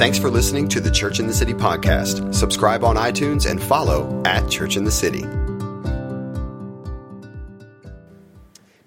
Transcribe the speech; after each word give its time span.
Thanks 0.00 0.18
for 0.18 0.30
listening 0.30 0.66
to 0.68 0.80
the 0.80 0.90
Church 0.90 1.20
in 1.20 1.26
the 1.26 1.34
City 1.34 1.52
podcast. 1.52 2.34
Subscribe 2.34 2.84
on 2.84 2.96
iTunes 2.96 3.44
and 3.44 3.62
follow 3.62 4.22
at 4.24 4.48
Church 4.48 4.78
in 4.78 4.84
the 4.84 4.90
City. 4.90 5.26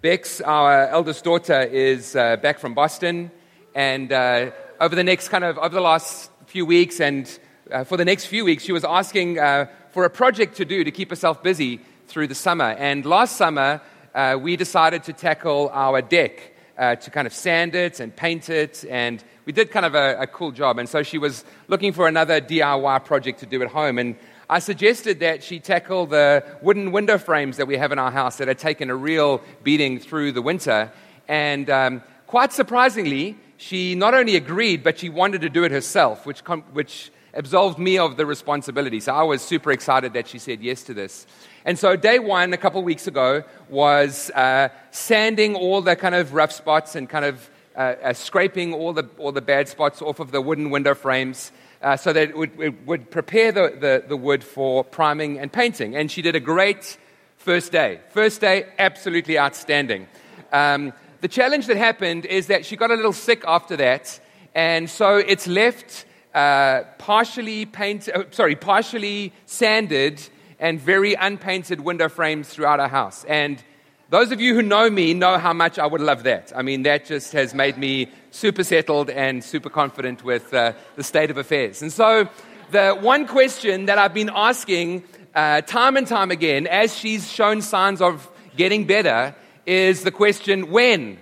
Bex, 0.01 0.41
our 0.41 0.87
eldest 0.87 1.23
daughter, 1.23 1.61
is 1.61 2.15
uh, 2.15 2.37
back 2.37 2.57
from 2.57 2.73
Boston, 2.73 3.29
and 3.75 4.11
uh, 4.11 4.49
over 4.81 4.95
the 4.95 5.03
next 5.03 5.29
kind 5.29 5.43
of 5.43 5.59
over 5.59 5.75
the 5.75 5.81
last 5.81 6.31
few 6.47 6.65
weeks, 6.65 6.99
and 6.99 7.39
uh, 7.71 7.83
for 7.83 7.95
the 7.95 8.05
next 8.05 8.25
few 8.25 8.43
weeks, 8.43 8.63
she 8.63 8.71
was 8.71 8.83
asking 8.83 9.37
uh, 9.37 9.67
for 9.91 10.05
a 10.05 10.09
project 10.09 10.57
to 10.57 10.65
do 10.65 10.83
to 10.83 10.89
keep 10.89 11.11
herself 11.11 11.43
busy 11.43 11.79
through 12.07 12.25
the 12.25 12.33
summer. 12.33 12.71
And 12.71 13.05
last 13.05 13.37
summer, 13.37 13.81
uh, 14.15 14.39
we 14.41 14.55
decided 14.55 15.03
to 15.03 15.13
tackle 15.13 15.69
our 15.73 16.01
deck 16.01 16.52
uh, 16.77 16.95
to 16.95 17.11
kind 17.11 17.27
of 17.27 17.33
sand 17.33 17.75
it 17.75 17.99
and 17.99 18.15
paint 18.15 18.49
it, 18.49 18.83
and 18.89 19.23
we 19.45 19.53
did 19.53 19.71
kind 19.71 19.85
of 19.85 19.95
a, 19.95 20.17
a 20.21 20.27
cool 20.27 20.51
job. 20.51 20.79
And 20.79 20.89
so 20.89 21.03
she 21.03 21.17
was 21.17 21.45
looking 21.67 21.93
for 21.93 22.07
another 22.07 22.41
DIY 22.41 23.05
project 23.05 23.39
to 23.39 23.45
do 23.45 23.61
at 23.61 23.69
home, 23.69 23.97
and 23.97 24.15
I 24.49 24.59
suggested 24.59 25.21
that 25.21 25.41
she 25.41 25.59
tackle 25.59 26.05
the 26.05 26.43
wooden 26.61 26.91
window 26.91 27.17
frames 27.17 27.57
that 27.57 27.65
we 27.65 27.77
have 27.77 27.91
in 27.91 27.99
our 27.99 28.11
house 28.11 28.37
that 28.37 28.47
had 28.47 28.59
taken 28.59 28.89
a 28.89 28.95
real 28.95 29.41
beating 29.63 29.99
through 29.99 30.33
the 30.33 30.41
winter. 30.41 30.91
And 31.27 31.69
um, 31.69 32.03
quite 32.27 32.51
surprisingly, 32.51 33.37
she 33.57 33.95
not 33.95 34.13
only 34.13 34.35
agreed, 34.35 34.83
but 34.83 34.99
she 34.99 35.09
wanted 35.09 35.41
to 35.41 35.49
do 35.49 35.63
it 35.63 35.71
herself, 35.71 36.25
which, 36.25 36.43
com- 36.43 36.63
which 36.73 37.11
absolved 37.33 37.79
me 37.79 37.97
of 37.97 38.17
the 38.17 38.25
responsibility. 38.25 38.99
So 38.99 39.13
I 39.13 39.23
was 39.23 39.41
super 39.41 39.71
excited 39.71 40.13
that 40.13 40.27
she 40.27 40.39
said 40.39 40.61
yes 40.61 40.83
to 40.83 40.93
this. 40.93 41.25
And 41.65 41.79
so, 41.79 41.95
day 41.95 42.19
one, 42.19 42.51
a 42.51 42.57
couple 42.57 42.79
of 42.79 42.85
weeks 42.85 43.07
ago, 43.07 43.43
was 43.69 44.29
uh, 44.31 44.67
sanding 44.91 45.55
all 45.55 45.81
the 45.81 45.95
kind 45.95 46.13
of 46.13 46.33
rough 46.33 46.51
spots 46.51 46.95
and 46.95 47.09
kind 47.09 47.23
of 47.23 47.49
uh, 47.75 47.95
uh, 48.03 48.13
scraping 48.13 48.73
all 48.73 48.91
the, 48.91 49.07
all 49.17 49.31
the 49.31 49.41
bad 49.41 49.69
spots 49.69 50.01
off 50.01 50.19
of 50.19 50.31
the 50.31 50.41
wooden 50.41 50.71
window 50.71 50.93
frames 50.93 51.53
uh, 51.81 51.95
so 51.95 52.11
that 52.11 52.29
it 52.29 52.37
would, 52.37 52.59
it 52.59 52.85
would 52.85 53.09
prepare 53.09 53.51
the, 53.51 53.77
the, 53.79 54.03
the, 54.09 54.17
wood 54.17 54.43
for 54.43 54.83
priming 54.83 55.39
and 55.39 55.51
painting. 55.51 55.95
And 55.95 56.11
she 56.11 56.21
did 56.21 56.35
a 56.35 56.39
great 56.39 56.97
first 57.37 57.71
day. 57.71 58.01
First 58.09 58.41
day, 58.41 58.67
absolutely 58.77 59.39
outstanding. 59.39 60.07
Um, 60.51 60.91
the 61.21 61.29
challenge 61.29 61.67
that 61.67 61.77
happened 61.77 62.25
is 62.25 62.47
that 62.47 62.65
she 62.65 62.75
got 62.75 62.91
a 62.91 62.95
little 62.95 63.13
sick 63.13 63.43
after 63.47 63.77
that, 63.77 64.19
and 64.53 64.89
so 64.89 65.15
it's 65.15 65.47
left 65.47 66.05
uh, 66.33 66.81
partially 66.97 67.65
painted, 67.65 68.13
uh, 68.13 68.23
sorry, 68.31 68.55
partially 68.55 69.31
sanded 69.45 70.21
and 70.63 70.79
very 70.79 71.13
unpainted 71.13 71.81
window 71.81 72.07
frames 72.07 72.47
throughout 72.47 72.79
our 72.79 72.87
house. 72.87 73.25
And 73.25 73.61
those 74.09 74.31
of 74.31 74.39
you 74.39 74.55
who 74.55 74.61
know 74.61 74.89
me 74.89 75.13
know 75.13 75.37
how 75.37 75.51
much 75.51 75.77
I 75.77 75.85
would 75.85 75.99
love 75.99 76.23
that. 76.23 76.53
I 76.55 76.61
mean, 76.61 76.83
that 76.83 77.05
just 77.05 77.33
has 77.33 77.53
made 77.53 77.77
me 77.77 78.09
super 78.31 78.63
settled 78.63 79.09
and 79.09 79.43
super 79.43 79.69
confident 79.69 80.23
with 80.23 80.53
uh, 80.53 80.71
the 80.95 81.03
state 81.03 81.29
of 81.29 81.37
affairs. 81.37 81.81
And 81.81 81.91
so, 81.91 82.29
the 82.71 82.93
one 82.93 83.27
question 83.27 83.87
that 83.87 83.97
I've 83.97 84.13
been 84.13 84.31
asking 84.33 85.03
uh, 85.35 85.61
time 85.61 85.97
and 85.97 86.07
time 86.07 86.31
again, 86.31 86.65
as 86.67 86.97
she's 86.97 87.29
shown 87.29 87.61
signs 87.61 88.01
of 88.01 88.31
getting 88.55 88.87
better, 88.87 89.35
is 89.65 90.03
the 90.03 90.11
question 90.11 90.71
when? 90.71 91.19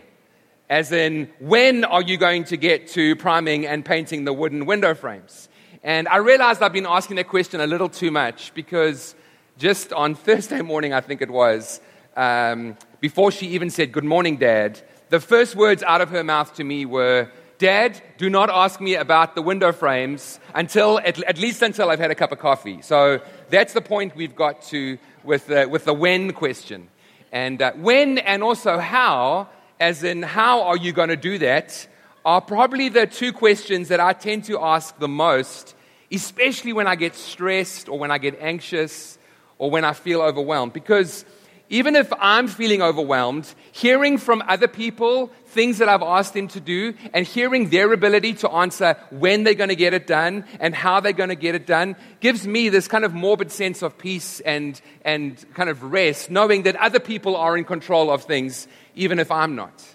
As 0.70 0.92
in, 0.92 1.32
when 1.40 1.84
are 1.84 2.04
you 2.04 2.18
going 2.18 2.44
to 2.46 2.58
get 2.58 2.90
to 2.90 3.16
priming 3.16 3.66
and 3.66 3.84
painting 3.84 4.24
the 4.24 4.34
wooden 4.34 4.68
window 4.68 4.94
frames? 4.94 5.50
And 5.84 6.08
I 6.08 6.18
realized 6.18 6.62
I've 6.62 6.74
been 6.74 6.86
asking 6.86 7.16
that 7.16 7.28
question 7.28 7.60
a 7.60 7.66
little 7.66 7.90
too 7.90 8.12
much 8.12 8.54
because 8.54 9.16
just 9.58 9.94
on 9.94 10.16
Thursday 10.16 10.62
morning, 10.62 10.94
I 10.94 11.02
think 11.02 11.22
it 11.22 11.30
was, 11.30 11.82
um, 12.16 12.78
before 13.00 13.32
she 13.32 13.48
even 13.48 13.70
said, 13.70 13.92
Good 13.92 14.04
morning, 14.04 14.38
Dad, 14.38 14.82
the 15.10 15.20
first 15.20 15.56
words 15.56 15.84
out 15.84 16.02
of 16.02 16.10
her 16.10 16.24
mouth 16.24 16.56
to 16.56 16.64
me 16.64 16.86
were, 16.86 17.30
Dad, 17.58 18.02
do 18.18 18.30
not 18.30 18.50
ask 18.50 18.82
me 18.82 18.96
about 18.96 19.36
the 19.36 19.42
window 19.42 19.72
frames 19.72 20.40
until, 20.56 21.00
at, 21.00 21.22
at 21.24 21.38
least 21.38 21.62
until 21.62 21.90
I've 21.90 22.00
had 22.00 22.10
a 22.10 22.16
cup 22.16 22.32
of 22.32 22.40
coffee. 22.40 22.82
So 22.82 23.22
that's 23.50 23.74
the 23.74 23.82
point 23.82 24.16
we've 24.16 24.36
got 24.36 24.64
to 24.64 24.98
with 25.24 25.48
the, 25.48 25.68
with 25.68 25.86
the 25.86 25.94
when 25.94 26.34
question. 26.34 26.88
And 27.32 27.62
uh, 27.62 27.74
when 27.74 28.18
and 28.18 28.42
also 28.42 28.80
how, 28.80 29.50
as 29.80 30.04
in 30.04 30.24
how 30.24 30.64
are 30.64 30.78
you 30.78 30.92
going 30.92 31.10
to 31.10 31.16
do 31.16 31.38
that, 31.38 31.88
are 32.26 32.42
probably 32.42 32.90
the 32.90 33.06
two 33.06 33.32
questions 33.32 33.90
that 33.90 34.00
I 34.00 34.14
tend 34.14 34.46
to 34.46 34.60
ask 34.60 34.98
the 34.98 35.08
most, 35.08 35.76
especially 36.12 36.74
when 36.74 36.88
I 36.88 36.96
get 36.96 37.16
stressed 37.16 37.90
or 37.90 38.00
when 38.00 38.12
I 38.12 38.18
get 38.18 38.40
anxious 38.42 39.18
or 39.62 39.70
when 39.70 39.86
I 39.86 39.94
feel 39.94 40.24
overwhelmed. 40.24 40.74
Because 40.74 41.24
even 41.70 41.96
if 41.96 42.12
I'm 42.20 42.48
feeling 42.48 42.82
overwhelmed, 42.82 43.54
hearing 43.72 44.18
from 44.18 44.42
other 44.48 44.68
people 44.68 45.28
things 45.46 45.78
that 45.78 45.88
I've 45.88 46.02
asked 46.02 46.34
them 46.34 46.48
to 46.50 46.60
do 46.60 46.96
and 47.14 47.28
hearing 47.28 47.70
their 47.70 47.94
ability 47.94 48.34
to 48.36 48.50
answer 48.50 48.98
when 49.12 49.44
they're 49.44 49.54
going 49.54 49.70
to 49.70 49.76
get 49.76 49.94
it 49.94 50.08
done 50.08 50.46
and 50.60 50.74
how 50.74 51.00
they're 51.00 51.14
going 51.14 51.30
to 51.30 51.36
get 51.36 51.54
it 51.54 51.68
done 51.68 51.96
gives 52.22 52.48
me 52.48 52.70
this 52.70 52.88
kind 52.88 53.06
of 53.06 53.14
morbid 53.14 53.52
sense 53.52 53.84
of 53.84 54.00
peace 54.00 54.40
and, 54.40 54.82
and 55.06 55.46
kind 55.54 55.70
of 55.70 55.84
rest, 55.84 56.32
knowing 56.32 56.64
that 56.64 56.76
other 56.78 57.00
people 57.00 57.36
are 57.36 57.56
in 57.56 57.64
control 57.64 58.10
of 58.10 58.24
things, 58.24 58.68
even 58.96 59.20
if 59.20 59.30
I'm 59.30 59.56
not. 59.56 59.86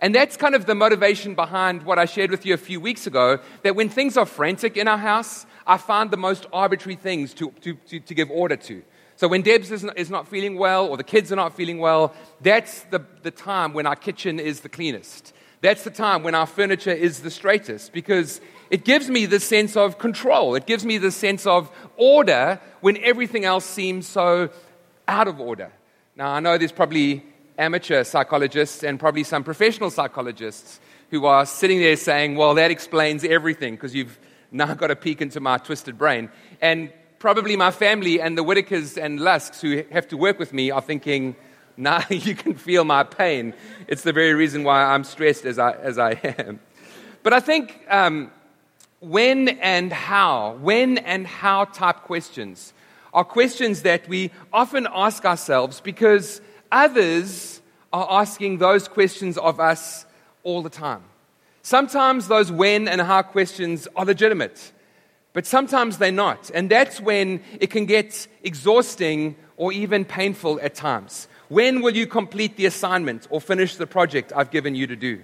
And 0.00 0.14
that's 0.14 0.38
kind 0.38 0.54
of 0.54 0.64
the 0.64 0.74
motivation 0.74 1.34
behind 1.34 1.82
what 1.82 1.98
I 1.98 2.06
shared 2.06 2.30
with 2.30 2.46
you 2.46 2.54
a 2.54 2.64
few 2.70 2.80
weeks 2.80 3.06
ago 3.06 3.38
that 3.64 3.76
when 3.76 3.90
things 3.90 4.16
are 4.16 4.24
frantic 4.24 4.78
in 4.78 4.88
our 4.88 4.96
house, 4.96 5.44
I 5.66 5.76
find 5.76 6.10
the 6.10 6.16
most 6.16 6.46
arbitrary 6.54 6.96
things 6.96 7.34
to, 7.34 7.50
to, 7.60 7.74
to, 7.74 8.00
to 8.00 8.14
give 8.14 8.30
order 8.30 8.56
to. 8.56 8.82
So 9.20 9.28
when 9.28 9.42
Debs 9.42 9.70
is 9.70 9.84
not, 9.84 9.98
is 9.98 10.08
not 10.08 10.28
feeling 10.28 10.56
well 10.56 10.86
or 10.86 10.96
the 10.96 11.04
kids 11.04 11.30
are 11.30 11.36
not 11.36 11.54
feeling 11.54 11.78
well, 11.78 12.14
that's 12.40 12.84
the, 12.84 13.04
the 13.22 13.30
time 13.30 13.74
when 13.74 13.84
our 13.84 13.94
kitchen 13.94 14.40
is 14.40 14.60
the 14.60 14.70
cleanest. 14.70 15.34
That's 15.60 15.84
the 15.84 15.90
time 15.90 16.22
when 16.22 16.34
our 16.34 16.46
furniture 16.46 16.90
is 16.90 17.20
the 17.20 17.30
straightest 17.30 17.92
because 17.92 18.40
it 18.70 18.82
gives 18.86 19.10
me 19.10 19.26
this 19.26 19.44
sense 19.44 19.76
of 19.76 19.98
control. 19.98 20.54
It 20.54 20.64
gives 20.64 20.86
me 20.86 20.96
this 20.96 21.16
sense 21.16 21.46
of 21.46 21.70
order 21.98 22.58
when 22.80 22.96
everything 23.04 23.44
else 23.44 23.66
seems 23.66 24.08
so 24.08 24.48
out 25.06 25.28
of 25.28 25.38
order. 25.38 25.70
Now, 26.16 26.30
I 26.30 26.40
know 26.40 26.56
there's 26.56 26.72
probably 26.72 27.22
amateur 27.58 28.04
psychologists 28.04 28.82
and 28.82 28.98
probably 28.98 29.24
some 29.24 29.44
professional 29.44 29.90
psychologists 29.90 30.80
who 31.10 31.26
are 31.26 31.44
sitting 31.44 31.78
there 31.80 31.96
saying, 31.96 32.36
well, 32.36 32.54
that 32.54 32.70
explains 32.70 33.22
everything 33.22 33.74
because 33.74 33.94
you've 33.94 34.18
now 34.50 34.72
got 34.72 34.90
a 34.90 34.96
peek 34.96 35.20
into 35.20 35.40
my 35.40 35.58
twisted 35.58 35.98
brain. 35.98 36.30
And 36.62 36.90
probably 37.20 37.54
my 37.54 37.70
family 37.70 38.18
and 38.18 38.36
the 38.36 38.42
Whitakers 38.42 38.96
and 38.96 39.20
Lusks 39.20 39.60
who 39.60 39.84
have 39.92 40.08
to 40.08 40.16
work 40.16 40.38
with 40.38 40.52
me 40.54 40.70
are 40.70 40.80
thinking, 40.80 41.36
nah, 41.76 42.02
you 42.10 42.34
can 42.34 42.54
feel 42.54 42.82
my 42.82 43.04
pain. 43.04 43.54
It's 43.86 44.02
the 44.02 44.12
very 44.12 44.34
reason 44.34 44.64
why 44.64 44.82
I'm 44.82 45.04
stressed 45.04 45.44
as 45.44 45.58
I, 45.58 45.72
as 45.72 45.98
I 45.98 46.12
am. 46.38 46.58
But 47.22 47.34
I 47.34 47.40
think 47.40 47.78
um, 47.88 48.32
when 49.00 49.48
and 49.60 49.92
how, 49.92 50.54
when 50.62 50.98
and 50.98 51.26
how 51.26 51.66
type 51.66 52.02
questions 52.02 52.72
are 53.12 53.24
questions 53.24 53.82
that 53.82 54.08
we 54.08 54.30
often 54.52 54.88
ask 54.90 55.24
ourselves 55.24 55.80
because 55.80 56.40
others 56.72 57.60
are 57.92 58.06
asking 58.08 58.58
those 58.58 58.88
questions 58.88 59.36
of 59.36 59.60
us 59.60 60.06
all 60.42 60.62
the 60.62 60.70
time. 60.70 61.02
Sometimes 61.60 62.28
those 62.28 62.50
when 62.50 62.88
and 62.88 63.00
how 63.02 63.20
questions 63.20 63.86
are 63.94 64.06
legitimate. 64.06 64.72
But 65.32 65.46
sometimes 65.46 65.98
they're 65.98 66.10
not. 66.10 66.50
And 66.52 66.70
that's 66.70 67.00
when 67.00 67.42
it 67.60 67.70
can 67.70 67.86
get 67.86 68.26
exhausting 68.42 69.36
or 69.56 69.72
even 69.72 70.04
painful 70.04 70.60
at 70.60 70.74
times. 70.74 71.28
When 71.48 71.82
will 71.82 71.96
you 71.96 72.06
complete 72.06 72.56
the 72.56 72.66
assignment 72.66 73.26
or 73.30 73.40
finish 73.40 73.76
the 73.76 73.86
project 73.86 74.32
I've 74.34 74.50
given 74.50 74.74
you 74.74 74.86
to 74.86 74.96
do? 74.96 75.20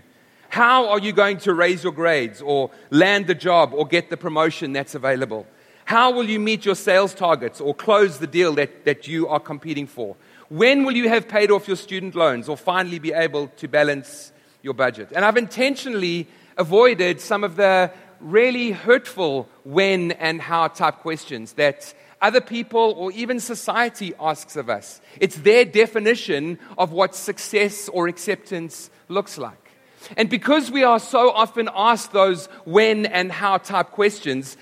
How 0.48 0.88
are 0.88 0.98
you 0.98 1.12
going 1.12 1.38
to 1.38 1.54
raise 1.54 1.82
your 1.82 1.92
grades 1.92 2.40
or 2.40 2.70
land 2.90 3.26
the 3.26 3.34
job 3.34 3.72
or 3.74 3.86
get 3.86 4.10
the 4.10 4.16
promotion 4.16 4.72
that's 4.72 4.94
available? 4.94 5.46
How 5.84 6.10
will 6.12 6.28
you 6.28 6.40
meet 6.40 6.64
your 6.64 6.74
sales 6.74 7.14
targets 7.14 7.60
or 7.60 7.74
close 7.74 8.18
the 8.18 8.26
deal 8.26 8.54
that, 8.54 8.84
that 8.84 9.06
you 9.06 9.28
are 9.28 9.40
competing 9.40 9.86
for? 9.86 10.16
When 10.48 10.84
will 10.84 10.96
you 10.96 11.08
have 11.08 11.28
paid 11.28 11.50
off 11.50 11.68
your 11.68 11.76
student 11.76 12.14
loans 12.14 12.48
or 12.48 12.56
finally 12.56 12.98
be 12.98 13.12
able 13.12 13.48
to 13.48 13.68
balance 13.68 14.32
your 14.62 14.74
budget? 14.74 15.08
And 15.14 15.24
I've 15.24 15.36
intentionally 15.36 16.26
avoided 16.56 17.20
some 17.20 17.44
of 17.44 17.56
the 17.56 17.92
really 18.20 18.70
hurtful 18.70 19.48
when 19.64 20.12
and 20.12 20.40
how 20.40 20.68
type 20.68 20.98
questions 20.98 21.54
that 21.54 21.94
other 22.20 22.40
people 22.40 22.94
or 22.96 23.12
even 23.12 23.40
society 23.40 24.14
asks 24.18 24.56
of 24.56 24.70
us. 24.70 25.00
It's 25.20 25.36
their 25.36 25.64
definition 25.64 26.58
of 26.78 26.92
what 26.92 27.14
success 27.14 27.88
or 27.88 28.08
acceptance 28.08 28.90
looks 29.08 29.38
like. 29.38 29.58
And 30.16 30.30
because 30.30 30.70
we 30.70 30.84
are 30.84 31.00
so 31.00 31.30
often 31.30 31.68
asked 31.74 32.12
those 32.12 32.46
when 32.64 33.06
and 33.06 33.32
how 33.32 33.58
type 33.58 33.90
questions 33.90 34.56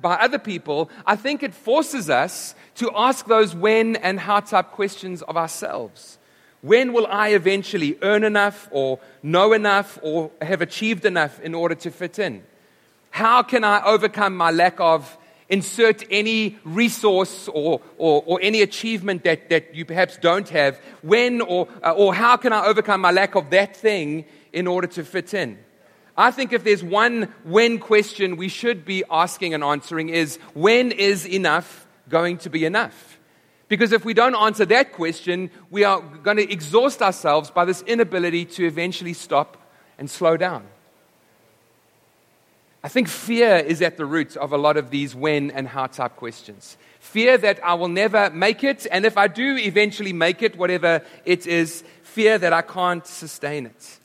by 0.00 0.14
other 0.16 0.38
people, 0.38 0.90
I 1.06 1.16
think 1.16 1.42
it 1.42 1.54
forces 1.54 2.10
us 2.10 2.54
to 2.76 2.90
ask 2.94 3.26
those 3.26 3.54
when 3.54 3.96
and 3.96 4.18
how 4.18 4.40
type 4.40 4.72
questions 4.72 5.22
of 5.22 5.36
ourselves. 5.36 6.18
When 6.62 6.92
will 6.92 7.06
I 7.06 7.28
eventually 7.28 7.98
earn 8.02 8.24
enough 8.24 8.68
or 8.70 8.98
know 9.22 9.52
enough 9.52 9.98
or 10.02 10.30
have 10.42 10.60
achieved 10.60 11.06
enough 11.06 11.40
in 11.40 11.54
order 11.54 11.74
to 11.76 11.90
fit 11.90 12.18
in? 12.18 12.42
How 13.10 13.42
can 13.42 13.64
I 13.64 13.82
overcome 13.84 14.36
my 14.36 14.50
lack 14.50 14.80
of 14.80 15.18
insert 15.48 16.04
any 16.10 16.58
resource 16.64 17.48
or, 17.48 17.80
or, 17.98 18.22
or, 18.24 18.38
any 18.40 18.62
achievement 18.62 19.24
that, 19.24 19.50
that 19.50 19.74
you 19.74 19.84
perhaps 19.84 20.16
don't 20.16 20.48
have? 20.48 20.80
When 21.02 21.40
or, 21.40 21.68
uh, 21.82 21.92
or 21.92 22.14
how 22.14 22.36
can 22.36 22.52
I 22.52 22.64
overcome 22.66 23.00
my 23.00 23.10
lack 23.10 23.34
of 23.34 23.50
that 23.50 23.76
thing 23.76 24.24
in 24.52 24.66
order 24.66 24.86
to 24.86 25.04
fit 25.04 25.34
in? 25.34 25.58
I 26.16 26.30
think 26.30 26.52
if 26.52 26.64
there's 26.64 26.84
one 26.84 27.32
when 27.44 27.78
question 27.78 28.36
we 28.36 28.48
should 28.48 28.84
be 28.84 29.04
asking 29.10 29.54
and 29.54 29.64
answering 29.64 30.08
is 30.08 30.36
when 30.54 30.92
is 30.92 31.26
enough 31.26 31.86
going 32.08 32.38
to 32.38 32.50
be 32.50 32.64
enough? 32.64 33.18
Because 33.68 33.92
if 33.92 34.04
we 34.04 34.14
don't 34.14 34.34
answer 34.34 34.66
that 34.66 34.92
question, 34.92 35.50
we 35.70 35.84
are 35.84 36.00
going 36.00 36.36
to 36.36 36.52
exhaust 36.52 37.02
ourselves 37.02 37.50
by 37.50 37.64
this 37.64 37.82
inability 37.82 38.44
to 38.44 38.66
eventually 38.66 39.14
stop 39.14 39.56
and 39.96 40.10
slow 40.10 40.36
down. 40.36 40.66
I 42.82 42.88
think 42.88 43.08
fear 43.08 43.56
is 43.56 43.82
at 43.82 43.98
the 43.98 44.06
root 44.06 44.36
of 44.36 44.52
a 44.52 44.58
lot 44.58 44.78
of 44.78 44.90
these 44.90 45.14
when 45.14 45.50
and 45.50 45.68
how 45.68 45.86
type 45.86 46.16
questions. 46.16 46.78
Fear 46.98 47.38
that 47.38 47.62
I 47.62 47.74
will 47.74 47.88
never 47.88 48.30
make 48.30 48.64
it, 48.64 48.86
and 48.90 49.04
if 49.04 49.18
I 49.18 49.28
do 49.28 49.58
eventually 49.58 50.14
make 50.14 50.42
it, 50.42 50.56
whatever 50.56 51.02
it 51.26 51.46
is, 51.46 51.84
fear 52.02 52.38
that 52.38 52.52
I 52.52 52.62
can't 52.62 53.06
sustain 53.06 53.66
it. 53.66 53.98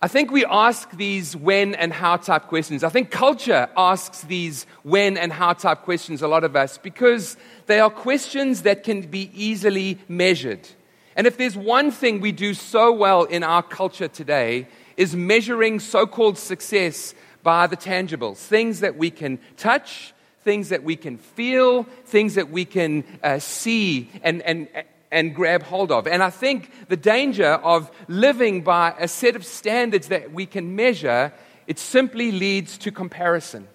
I 0.00 0.08
think 0.08 0.30
we 0.30 0.44
ask 0.44 0.90
these 0.92 1.34
when 1.34 1.74
and 1.74 1.92
how 1.92 2.18
type 2.18 2.46
questions. 2.48 2.84
I 2.84 2.90
think 2.90 3.10
culture 3.10 3.68
asks 3.76 4.20
these 4.22 4.66
when 4.82 5.16
and 5.16 5.32
how 5.32 5.54
type 5.54 5.82
questions, 5.82 6.22
a 6.22 6.28
lot 6.28 6.44
of 6.44 6.54
us, 6.54 6.78
because 6.78 7.36
they 7.66 7.80
are 7.80 7.90
questions 7.90 8.62
that 8.62 8.84
can 8.84 9.00
be 9.00 9.30
easily 9.34 9.98
measured. 10.06 10.68
And 11.16 11.26
if 11.26 11.38
there's 11.38 11.56
one 11.56 11.90
thing 11.90 12.20
we 12.20 12.30
do 12.30 12.54
so 12.54 12.92
well 12.92 13.24
in 13.24 13.42
our 13.42 13.62
culture 13.62 14.06
today, 14.06 14.68
is 14.96 15.16
measuring 15.16 15.80
so 15.80 16.06
called 16.06 16.38
success 16.38 17.14
by 17.46 17.68
the 17.68 17.76
tangibles 17.76 18.38
things 18.38 18.80
that 18.80 18.96
we 18.96 19.08
can 19.08 19.38
touch, 19.56 20.12
things 20.42 20.70
that 20.70 20.82
we 20.82 20.96
can 20.96 21.16
feel, 21.16 21.84
things 22.04 22.34
that 22.34 22.50
we 22.50 22.64
can 22.64 23.04
uh, 23.22 23.38
see 23.38 24.10
and, 24.24 24.42
and, 24.42 24.66
and 25.12 25.32
grab 25.32 25.62
hold 25.62 25.92
of. 25.92 26.08
And 26.08 26.24
I 26.24 26.30
think 26.30 26.72
the 26.88 26.96
danger 26.96 27.52
of 27.62 27.88
living 28.08 28.62
by 28.62 28.96
a 28.98 29.06
set 29.06 29.36
of 29.36 29.46
standards 29.46 30.08
that 30.08 30.32
we 30.32 30.44
can 30.44 30.74
measure, 30.74 31.32
it 31.68 31.78
simply 31.78 32.32
leads 32.32 32.78
to 32.78 32.90
comparison. 32.90 33.68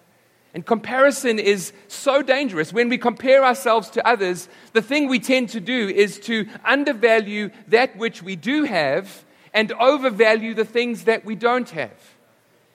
And 0.52 0.66
comparison 0.66 1.38
is 1.38 1.72
so 1.88 2.20
dangerous. 2.20 2.74
When 2.74 2.90
we 2.90 2.98
compare 2.98 3.42
ourselves 3.42 3.88
to 3.92 4.06
others, 4.06 4.50
the 4.74 4.82
thing 4.82 5.08
we 5.08 5.18
tend 5.18 5.48
to 5.48 5.60
do 5.60 5.88
is 5.88 6.20
to 6.20 6.46
undervalue 6.62 7.48
that 7.68 7.96
which 7.96 8.22
we 8.22 8.36
do 8.36 8.64
have 8.64 9.24
and 9.54 9.72
overvalue 9.72 10.52
the 10.52 10.66
things 10.66 11.04
that 11.04 11.24
we 11.24 11.36
don't 11.36 11.70
have. 11.70 12.12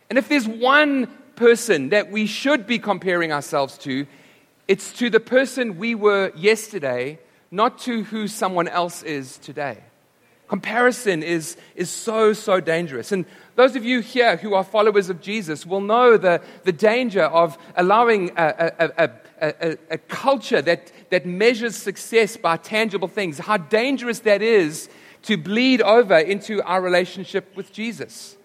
And 0.10 0.18
if 0.18 0.30
there's 0.30 0.48
one 0.48 1.08
person 1.36 1.90
that 1.90 2.12
we 2.12 2.26
should 2.26 2.66
be 2.66 2.80
comparing 2.80 3.32
ourselves 3.32 3.78
to, 3.80 4.08
it's 4.68 4.92
to 4.94 5.10
the 5.10 5.20
person 5.20 5.78
we 5.78 5.96
were 5.96 6.32
yesterday, 6.36 7.20
not 7.52 7.80
to 7.80 8.04
who 8.04 8.28
someone 8.28 8.68
else 8.68 9.04
is 9.04 9.38
today. 9.38 9.78
Comparison 10.48 11.24
is, 11.24 11.58
is 11.76 11.90
so, 11.90 12.32
so 12.32 12.62
dangerous. 12.62 13.12
And 13.12 13.26
those 13.56 13.76
of 13.76 13.84
you 13.84 14.00
here 14.00 14.38
who 14.38 14.54
are 14.54 14.64
followers 14.64 15.10
of 15.10 15.22
Jesus 15.22 15.66
will 15.66 15.82
know 15.82 16.16
the, 16.16 16.42
the 16.64 16.72
danger 16.72 17.24
of 17.24 17.58
allowing 17.76 18.32
a, 18.38 18.72
a, 18.80 19.10
a, 19.42 19.78
a, 19.90 19.98
culture 19.98 20.62
that, 20.62 20.92
that 21.10 21.26
measures 21.26 21.76
success 21.76 22.38
by 22.38 22.56
tangible 22.56 23.10
things, 23.10 23.40
how 23.40 23.58
dangerous 23.58 24.20
that 24.20 24.42
is 24.42 24.90
to 25.24 25.36
bleed 25.36 25.82
over 25.82 26.18
into 26.18 26.64
our 26.64 26.82
relationship 26.82 27.54
with 27.56 27.74
Jesus. 27.74 28.37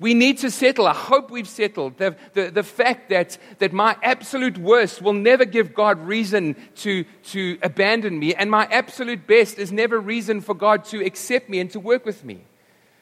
We 0.00 0.14
need 0.14 0.38
to 0.38 0.50
settle. 0.50 0.86
I 0.86 0.94
hope 0.94 1.30
we've 1.30 1.46
settled 1.46 1.98
the, 1.98 2.16
the, 2.32 2.50
the, 2.50 2.62
fact 2.62 3.10
that, 3.10 3.36
that 3.58 3.74
my 3.74 3.96
absolute 4.02 4.56
worst 4.56 5.02
will 5.02 5.12
never 5.12 5.44
give 5.44 5.74
God 5.74 6.00
reason 6.06 6.56
to, 6.76 7.04
to 7.24 7.58
abandon 7.62 8.18
me, 8.18 8.34
and 8.34 8.50
my 8.50 8.64
absolute 8.70 9.26
best 9.26 9.58
is 9.58 9.70
never 9.70 10.00
reason 10.00 10.40
for 10.40 10.54
God 10.54 10.86
to 10.86 11.04
accept 11.04 11.50
me 11.50 11.60
and 11.60 11.70
to 11.72 11.78
work 11.78 12.06
with 12.06 12.24
me. 12.24 12.40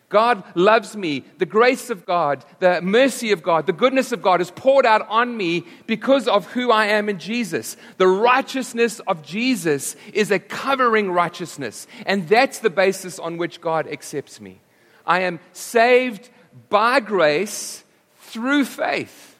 God 0.08 0.42
loves 0.56 0.96
me. 0.96 1.24
The 1.36 1.46
grace 1.46 1.90
of 1.90 2.04
God, 2.04 2.44
the 2.58 2.80
mercy 2.82 3.30
of 3.30 3.44
God, 3.44 3.66
the 3.66 3.72
goodness 3.72 4.10
of 4.10 4.22
God 4.22 4.40
is 4.40 4.50
poured 4.50 4.86
out 4.86 5.06
on 5.08 5.36
me 5.36 5.66
because 5.86 6.26
of 6.26 6.46
who 6.46 6.72
I 6.72 6.86
am 6.86 7.08
in 7.08 7.20
Jesus. 7.20 7.76
The 7.98 8.08
righteousness 8.08 9.00
of 9.00 9.22
Jesus 9.22 9.94
is 10.12 10.32
a 10.32 10.38
covering 10.40 11.12
righteousness, 11.12 11.86
and 12.06 12.28
that's 12.28 12.58
the 12.58 12.70
basis 12.70 13.20
on 13.20 13.36
which 13.36 13.60
God 13.60 13.86
accepts 13.86 14.40
me. 14.40 14.60
I 15.06 15.20
am 15.20 15.40
saved 15.52 16.30
by 16.68 17.00
grace 17.00 17.84
through 18.18 18.64
faith. 18.64 19.38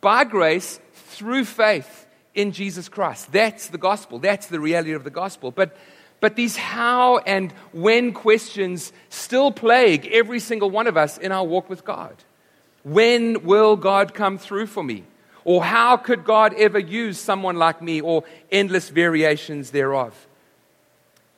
By 0.00 0.24
grace 0.24 0.80
through 0.92 1.44
faith 1.44 2.06
in 2.34 2.52
Jesus 2.52 2.88
Christ. 2.88 3.32
That's 3.32 3.68
the 3.68 3.78
gospel. 3.78 4.18
That's 4.18 4.46
the 4.46 4.60
reality 4.60 4.92
of 4.92 5.04
the 5.04 5.10
gospel. 5.10 5.50
But, 5.50 5.76
but 6.20 6.36
these 6.36 6.56
how 6.56 7.18
and 7.18 7.52
when 7.72 8.12
questions 8.12 8.92
still 9.08 9.50
plague 9.50 10.06
every 10.06 10.38
single 10.38 10.70
one 10.70 10.86
of 10.86 10.96
us 10.96 11.18
in 11.18 11.32
our 11.32 11.44
walk 11.44 11.68
with 11.68 11.84
God. 11.84 12.14
When 12.84 13.44
will 13.44 13.74
God 13.76 14.14
come 14.14 14.38
through 14.38 14.66
for 14.66 14.84
me? 14.84 15.04
Or 15.44 15.64
how 15.64 15.96
could 15.96 16.24
God 16.24 16.54
ever 16.54 16.78
use 16.78 17.18
someone 17.18 17.56
like 17.56 17.80
me? 17.80 18.00
Or 18.00 18.24
endless 18.52 18.90
variations 18.90 19.70
thereof. 19.70 20.26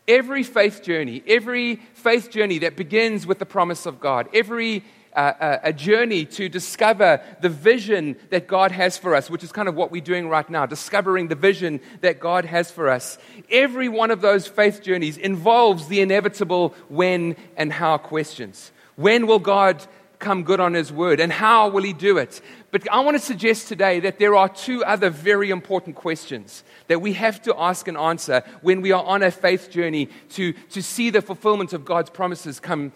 Every 0.07 0.43
faith 0.43 0.83
journey, 0.83 1.23
every 1.27 1.77
faith 1.93 2.31
journey 2.31 2.59
that 2.61 2.77
begins 2.77 3.27
with 3.27 3.39
the 3.39 3.47
promise 3.47 3.85
of 3.85 4.01
God, 4.01 4.29
every 4.33 4.83
a, 5.13 5.61
a, 5.65 5.73
journey 5.73 6.25
to 6.25 6.49
discover 6.49 7.21
the 7.41 7.49
vision 7.49 8.17
that 8.31 8.47
God 8.47 8.73
has 8.73 8.97
for 8.97 9.15
us, 9.15 9.31
which 9.31 9.43
is 9.43 9.53
kind 9.53 9.69
of 9.69 9.75
what 9.75 9.91
we're 9.91 10.01
doing 10.01 10.29
right 10.29 10.49
now, 10.49 10.67
discovering 10.67 11.29
the 11.29 11.35
vision 11.35 11.81
that 12.01 12.21
God 12.21 12.45
has 12.45 12.71
for 12.71 12.89
us. 12.89 13.19
Every 13.51 13.89
one 13.89 14.11
of 14.11 14.21
those 14.21 14.47
faith 14.47 14.83
journeys 14.83 15.17
involves 15.17 15.89
the 15.89 16.01
inevitable 16.01 16.75
when 16.89 17.37
and 17.57 17.73
how 17.73 17.99
questions. 17.99 18.73
When 18.97 19.27
will 19.27 19.39
God 19.39 19.85
come 20.19 20.43
good 20.43 20.61
on 20.61 20.75
His 20.75 20.93
word, 20.93 21.21
and 21.21 21.33
how 21.33 21.69
will 21.69 21.83
He 21.83 21.93
do 21.93 22.19
it? 22.19 22.41
But 22.71 22.91
I 22.91 23.01
want 23.01 23.17
to 23.17 23.23
suggest 23.23 23.69
today 23.69 24.01
that 24.01 24.19
there 24.19 24.35
are 24.35 24.49
two 24.49 24.85
other 24.85 25.11
very 25.11 25.51
important 25.51 25.97
questions 25.97 26.65
that 26.89 27.01
we 27.01 27.13
have 27.15 27.41
to 27.43 27.59
ask 27.59 27.89
and 27.89 27.97
answer 27.97 28.43
when 28.61 28.83
we 28.83 28.93
are 28.93 29.05
on 29.05 29.23
a 29.23 29.31
faith 29.31 29.71
journey 29.71 30.09
to, 30.31 30.53
to 30.53 30.83
see 30.83 31.11
the 31.11 31.23
fulfillment 31.23 31.73
of 31.73 31.85
God's 31.85 32.11
promises 32.11 32.61
come 32.61 32.93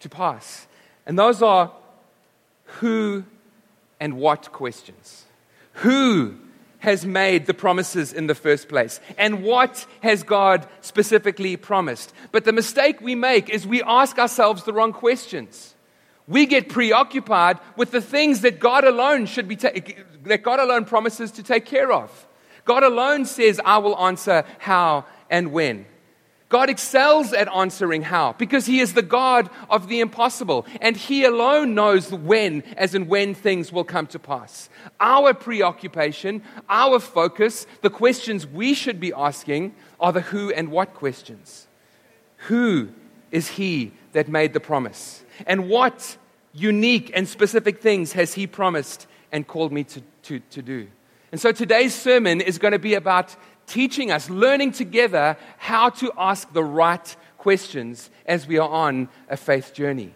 to 0.00 0.08
pass. 0.08 0.66
And 1.08 1.18
those 1.18 1.42
are 1.42 1.72
who 2.64 3.24
and 3.98 4.18
what 4.18 4.52
questions. 4.52 5.24
Who 5.72 6.34
has 6.80 7.04
made 7.04 7.46
the 7.46 7.54
promises 7.54 8.12
in 8.12 8.28
the 8.28 8.34
first 8.34 8.68
place? 8.68 9.00
And 9.16 9.42
what 9.42 9.86
has 10.02 10.22
God 10.22 10.68
specifically 10.82 11.56
promised? 11.56 12.12
But 12.30 12.44
the 12.44 12.52
mistake 12.52 13.00
we 13.00 13.14
make 13.14 13.48
is 13.48 13.66
we 13.66 13.82
ask 13.82 14.18
ourselves 14.18 14.62
the 14.62 14.72
wrong 14.72 14.92
questions. 14.92 15.74
We 16.28 16.44
get 16.44 16.68
preoccupied 16.68 17.58
with 17.74 17.90
the 17.90 18.02
things 18.02 18.42
that 18.42 18.60
God 18.60 18.84
alone 18.84 19.24
should 19.26 19.48
be 19.48 19.56
ta- 19.56 19.70
that 20.24 20.42
God 20.42 20.60
alone 20.60 20.84
promises 20.84 21.32
to 21.32 21.42
take 21.42 21.64
care 21.64 21.90
of. 21.90 22.26
God 22.66 22.82
alone 22.82 23.24
says, 23.24 23.60
"I 23.64 23.78
will 23.78 23.98
answer 23.98 24.44
how 24.58 25.06
and 25.30 25.52
when." 25.52 25.86
God 26.48 26.70
excels 26.70 27.34
at 27.34 27.48
answering 27.54 28.02
how 28.02 28.32
because 28.32 28.64
He 28.64 28.80
is 28.80 28.94
the 28.94 29.02
God 29.02 29.50
of 29.68 29.88
the 29.88 30.00
impossible 30.00 30.66
and 30.80 30.96
He 30.96 31.24
alone 31.24 31.74
knows 31.74 32.10
when, 32.10 32.62
as 32.76 32.94
in 32.94 33.06
when 33.06 33.34
things 33.34 33.70
will 33.70 33.84
come 33.84 34.06
to 34.08 34.18
pass. 34.18 34.70
Our 34.98 35.34
preoccupation, 35.34 36.42
our 36.68 37.00
focus, 37.00 37.66
the 37.82 37.90
questions 37.90 38.46
we 38.46 38.72
should 38.72 38.98
be 38.98 39.12
asking 39.12 39.74
are 40.00 40.12
the 40.12 40.22
who 40.22 40.50
and 40.50 40.70
what 40.70 40.94
questions. 40.94 41.66
Who 42.48 42.88
is 43.30 43.48
He 43.48 43.92
that 44.12 44.28
made 44.28 44.54
the 44.54 44.60
promise? 44.60 45.22
And 45.46 45.68
what 45.68 46.16
unique 46.54 47.10
and 47.14 47.28
specific 47.28 47.82
things 47.82 48.12
has 48.12 48.32
He 48.32 48.46
promised 48.46 49.06
and 49.30 49.46
called 49.46 49.70
me 49.70 49.84
to, 49.84 50.02
to, 50.22 50.40
to 50.40 50.62
do? 50.62 50.88
And 51.30 51.38
so 51.38 51.52
today's 51.52 51.94
sermon 51.94 52.40
is 52.40 52.58
going 52.58 52.72
to 52.72 52.78
be 52.78 52.94
about 52.94 53.36
teaching 53.68 54.10
us, 54.10 54.28
learning 54.28 54.72
together 54.72 55.36
how 55.58 55.90
to 55.90 56.12
ask 56.18 56.52
the 56.52 56.64
right 56.64 57.16
questions 57.36 58.10
as 58.26 58.46
we 58.46 58.58
are 58.58 58.68
on 58.68 59.08
a 59.28 59.36
faith 59.36 59.72
journey. 59.74 60.12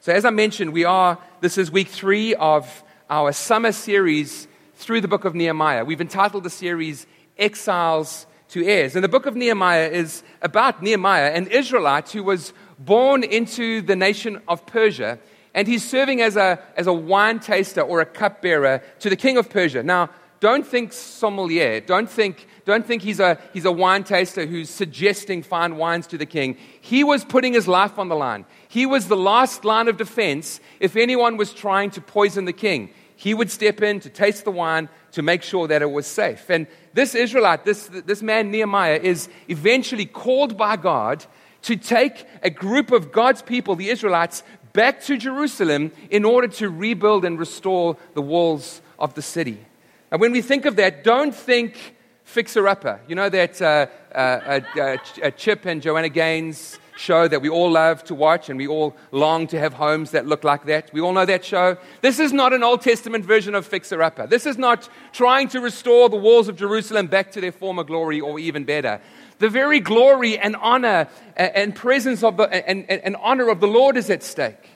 So, 0.00 0.12
as 0.12 0.24
I 0.24 0.30
mentioned, 0.30 0.72
we 0.72 0.84
are, 0.84 1.18
this 1.40 1.58
is 1.58 1.70
week 1.70 1.88
three 1.88 2.34
of 2.34 2.84
our 3.08 3.32
summer 3.32 3.72
series 3.72 4.46
through 4.76 5.00
the 5.00 5.08
book 5.08 5.24
of 5.24 5.34
Nehemiah. 5.34 5.84
We've 5.84 6.00
entitled 6.00 6.44
the 6.44 6.50
series 6.50 7.06
Exiles 7.38 8.26
to 8.50 8.64
Heirs. 8.64 8.94
And 8.94 9.02
the 9.02 9.08
book 9.08 9.26
of 9.26 9.34
Nehemiah 9.34 9.88
is 9.88 10.22
about 10.42 10.82
Nehemiah, 10.82 11.32
an 11.32 11.46
Israelite 11.46 12.10
who 12.10 12.22
was 12.22 12.52
born 12.78 13.24
into 13.24 13.80
the 13.80 13.96
nation 13.96 14.40
of 14.46 14.66
Persia. 14.66 15.18
And 15.54 15.66
he's 15.66 15.88
serving 15.88 16.20
as 16.20 16.36
a, 16.36 16.62
as 16.76 16.86
a 16.86 16.92
wine 16.92 17.40
taster 17.40 17.80
or 17.80 18.00
a 18.00 18.06
cupbearer 18.06 18.82
to 19.00 19.10
the 19.10 19.16
king 19.16 19.38
of 19.38 19.48
Persia. 19.48 19.82
Now, 19.82 20.10
don't 20.40 20.66
think 20.66 20.92
sommelier. 20.92 21.80
Don't 21.80 22.10
think, 22.10 22.46
don't 22.64 22.86
think 22.86 23.02
he's, 23.02 23.20
a, 23.20 23.38
he's 23.52 23.66
a 23.66 23.72
wine 23.72 24.04
taster 24.04 24.46
who's 24.46 24.70
suggesting 24.70 25.42
fine 25.42 25.76
wines 25.76 26.06
to 26.08 26.18
the 26.18 26.26
king. 26.26 26.56
He 26.80 27.04
was 27.04 27.24
putting 27.24 27.52
his 27.52 27.68
life 27.68 27.98
on 27.98 28.08
the 28.08 28.16
line. 28.16 28.46
He 28.68 28.86
was 28.86 29.08
the 29.08 29.16
last 29.16 29.64
line 29.64 29.88
of 29.88 29.96
defense 29.96 30.60
if 30.80 30.96
anyone 30.96 31.36
was 31.36 31.52
trying 31.52 31.90
to 31.90 32.00
poison 32.00 32.46
the 32.46 32.52
king. 32.52 32.90
He 33.16 33.34
would 33.34 33.50
step 33.50 33.82
in 33.82 34.00
to 34.00 34.10
taste 34.10 34.44
the 34.44 34.50
wine 34.50 34.88
to 35.12 35.22
make 35.22 35.42
sure 35.42 35.68
that 35.68 35.82
it 35.82 35.90
was 35.90 36.06
safe. 36.06 36.50
And 36.50 36.66
this 36.94 37.14
Israelite, 37.14 37.64
this, 37.64 37.86
this 37.88 38.22
man 38.22 38.50
Nehemiah, 38.50 38.98
is 39.02 39.28
eventually 39.48 40.06
called 40.06 40.56
by 40.56 40.76
God 40.76 41.24
to 41.62 41.76
take 41.76 42.26
a 42.42 42.50
group 42.50 42.90
of 42.92 43.12
God's 43.12 43.42
people, 43.42 43.76
the 43.76 43.90
Israelites, 43.90 44.42
back 44.72 45.02
to 45.02 45.16
Jerusalem 45.16 45.92
in 46.10 46.24
order 46.24 46.48
to 46.48 46.68
rebuild 46.68 47.24
and 47.24 47.38
restore 47.38 47.96
the 48.14 48.22
walls 48.22 48.82
of 48.98 49.14
the 49.14 49.22
city. 49.22 49.64
And 50.10 50.20
when 50.20 50.32
we 50.32 50.42
think 50.42 50.64
of 50.64 50.76
that, 50.76 51.04
don't 51.04 51.34
think 51.34 51.94
fixer 52.24 52.66
upper. 52.66 53.00
You 53.06 53.14
know 53.14 53.28
that 53.28 53.62
uh, 53.62 53.86
uh, 54.14 55.30
Chip 55.36 55.66
and 55.66 55.80
Joanna 55.80 56.08
Gaines 56.08 56.78
show 56.96 57.26
that 57.28 57.42
we 57.42 57.48
all 57.48 57.70
love 57.70 58.04
to 58.04 58.14
watch 58.14 58.48
and 58.48 58.58
we 58.58 58.66
all 58.66 58.96
long 59.10 59.46
to 59.48 59.58
have 59.58 59.74
homes 59.74 60.12
that 60.12 60.26
look 60.26 60.44
like 60.44 60.64
that. 60.66 60.92
We 60.92 61.00
all 61.00 61.12
know 61.12 61.26
that 61.26 61.44
show. 61.44 61.76
This 62.02 62.18
is 62.18 62.32
not 62.32 62.52
an 62.52 62.62
Old 62.62 62.82
Testament 62.82 63.24
version 63.24 63.54
of 63.54 63.66
Fixer 63.66 64.02
Upper. 64.02 64.26
This 64.26 64.46
is 64.46 64.58
not 64.58 64.88
trying 65.12 65.48
to 65.48 65.60
restore 65.60 66.08
the 66.08 66.16
walls 66.16 66.48
of 66.48 66.56
Jerusalem 66.56 67.06
back 67.06 67.32
to 67.32 67.40
their 67.40 67.52
former 67.52 67.84
glory 67.84 68.20
or 68.20 68.38
even 68.38 68.64
better. 68.64 69.00
The 69.38 69.48
very 69.48 69.80
glory 69.80 70.38
and 70.38 70.54
honor 70.56 71.08
and 71.36 71.74
presence 71.74 72.22
of 72.22 72.36
the, 72.36 72.44
and, 72.44 72.88
and, 72.88 73.00
and 73.02 73.16
honor 73.16 73.48
of 73.48 73.60
the 73.60 73.66
Lord 73.66 73.96
is 73.96 74.08
at 74.10 74.22
stake. 74.22 74.73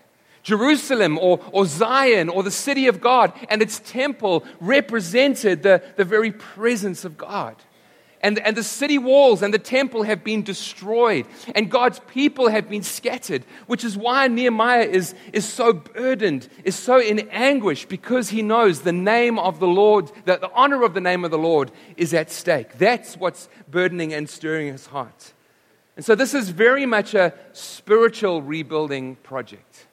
Jerusalem 0.48 1.18
or, 1.18 1.40
or 1.52 1.66
Zion 1.66 2.30
or 2.30 2.42
the 2.42 2.50
city 2.50 2.86
of 2.86 3.02
God 3.02 3.34
and 3.50 3.60
its 3.60 3.80
temple 3.80 4.46
represented 4.60 5.62
the, 5.62 5.82
the 5.96 6.06
very 6.06 6.32
presence 6.32 7.04
of 7.04 7.18
God. 7.18 7.54
And, 8.22 8.38
and 8.38 8.56
the 8.56 8.62
city 8.62 8.96
walls 8.96 9.42
and 9.42 9.52
the 9.52 9.58
temple 9.58 10.04
have 10.04 10.24
been 10.24 10.42
destroyed, 10.42 11.26
and 11.54 11.70
God's 11.70 12.00
people 12.08 12.48
have 12.48 12.68
been 12.68 12.82
scattered, 12.82 13.44
which 13.66 13.84
is 13.84 13.96
why 13.96 14.26
Nehemiah 14.26 14.86
is, 14.86 15.14
is 15.32 15.44
so 15.46 15.72
burdened, 15.72 16.48
is 16.64 16.74
so 16.74 16.98
in 16.98 17.28
anguish, 17.28 17.86
because 17.86 18.30
he 18.30 18.42
knows 18.42 18.80
the 18.80 18.92
name 18.92 19.38
of 19.38 19.60
the 19.60 19.68
Lord, 19.68 20.10
that 20.24 20.40
the 20.40 20.50
honor 20.52 20.82
of 20.82 20.94
the 20.94 21.00
name 21.00 21.24
of 21.24 21.30
the 21.30 21.38
Lord 21.38 21.70
is 21.96 22.12
at 22.12 22.30
stake. 22.30 22.78
That's 22.78 23.16
what's 23.16 23.48
burdening 23.70 24.12
and 24.14 24.28
stirring 24.28 24.72
his 24.72 24.86
heart. 24.86 25.34
And 25.94 26.04
so, 26.04 26.16
this 26.16 26.34
is 26.34 26.50
very 26.50 26.86
much 26.86 27.14
a 27.14 27.34
spiritual 27.52 28.42
rebuilding 28.42 29.16
project. 29.16 29.87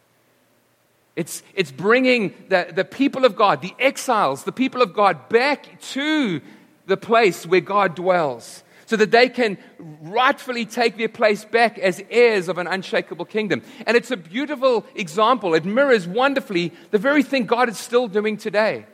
It's, 1.15 1.43
it's 1.53 1.71
bringing 1.71 2.33
the, 2.49 2.67
the 2.73 2.83
people 2.83 3.23
of 3.23 3.35
God, 3.35 3.61
the 3.61 3.73
exiles, 3.79 4.43
the 4.43 4.51
people 4.51 4.81
of 4.81 4.93
God, 4.93 5.29
back 5.29 5.79
to 5.91 6.41
the 6.87 6.97
place 6.97 7.45
where 7.45 7.61
God 7.61 7.95
dwells 7.95 8.63
so 8.85 8.95
that 8.95 9.11
they 9.11 9.29
can 9.29 9.57
rightfully 10.01 10.65
take 10.65 10.97
their 10.97 11.09
place 11.09 11.43
back 11.43 11.79
as 11.79 12.03
heirs 12.09 12.47
of 12.49 12.57
an 12.57 12.67
unshakable 12.67 13.25
kingdom. 13.25 13.61
And 13.87 13.97
it's 13.97 14.11
a 14.11 14.17
beautiful 14.17 14.85
example. 14.93 15.55
It 15.55 15.65
mirrors 15.65 16.07
wonderfully 16.07 16.71
the 16.91 16.97
very 16.97 17.23
thing 17.23 17.45
God 17.45 17.69
is 17.69 17.77
still 17.77 18.07
doing 18.07 18.37
today. 18.37 18.85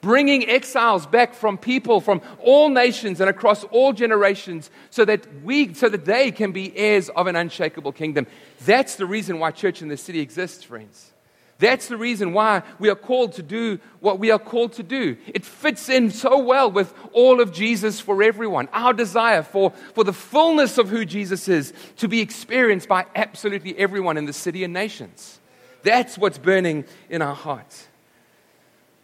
Bringing 0.00 0.48
exiles 0.48 1.06
back 1.06 1.34
from 1.34 1.58
people 1.58 2.00
from 2.00 2.20
all 2.38 2.68
nations 2.68 3.20
and 3.20 3.28
across 3.28 3.64
all 3.64 3.92
generations 3.92 4.70
so 4.90 5.04
that 5.04 5.26
we 5.42 5.74
so 5.74 5.88
that 5.88 6.04
they 6.04 6.30
can 6.30 6.52
be 6.52 6.76
heirs 6.76 7.08
of 7.08 7.26
an 7.26 7.34
unshakable 7.34 7.90
kingdom. 7.90 8.28
That's 8.64 8.94
the 8.94 9.06
reason 9.06 9.40
why 9.40 9.50
church 9.50 9.82
in 9.82 9.88
the 9.88 9.96
city 9.96 10.20
exists, 10.20 10.62
friends. 10.62 11.12
That's 11.58 11.88
the 11.88 11.96
reason 11.96 12.32
why 12.32 12.62
we 12.78 12.88
are 12.88 12.94
called 12.94 13.32
to 13.32 13.42
do 13.42 13.80
what 13.98 14.20
we 14.20 14.30
are 14.30 14.38
called 14.38 14.74
to 14.74 14.84
do. 14.84 15.16
It 15.26 15.44
fits 15.44 15.88
in 15.88 16.12
so 16.12 16.38
well 16.38 16.70
with 16.70 16.94
all 17.12 17.40
of 17.40 17.52
Jesus 17.52 17.98
for 17.98 18.22
everyone. 18.22 18.68
Our 18.72 18.92
desire 18.92 19.42
for, 19.42 19.72
for 19.94 20.04
the 20.04 20.12
fullness 20.12 20.78
of 20.78 20.88
who 20.88 21.04
Jesus 21.04 21.48
is 21.48 21.72
to 21.96 22.06
be 22.06 22.20
experienced 22.20 22.88
by 22.88 23.06
absolutely 23.16 23.76
everyone 23.76 24.16
in 24.16 24.26
the 24.26 24.32
city 24.32 24.62
and 24.62 24.72
nations. 24.72 25.40
That's 25.82 26.16
what's 26.16 26.38
burning 26.38 26.84
in 27.10 27.22
our 27.22 27.34
hearts. 27.34 27.88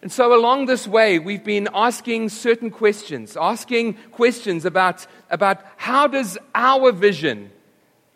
And 0.00 0.12
so, 0.12 0.38
along 0.38 0.66
this 0.66 0.86
way, 0.86 1.18
we've 1.18 1.42
been 1.42 1.68
asking 1.74 2.28
certain 2.28 2.70
questions, 2.70 3.36
asking 3.36 3.94
questions 4.12 4.64
about, 4.64 5.06
about 5.30 5.60
how 5.76 6.06
does 6.06 6.36
our 6.54 6.92
vision 6.92 7.50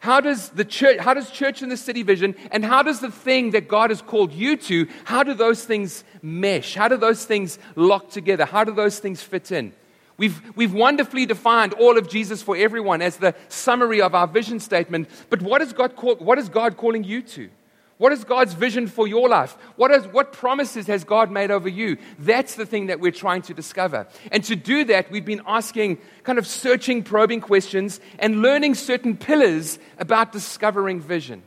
how 0.00 0.20
does 0.20 0.50
the 0.50 0.64
church, 0.64 0.98
how 0.98 1.14
does 1.14 1.30
church 1.30 1.62
in 1.62 1.68
the 1.68 1.76
city 1.76 2.02
vision, 2.02 2.36
and 2.52 2.64
how 2.64 2.82
does 2.82 3.00
the 3.00 3.10
thing 3.10 3.50
that 3.50 3.66
God 3.68 3.90
has 3.90 4.00
called 4.00 4.32
you 4.32 4.56
to, 4.56 4.86
how 5.04 5.22
do 5.22 5.34
those 5.34 5.64
things 5.64 6.04
mesh? 6.22 6.74
How 6.74 6.88
do 6.88 6.96
those 6.96 7.24
things 7.24 7.58
lock 7.74 8.10
together? 8.10 8.44
How 8.44 8.64
do 8.64 8.72
those 8.72 9.00
things 9.00 9.22
fit 9.22 9.50
in? 9.50 9.72
We've, 10.16 10.40
we've 10.56 10.74
wonderfully 10.74 11.26
defined 11.26 11.74
all 11.74 11.96
of 11.96 12.08
Jesus 12.08 12.42
for 12.42 12.56
everyone 12.56 13.02
as 13.02 13.16
the 13.16 13.34
summary 13.48 14.00
of 14.00 14.14
our 14.14 14.26
vision 14.26 14.60
statement, 14.60 15.08
but 15.30 15.42
what 15.42 15.62
is 15.62 15.72
God, 15.72 15.94
call, 15.96 16.16
what 16.16 16.38
is 16.38 16.48
God 16.48 16.76
calling 16.76 17.04
you 17.04 17.22
to? 17.22 17.50
What 17.98 18.12
is 18.12 18.22
God's 18.22 18.54
vision 18.54 18.86
for 18.86 19.08
your 19.08 19.28
life? 19.28 19.56
What, 19.74 19.90
is, 19.90 20.06
what 20.06 20.32
promises 20.32 20.86
has 20.86 21.02
God 21.02 21.32
made 21.32 21.50
over 21.50 21.68
you? 21.68 21.98
That's 22.20 22.54
the 22.54 22.64
thing 22.64 22.86
that 22.86 23.00
we're 23.00 23.10
trying 23.10 23.42
to 23.42 23.54
discover. 23.54 24.06
And 24.30 24.44
to 24.44 24.54
do 24.54 24.84
that, 24.84 25.10
we've 25.10 25.24
been 25.24 25.42
asking 25.46 25.98
kind 26.22 26.38
of 26.38 26.46
searching, 26.46 27.02
probing 27.02 27.40
questions 27.40 28.00
and 28.20 28.40
learning 28.40 28.76
certain 28.76 29.16
pillars 29.16 29.80
about 29.98 30.30
discovering 30.30 31.00
vision. 31.00 31.42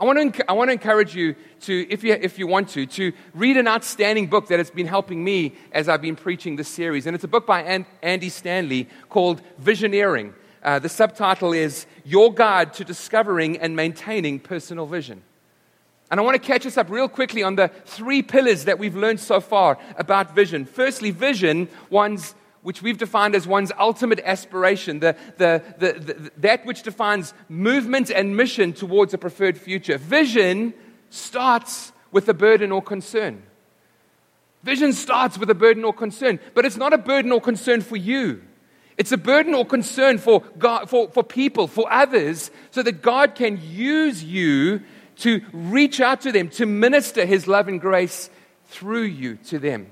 I 0.00 0.04
want 0.04 0.36
to, 0.36 0.48
I 0.48 0.54
want 0.54 0.68
to 0.68 0.72
encourage 0.72 1.16
you 1.16 1.34
to, 1.62 1.86
if 1.90 2.04
you, 2.04 2.12
if 2.12 2.38
you 2.38 2.46
want 2.46 2.68
to, 2.70 2.86
to 2.86 3.12
read 3.34 3.56
an 3.56 3.66
outstanding 3.66 4.28
book 4.28 4.46
that 4.48 4.60
has 4.60 4.70
been 4.70 4.86
helping 4.86 5.24
me 5.24 5.54
as 5.72 5.88
I've 5.88 6.02
been 6.02 6.14
preaching 6.14 6.54
this 6.54 6.68
series. 6.68 7.06
And 7.06 7.16
it's 7.16 7.24
a 7.24 7.28
book 7.28 7.44
by 7.44 7.84
Andy 8.02 8.28
Stanley 8.28 8.88
called 9.08 9.42
Visioneering. 9.60 10.32
Uh, 10.62 10.78
the 10.78 10.88
subtitle 10.88 11.52
is 11.52 11.86
Your 12.04 12.32
Guide 12.32 12.74
to 12.74 12.84
Discovering 12.84 13.58
and 13.58 13.74
Maintaining 13.74 14.38
Personal 14.38 14.86
Vision. 14.86 15.22
And 16.10 16.18
I 16.18 16.22
want 16.22 16.40
to 16.40 16.46
catch 16.46 16.64
us 16.64 16.78
up 16.78 16.88
real 16.90 17.08
quickly 17.08 17.42
on 17.42 17.56
the 17.56 17.68
three 17.84 18.22
pillars 18.22 18.64
that 18.64 18.78
we've 18.78 18.96
learned 18.96 19.20
so 19.20 19.40
far 19.40 19.78
about 19.96 20.34
vision. 20.34 20.64
Firstly, 20.64 21.10
vision, 21.10 21.68
one's, 21.90 22.34
which 22.62 22.80
we've 22.80 22.96
defined 22.96 23.34
as 23.34 23.46
one's 23.46 23.72
ultimate 23.78 24.20
aspiration, 24.24 25.00
the, 25.00 25.16
the, 25.36 25.62
the, 25.78 25.92
the, 25.92 26.30
that 26.38 26.64
which 26.64 26.82
defines 26.82 27.34
movement 27.48 28.10
and 28.10 28.36
mission 28.36 28.72
towards 28.72 29.12
a 29.12 29.18
preferred 29.18 29.58
future. 29.58 29.98
Vision 29.98 30.72
starts 31.10 31.92
with 32.10 32.26
a 32.28 32.34
burden 32.34 32.72
or 32.72 32.80
concern. 32.80 33.42
Vision 34.62 34.94
starts 34.94 35.38
with 35.38 35.50
a 35.50 35.54
burden 35.54 35.84
or 35.84 35.92
concern, 35.92 36.40
but 36.54 36.64
it's 36.64 36.76
not 36.76 36.92
a 36.94 36.98
burden 36.98 37.32
or 37.32 37.40
concern 37.40 37.82
for 37.82 37.96
you. 37.96 38.42
It's 38.96 39.12
a 39.12 39.16
burden 39.16 39.54
or 39.54 39.64
concern 39.64 40.18
for, 40.18 40.40
God, 40.58 40.90
for, 40.90 41.08
for 41.10 41.22
people, 41.22 41.68
for 41.68 41.90
others, 41.92 42.50
so 42.72 42.82
that 42.82 43.00
God 43.02 43.36
can 43.36 43.60
use 43.62 44.24
you 44.24 44.82
to 45.18 45.40
reach 45.52 46.00
out 46.00 46.22
to 46.22 46.32
them, 46.32 46.48
to 46.50 46.66
minister 46.66 47.26
His 47.26 47.46
love 47.46 47.68
and 47.68 47.80
grace 47.80 48.30
through 48.66 49.04
you 49.04 49.36
to 49.36 49.58
them. 49.58 49.88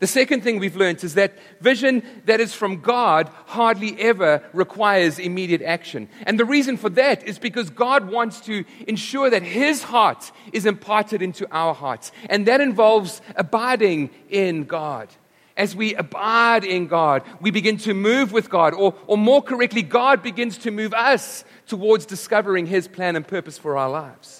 The 0.00 0.06
second 0.06 0.42
thing 0.42 0.58
we've 0.58 0.76
learned 0.76 1.04
is 1.04 1.14
that 1.14 1.34
vision 1.60 2.02
that 2.24 2.40
is 2.40 2.54
from 2.54 2.80
God 2.80 3.30
hardly 3.44 4.00
ever 4.00 4.42
requires 4.54 5.18
immediate 5.18 5.60
action. 5.60 6.08
And 6.22 6.40
the 6.40 6.46
reason 6.46 6.78
for 6.78 6.88
that 6.90 7.22
is 7.28 7.38
because 7.38 7.68
God 7.68 8.10
wants 8.10 8.40
to 8.42 8.64
ensure 8.88 9.28
that 9.28 9.42
His 9.42 9.82
heart 9.82 10.32
is 10.54 10.64
imparted 10.64 11.20
into 11.20 11.46
our 11.52 11.74
hearts. 11.74 12.12
And 12.30 12.46
that 12.46 12.62
involves 12.62 13.20
abiding 13.36 14.08
in 14.30 14.64
God. 14.64 15.08
As 15.54 15.76
we 15.76 15.94
abide 15.94 16.64
in 16.64 16.86
God, 16.86 17.22
we 17.42 17.50
begin 17.50 17.76
to 17.78 17.92
move 17.92 18.32
with 18.32 18.48
God, 18.48 18.72
or, 18.72 18.94
or 19.06 19.18
more 19.18 19.42
correctly, 19.42 19.82
God 19.82 20.22
begins 20.22 20.56
to 20.58 20.70
move 20.70 20.94
us 20.94 21.44
towards 21.66 22.06
discovering 22.06 22.64
His 22.64 22.88
plan 22.88 23.16
and 23.16 23.28
purpose 23.28 23.58
for 23.58 23.76
our 23.76 23.90
lives. 23.90 24.39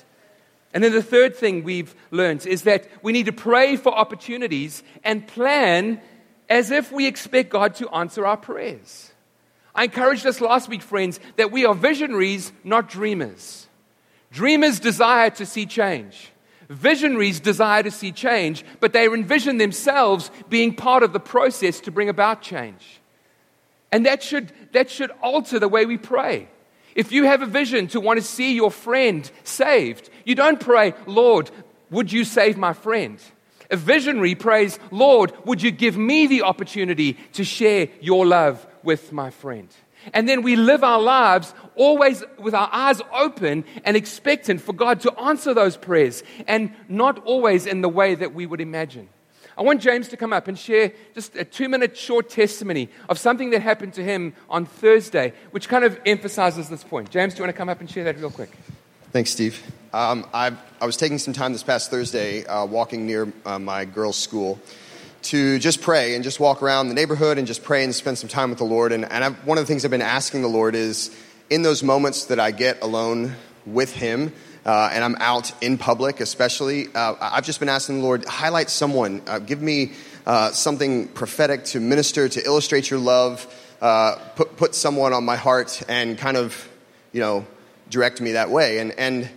And 0.73 0.85
then 0.85 0.93
the 0.93 1.03
third 1.03 1.35
thing 1.35 1.65
we've 1.65 1.95
learned 2.11 2.47
is 2.47 2.62
that 2.62 2.89
we 3.03 3.12
need 3.12 3.27
to 3.27 3.33
pray 3.33 3.77
for 3.77 3.93
opportunities 3.93 4.83
and 5.03 5.27
plan 5.27 6.00
as 6.49 6.71
if 6.71 6.93
we 6.93 7.07
expect 7.07 7.50
God 7.50 7.75
to 7.77 7.89
answer 7.91 8.27
our 8.27 8.37
prayers. 8.37 9.12
I 9.75 9.85
encouraged 9.85 10.27
us 10.27 10.41
last 10.41 10.69
week, 10.69 10.83
friends, 10.83 11.21
that 11.37 11.53
we 11.53 11.65
are 11.65 11.75
visionaries, 11.75 12.53
not 12.65 12.89
dreamers. 12.89 13.69
Dreamers 14.33 14.81
desire 14.81 15.31
to 15.31 15.47
see 15.47 15.67
change. 15.67 16.31
Visionaries 16.69 17.41
desire 17.41 17.83
to 17.83 17.91
see 17.91 18.12
change, 18.12 18.65
but 18.79 18.93
they 18.93 19.07
envision 19.07 19.59
themselves 19.59 20.31
being 20.49 20.75
part 20.75 21.03
of 21.03 21.12
the 21.12 21.21
process 21.21 21.81
to 21.81 21.91
bring 21.91 22.09
about 22.09 22.43
change. 22.43 23.00
And 23.91 24.07
that 24.07 24.23
should, 24.23 24.53
that 24.73 24.89
should 24.89 25.11
alter 25.21 25.59
the 25.59 25.69
way 25.69 25.85
we 25.85 25.99
pray. 25.99 26.49
If 26.95 27.12
you 27.12 27.25
have 27.25 27.43
a 27.43 27.47
vision 27.47 27.89
to 27.89 28.00
want 28.00 28.19
to 28.19 28.25
see 28.25 28.55
your 28.55 28.71
friend 28.71 29.29
saved, 29.43 30.11
you 30.31 30.35
don't 30.35 30.59
pray, 30.59 30.95
Lord, 31.07 31.51
would 31.91 32.11
you 32.11 32.25
save 32.25 32.57
my 32.57 32.73
friend? 32.73 33.19
A 33.71 33.77
visionary 33.77 34.35
prays, 34.35 34.79
Lord, 34.91 35.33
would 35.45 35.63
you 35.63 35.71
give 35.71 35.97
me 35.97 36.27
the 36.27 36.43
opportunity 36.43 37.15
to 37.35 37.45
share 37.45 37.89
your 38.01 38.27
love 38.27 38.67
with 38.83 39.13
my 39.13 39.31
friend? 39.31 39.69
And 40.15 40.29
then 40.29 40.43
we 40.43 40.57
live 40.57 40.83
our 40.83 41.01
lives 41.01 41.55
always 41.77 42.25
with 42.39 42.55
our 42.55 42.69
eyes 42.73 43.01
open 43.13 43.65
and 43.85 43.97
expectant 43.97 44.61
for 44.61 44.73
God 44.73 45.01
to 45.01 45.13
answer 45.21 45.53
those 45.53 45.77
prayers, 45.77 46.23
and 46.49 46.73
not 46.89 47.25
always 47.25 47.67
in 47.67 47.83
the 47.83 47.89
way 47.89 48.15
that 48.15 48.35
we 48.35 48.47
would 48.47 48.61
imagine. 48.61 49.09
I 49.59 49.63
want 49.63 49.83
James 49.83 50.09
to 50.09 50.17
come 50.17 50.33
up 50.33 50.49
and 50.49 50.59
share 50.59 50.93
just 51.15 51.37
a 51.37 51.45
two 51.45 51.69
minute 51.69 51.97
short 51.97 52.31
testimony 52.31 52.89
of 53.09 53.19
something 53.19 53.51
that 53.51 53.61
happened 53.61 53.93
to 53.95 54.03
him 54.03 54.35
on 54.49 54.65
Thursday, 54.65 55.35
which 55.51 55.69
kind 55.69 55.85
of 55.85 56.01
emphasizes 56.07 56.69
this 56.71 56.83
point. 56.83 57.11
James, 57.11 57.35
do 57.35 57.39
you 57.39 57.45
want 57.45 57.55
to 57.55 57.59
come 57.59 57.69
up 57.69 57.81
and 57.81 57.91
share 57.91 58.05
that 58.05 58.17
real 58.19 58.31
quick? 58.31 58.57
Thanks, 59.13 59.31
Steve. 59.31 59.63
Um, 59.93 60.25
I, 60.33 60.53
was 60.81 60.97
taking 60.97 61.19
some 61.19 61.35
time 61.35 61.53
this 61.53 61.65
past 61.65 61.91
Thursday 61.91 62.47
uh, 62.47 62.65
walking 62.65 63.07
near 63.07 63.33
uh, 63.45 63.59
my 63.59 63.85
girls' 63.85 64.17
school 64.17 64.61
to 65.23 65.59
just 65.59 65.83
pray 65.83 66.15
and 66.15 66.23
just 66.23 66.39
walk 66.39 66.63
around 66.63 66.87
the 66.87 66.95
neighborhood 66.95 67.39
and 67.39 67.47
just 67.47 67.65
pray 67.65 67.83
and 67.83 67.93
spend 67.93 68.17
some 68.17 68.29
time 68.29 68.51
with 68.51 68.59
the 68.59 68.65
Lord. 68.65 68.93
And, 68.93 69.05
and 69.11 69.35
one 69.39 69.59
of 69.59 69.65
the 69.65 69.67
things 69.67 69.85
I've 69.85 69.91
been 69.91 70.01
asking 70.01 70.43
the 70.43 70.49
Lord 70.49 70.77
is 70.77 71.11
in 71.51 71.63
those 71.63 71.83
moments 71.83 72.27
that 72.27 72.39
I 72.39 72.53
get 72.53 72.81
alone 72.83 73.35
with 73.67 73.93
Him, 73.93 74.33
uh, 74.65 74.91
and 74.93 75.03
I'm 75.03 75.17
out 75.19 75.53
in 75.61 75.77
public, 75.77 76.21
especially, 76.21 76.87
uh, 76.95 77.17
I've 77.21 77.45
just 77.45 77.59
been 77.59 77.69
asking 77.69 77.99
the 77.99 78.05
Lord, 78.05 78.25
highlight 78.27 78.71
someone, 78.71 79.23
uh, 79.27 79.41
give 79.41 79.61
me 79.61 79.95
uh, 80.25 80.53
something 80.53 81.09
prophetic 81.09 81.65
to 81.65 81.81
minister, 81.81 82.29
to 82.29 82.47
illustrate 82.47 82.91
your 82.91 83.01
love, 83.01 83.45
uh, 83.81 84.15
put, 84.37 84.57
put 84.57 84.77
someone 84.77 85.13
on 85.13 85.25
my 85.25 85.37
heart, 85.37 85.83
and 85.89 86.17
kind 86.17 86.37
of, 86.37 86.69
you 87.11 87.21
know, 87.21 87.45
direct 87.89 88.21
me 88.21 88.33
that 88.33 88.51
way. 88.51 88.79
And, 88.79 88.93
and 88.93 89.29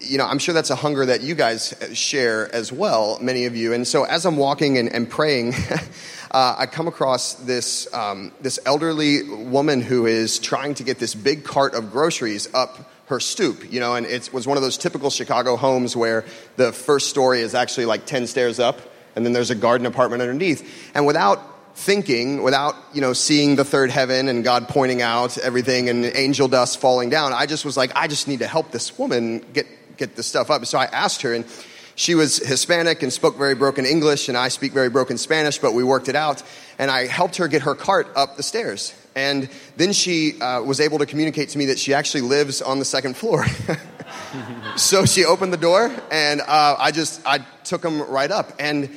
you 0.00 0.18
know, 0.18 0.26
I'm 0.26 0.38
sure 0.38 0.54
that's 0.54 0.70
a 0.70 0.76
hunger 0.76 1.06
that 1.06 1.22
you 1.22 1.34
guys 1.34 1.74
share 1.94 2.54
as 2.54 2.72
well, 2.72 3.18
many 3.20 3.46
of 3.46 3.56
you. 3.56 3.72
And 3.72 3.86
so 3.86 4.04
as 4.04 4.26
I'm 4.26 4.36
walking 4.36 4.78
and, 4.78 4.92
and 4.92 5.08
praying, 5.08 5.54
uh, 6.30 6.56
I 6.58 6.66
come 6.66 6.88
across 6.88 7.34
this, 7.34 7.92
um, 7.92 8.32
this 8.40 8.58
elderly 8.66 9.22
woman 9.22 9.80
who 9.80 10.06
is 10.06 10.38
trying 10.38 10.74
to 10.74 10.84
get 10.84 10.98
this 10.98 11.14
big 11.14 11.44
cart 11.44 11.74
of 11.74 11.92
groceries 11.92 12.52
up 12.54 12.90
her 13.06 13.20
stoop, 13.20 13.72
you 13.72 13.80
know, 13.80 13.94
and 13.94 14.04
it 14.04 14.32
was 14.32 14.46
one 14.46 14.58
of 14.58 14.62
those 14.62 14.76
typical 14.76 15.08
Chicago 15.08 15.56
homes 15.56 15.96
where 15.96 16.24
the 16.56 16.72
first 16.72 17.08
story 17.08 17.40
is 17.40 17.54
actually 17.54 17.86
like 17.86 18.04
10 18.04 18.26
stairs 18.26 18.60
up, 18.60 18.80
and 19.16 19.24
then 19.24 19.32
there's 19.32 19.50
a 19.50 19.54
garden 19.54 19.86
apartment 19.86 20.20
underneath. 20.20 20.90
And 20.94 21.06
without 21.06 21.74
thinking, 21.74 22.42
without, 22.42 22.74
you 22.92 23.00
know, 23.00 23.14
seeing 23.14 23.56
the 23.56 23.64
third 23.64 23.90
heaven 23.90 24.28
and 24.28 24.44
God 24.44 24.68
pointing 24.68 25.00
out 25.00 25.38
everything 25.38 25.88
and 25.88 26.04
angel 26.04 26.48
dust 26.48 26.80
falling 26.80 27.08
down, 27.08 27.32
I 27.32 27.46
just 27.46 27.64
was 27.64 27.76
like, 27.76 27.92
I 27.94 28.08
just 28.08 28.28
need 28.28 28.40
to 28.40 28.46
help 28.46 28.72
this 28.72 28.98
woman 28.98 29.44
get, 29.54 29.66
get 29.98 30.16
this 30.16 30.26
stuff 30.26 30.50
up. 30.50 30.64
So 30.64 30.78
I 30.78 30.84
asked 30.86 31.22
her, 31.22 31.34
and 31.34 31.44
she 31.94 32.14
was 32.14 32.38
Hispanic 32.38 33.02
and 33.02 33.12
spoke 33.12 33.36
very 33.36 33.54
broken 33.54 33.84
English, 33.84 34.28
and 34.28 34.38
I 34.38 34.48
speak 34.48 34.72
very 34.72 34.88
broken 34.88 35.18
Spanish, 35.18 35.58
but 35.58 35.74
we 35.74 35.82
worked 35.82 36.08
it 36.08 36.16
out. 36.16 36.42
And 36.78 36.90
I 36.90 37.06
helped 37.06 37.36
her 37.36 37.48
get 37.48 37.62
her 37.62 37.74
cart 37.74 38.08
up 38.14 38.36
the 38.36 38.42
stairs. 38.42 38.94
And 39.16 39.48
then 39.76 39.92
she 39.92 40.40
uh, 40.40 40.62
was 40.62 40.78
able 40.78 40.98
to 40.98 41.06
communicate 41.06 41.48
to 41.50 41.58
me 41.58 41.66
that 41.66 41.78
she 41.78 41.92
actually 41.92 42.20
lives 42.20 42.62
on 42.62 42.78
the 42.78 42.84
second 42.84 43.16
floor. 43.16 43.44
so 44.76 45.04
she 45.04 45.24
opened 45.24 45.52
the 45.52 45.58
door, 45.58 45.92
and 46.10 46.40
uh, 46.40 46.76
I 46.78 46.92
just 46.92 47.20
I 47.26 47.38
took 47.64 47.82
them 47.82 48.00
right 48.02 48.30
up, 48.30 48.52
and 48.60 48.96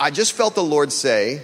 I 0.00 0.10
just 0.10 0.32
felt 0.32 0.56
the 0.56 0.64
Lord 0.64 0.90
say, 0.90 1.42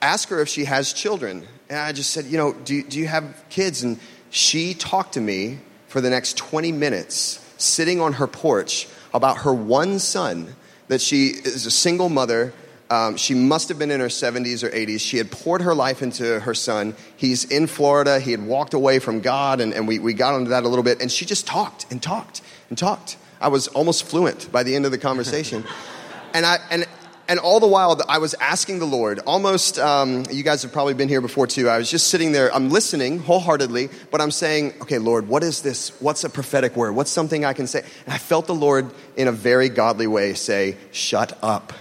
"Ask 0.00 0.28
her 0.30 0.40
if 0.40 0.48
she 0.48 0.64
has 0.64 0.92
children." 0.92 1.46
And 1.70 1.78
I 1.78 1.92
just 1.92 2.10
said, 2.10 2.24
"You 2.24 2.38
know, 2.38 2.52
do 2.52 2.82
do 2.82 2.98
you 2.98 3.06
have 3.06 3.44
kids?" 3.48 3.84
And 3.84 4.00
she 4.30 4.74
talked 4.74 5.14
to 5.14 5.20
me 5.20 5.58
for 5.86 6.00
the 6.00 6.10
next 6.10 6.36
20 6.38 6.72
minutes, 6.72 7.38
sitting 7.62 8.00
on 8.00 8.14
her 8.14 8.26
porch, 8.26 8.88
about 9.14 9.38
her 9.38 9.52
one 9.52 9.98
son 9.98 10.54
that 10.88 11.00
she 11.00 11.28
is 11.28 11.66
a 11.66 11.70
single 11.70 12.08
mother 12.08 12.52
um, 12.92 13.16
she 13.16 13.32
must 13.34 13.70
have 13.70 13.78
been 13.78 13.90
in 13.90 14.00
her 14.00 14.08
70s 14.08 14.62
or 14.62 14.68
80s. 14.68 15.00
She 15.00 15.16
had 15.16 15.30
poured 15.30 15.62
her 15.62 15.74
life 15.74 16.02
into 16.02 16.40
her 16.40 16.52
son. 16.52 16.94
He's 17.16 17.46
in 17.46 17.66
Florida. 17.66 18.20
He 18.20 18.32
had 18.32 18.44
walked 18.44 18.74
away 18.74 18.98
from 18.98 19.20
God, 19.20 19.62
and, 19.62 19.72
and 19.72 19.88
we, 19.88 19.98
we 19.98 20.12
got 20.12 20.34
onto 20.34 20.50
that 20.50 20.64
a 20.64 20.68
little 20.68 20.82
bit. 20.82 21.00
And 21.00 21.10
she 21.10 21.24
just 21.24 21.46
talked 21.46 21.90
and 21.90 22.02
talked 22.02 22.42
and 22.68 22.76
talked. 22.76 23.16
I 23.40 23.48
was 23.48 23.68
almost 23.68 24.04
fluent 24.04 24.52
by 24.52 24.62
the 24.62 24.76
end 24.76 24.84
of 24.84 24.90
the 24.90 24.98
conversation. 24.98 25.64
and, 26.34 26.44
I, 26.44 26.58
and, 26.70 26.86
and 27.32 27.40
all 27.40 27.60
the 27.60 27.66
while, 27.66 27.98
I 28.10 28.18
was 28.18 28.34
asking 28.34 28.78
the 28.78 28.84
Lord, 28.84 29.20
almost, 29.20 29.78
um, 29.78 30.24
you 30.30 30.42
guys 30.42 30.60
have 30.64 30.70
probably 30.70 30.92
been 30.92 31.08
here 31.08 31.22
before 31.22 31.46
too. 31.46 31.66
I 31.66 31.78
was 31.78 31.90
just 31.90 32.08
sitting 32.08 32.32
there, 32.32 32.54
I'm 32.54 32.68
listening 32.68 33.20
wholeheartedly, 33.20 33.88
but 34.10 34.20
I'm 34.20 34.30
saying, 34.30 34.74
okay, 34.82 34.98
Lord, 34.98 35.28
what 35.28 35.42
is 35.42 35.62
this? 35.62 35.98
What's 35.98 36.24
a 36.24 36.28
prophetic 36.28 36.76
word? 36.76 36.94
What's 36.94 37.10
something 37.10 37.42
I 37.42 37.54
can 37.54 37.66
say? 37.66 37.84
And 38.04 38.12
I 38.12 38.18
felt 38.18 38.46
the 38.46 38.54
Lord, 38.54 38.92
in 39.16 39.28
a 39.28 39.32
very 39.32 39.70
godly 39.70 40.06
way, 40.06 40.34
say, 40.34 40.76
shut 40.90 41.38
up 41.42 41.72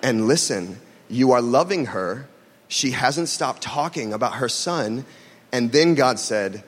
and 0.00 0.28
listen. 0.28 0.78
You 1.08 1.32
are 1.32 1.42
loving 1.42 1.86
her. 1.86 2.28
She 2.68 2.92
hasn't 2.92 3.30
stopped 3.30 3.62
talking 3.62 4.12
about 4.12 4.34
her 4.34 4.48
son. 4.48 5.04
And 5.50 5.72
then 5.72 5.96
God 5.96 6.20
said, 6.20 6.62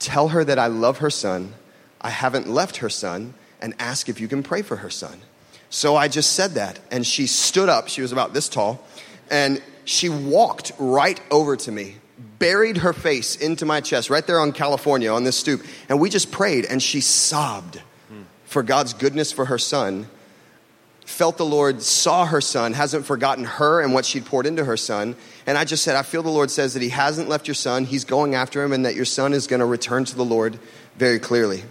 Tell 0.00 0.28
her 0.28 0.44
that 0.44 0.58
I 0.58 0.66
love 0.66 0.98
her 0.98 1.08
son. 1.08 1.54
I 2.02 2.10
haven't 2.10 2.46
left 2.46 2.76
her 2.76 2.90
son, 2.90 3.32
and 3.62 3.72
ask 3.78 4.10
if 4.10 4.20
you 4.20 4.28
can 4.28 4.42
pray 4.42 4.60
for 4.60 4.76
her 4.76 4.90
son. 4.90 5.22
So 5.74 5.96
I 5.96 6.06
just 6.06 6.34
said 6.34 6.52
that, 6.52 6.78
and 6.92 7.04
she 7.04 7.26
stood 7.26 7.68
up. 7.68 7.88
She 7.88 8.00
was 8.00 8.12
about 8.12 8.32
this 8.32 8.48
tall, 8.48 8.80
and 9.28 9.60
she 9.84 10.08
walked 10.08 10.70
right 10.78 11.20
over 11.32 11.56
to 11.56 11.72
me, 11.72 11.96
buried 12.38 12.76
her 12.76 12.92
face 12.92 13.34
into 13.34 13.66
my 13.66 13.80
chest, 13.80 14.08
right 14.08 14.24
there 14.24 14.38
on 14.38 14.52
California 14.52 15.12
on 15.12 15.24
this 15.24 15.36
stoop, 15.36 15.66
and 15.88 15.98
we 15.98 16.10
just 16.10 16.30
prayed, 16.30 16.64
and 16.64 16.80
she 16.80 17.00
sobbed 17.00 17.82
for 18.44 18.62
God's 18.62 18.94
goodness 18.94 19.32
for 19.32 19.46
her 19.46 19.58
son 19.58 20.06
felt 21.04 21.36
the 21.36 21.44
Lord 21.44 21.82
saw 21.82 22.24
her 22.24 22.40
son, 22.40 22.72
hasn't 22.72 23.04
forgotten 23.04 23.44
her 23.44 23.82
and 23.82 23.92
what 23.92 24.06
she'd 24.06 24.24
poured 24.24 24.46
into 24.46 24.64
her 24.64 24.76
son. 24.76 25.16
And 25.46 25.58
I 25.58 25.64
just 25.64 25.84
said, 25.84 25.96
I 25.96 26.02
feel 26.02 26.22
the 26.22 26.30
Lord 26.30 26.50
says 26.50 26.72
that 26.72 26.82
He 26.82 26.88
hasn't 26.88 27.28
left 27.28 27.46
your 27.46 27.54
son, 27.54 27.84
He's 27.84 28.04
going 28.04 28.34
after 28.34 28.64
him, 28.64 28.72
and 28.72 28.86
that 28.86 28.94
your 28.94 29.04
son 29.04 29.34
is 29.34 29.46
going 29.46 29.60
to 29.60 29.66
return 29.66 30.06
to 30.06 30.16
the 30.16 30.24
Lord 30.24 30.58
very 30.96 31.18
clearly. 31.18 31.62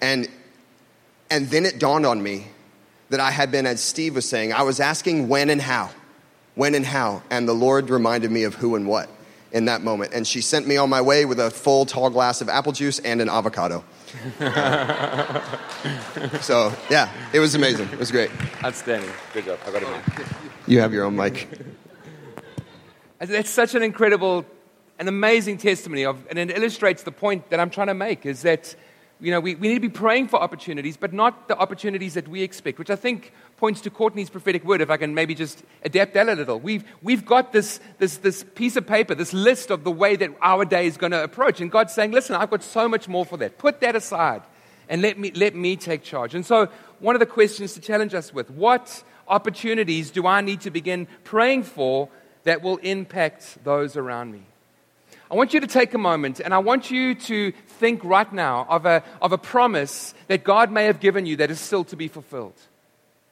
And, 0.00 0.28
and 1.30 1.48
then 1.48 1.66
it 1.66 1.80
dawned 1.80 2.06
on 2.06 2.22
me 2.22 2.46
that 3.10 3.20
I 3.20 3.30
had 3.30 3.50
been, 3.50 3.66
as 3.66 3.80
Steve 3.80 4.14
was 4.14 4.28
saying, 4.28 4.52
I 4.52 4.62
was 4.62 4.80
asking 4.80 5.28
when 5.28 5.50
and 5.50 5.60
how. 5.60 5.90
When 6.54 6.74
and 6.74 6.84
how. 6.84 7.22
And 7.30 7.48
the 7.48 7.54
Lord 7.54 7.90
reminded 7.90 8.30
me 8.30 8.44
of 8.44 8.54
who 8.54 8.74
and 8.76 8.86
what 8.86 9.08
in 9.52 9.66
that 9.66 9.82
moment. 9.82 10.12
And 10.12 10.26
she 10.26 10.40
sent 10.40 10.66
me 10.66 10.76
on 10.76 10.90
my 10.90 11.00
way 11.00 11.24
with 11.24 11.38
a 11.38 11.50
full 11.50 11.86
tall 11.86 12.10
glass 12.10 12.40
of 12.40 12.48
apple 12.48 12.72
juice 12.72 12.98
and 12.98 13.20
an 13.20 13.28
avocado. 13.28 13.84
so, 16.40 16.72
yeah, 16.90 17.10
it 17.32 17.40
was 17.40 17.54
amazing. 17.54 17.88
It 17.92 17.98
was 17.98 18.10
great. 18.10 18.30
Outstanding. 18.64 19.10
Good 19.32 19.44
job. 19.44 19.58
I 19.66 19.70
got 19.70 19.82
it. 19.82 19.88
You 20.66 20.80
have 20.80 20.92
your 20.92 21.04
own 21.04 21.14
mic. 21.16 21.48
That's 23.18 23.50
such 23.50 23.74
an 23.74 23.82
incredible, 23.82 24.44
an 24.98 25.08
amazing 25.08 25.58
testimony 25.58 26.04
of, 26.04 26.26
and 26.28 26.38
it 26.38 26.50
illustrates 26.50 27.02
the 27.02 27.12
point 27.12 27.50
that 27.50 27.60
I'm 27.60 27.70
trying 27.70 27.86
to 27.86 27.94
make 27.94 28.26
is 28.26 28.42
that 28.42 28.74
you 29.20 29.30
know, 29.30 29.40
we, 29.40 29.54
we 29.54 29.68
need 29.68 29.74
to 29.74 29.80
be 29.80 29.88
praying 29.88 30.28
for 30.28 30.40
opportunities, 30.40 30.96
but 30.96 31.12
not 31.12 31.48
the 31.48 31.56
opportunities 31.56 32.14
that 32.14 32.28
we 32.28 32.42
expect, 32.42 32.78
which 32.78 32.90
I 32.90 32.96
think 32.96 33.32
points 33.56 33.80
to 33.82 33.90
Courtney's 33.90 34.28
prophetic 34.28 34.62
word, 34.64 34.82
if 34.82 34.90
I 34.90 34.98
can 34.98 35.14
maybe 35.14 35.34
just 35.34 35.62
adapt 35.84 36.14
that 36.14 36.28
a 36.28 36.34
little. 36.34 36.60
We've, 36.60 36.84
we've 37.02 37.24
got 37.24 37.52
this, 37.52 37.80
this, 37.98 38.18
this 38.18 38.44
piece 38.54 38.76
of 38.76 38.86
paper, 38.86 39.14
this 39.14 39.32
list 39.32 39.70
of 39.70 39.84
the 39.84 39.90
way 39.90 40.16
that 40.16 40.30
our 40.42 40.66
day 40.66 40.86
is 40.86 40.98
going 40.98 41.12
to 41.12 41.22
approach. 41.22 41.62
And 41.62 41.70
God's 41.70 41.94
saying, 41.94 42.12
listen, 42.12 42.36
I've 42.36 42.50
got 42.50 42.62
so 42.62 42.88
much 42.88 43.08
more 43.08 43.24
for 43.24 43.38
that. 43.38 43.56
Put 43.56 43.80
that 43.80 43.96
aside 43.96 44.42
and 44.88 45.02
let 45.02 45.18
me, 45.18 45.30
let 45.32 45.54
me 45.54 45.76
take 45.76 46.02
charge. 46.02 46.34
And 46.34 46.44
so, 46.44 46.68
one 46.98 47.14
of 47.14 47.20
the 47.20 47.26
questions 47.26 47.74
to 47.74 47.80
challenge 47.80 48.14
us 48.14 48.32
with 48.32 48.50
what 48.50 49.02
opportunities 49.28 50.10
do 50.10 50.26
I 50.26 50.40
need 50.40 50.60
to 50.62 50.70
begin 50.70 51.08
praying 51.24 51.64
for 51.64 52.08
that 52.44 52.62
will 52.62 52.76
impact 52.78 53.62
those 53.64 53.96
around 53.96 54.32
me? 54.32 54.42
I 55.30 55.34
want 55.34 55.54
you 55.54 55.60
to 55.60 55.66
take 55.66 55.92
a 55.94 55.98
moment 55.98 56.40
and 56.40 56.54
I 56.54 56.58
want 56.58 56.90
you 56.90 57.14
to 57.14 57.52
think 57.80 58.04
right 58.04 58.32
now 58.32 58.66
of 58.68 58.86
a, 58.86 59.02
of 59.20 59.32
a 59.32 59.38
promise 59.38 60.14
that 60.28 60.44
God 60.44 60.70
may 60.70 60.84
have 60.84 61.00
given 61.00 61.26
you 61.26 61.36
that 61.36 61.50
is 61.50 61.58
still 61.58 61.84
to 61.84 61.96
be 61.96 62.06
fulfilled. 62.08 62.54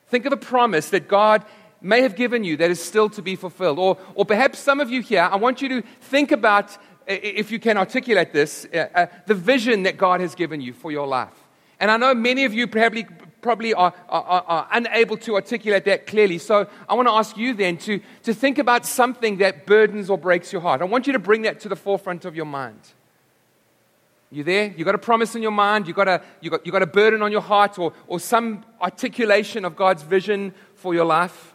Think 0.09 0.27
of 0.27 0.33
a 0.33 0.37
promise 0.37 0.91
that 0.91 1.09
God 1.09 1.45
may 1.81 2.03
have 2.03 2.17
given 2.17 2.43
you 2.43 2.57
that 2.57 2.71
is 2.71 2.83
still 2.83 3.11
to 3.11 3.23
be 3.23 3.37
fulfilled. 3.37 3.79
Or, 3.79 3.99
or 4.15 4.25
perhaps 4.25 4.59
some 4.59 4.81
of 4.81 4.91
you 4.91 5.03
here, 5.03 5.23
I 5.23 5.37
want 5.37 5.63
you 5.63 5.69
to 5.69 5.83
think 6.01 6.33
about, 6.33 6.77
if 7.07 7.53
you 7.53 7.61
can 7.61 7.77
articulate 7.77 8.33
this, 8.33 8.67
uh, 8.75 8.87
uh, 8.95 9.07
the 9.27 9.35
vision 9.35 9.85
that 9.85 9.97
God 9.97 10.21
has 10.21 10.35
given 10.35 10.61
you 10.61 10.73
for 10.73 10.91
your 10.91 11.07
life. 11.07 11.35
And 11.79 11.91
I 11.91 11.97
know 11.97 12.15
many 12.15 12.45
of 12.45 12.55
you 12.55 12.67
probably, 12.67 13.07
probably 13.45 13.75
are, 13.75 13.93
are, 14.09 14.45
are, 14.49 14.69
unable 14.73 15.19
to 15.19 15.35
articulate 15.35 15.85
that 15.85 16.07
clearly. 16.07 16.39
So 16.39 16.67
I 16.89 16.95
want 16.95 17.09
to 17.09 17.13
ask 17.13 17.37
you 17.37 17.53
then 17.53 17.77
to, 17.77 18.01
to 18.23 18.33
think 18.33 18.59
about 18.59 18.87
something 18.87 19.37
that 19.37 19.67
burdens 19.67 20.09
or 20.09 20.17
breaks 20.17 20.51
your 20.51 20.63
heart. 20.63 20.81
I 20.81 20.87
want 20.87 21.07
you 21.07 21.13
to 21.13 21.19
bring 21.19 21.43
that 21.43 21.61
to 21.61 21.69
the 21.69 21.77
forefront 21.77 22.25
of 22.25 22.35
your 22.35 22.47
mind. 22.47 22.81
You 24.31 24.45
there? 24.45 24.73
You 24.75 24.87
got 24.87 24.95
a 24.95 24.99
promise 25.11 25.37
in 25.37 25.43
your 25.43 25.53
mind, 25.53 25.87
you 25.87 25.93
got 25.93 26.09
a, 26.09 26.23
you 26.41 26.51
got, 26.51 26.65
you 26.65 26.73
got 26.73 26.81
a 26.81 26.87
burden 26.87 27.21
on 27.21 27.31
your 27.31 27.43
heart, 27.43 27.79
or, 27.79 27.93
or 28.07 28.19
some 28.19 28.65
articulation 28.81 29.67
of 29.67 29.77
God's 29.77 30.03
vision 30.03 30.55
for 30.75 30.95
your 30.95 31.05
life. 31.05 31.55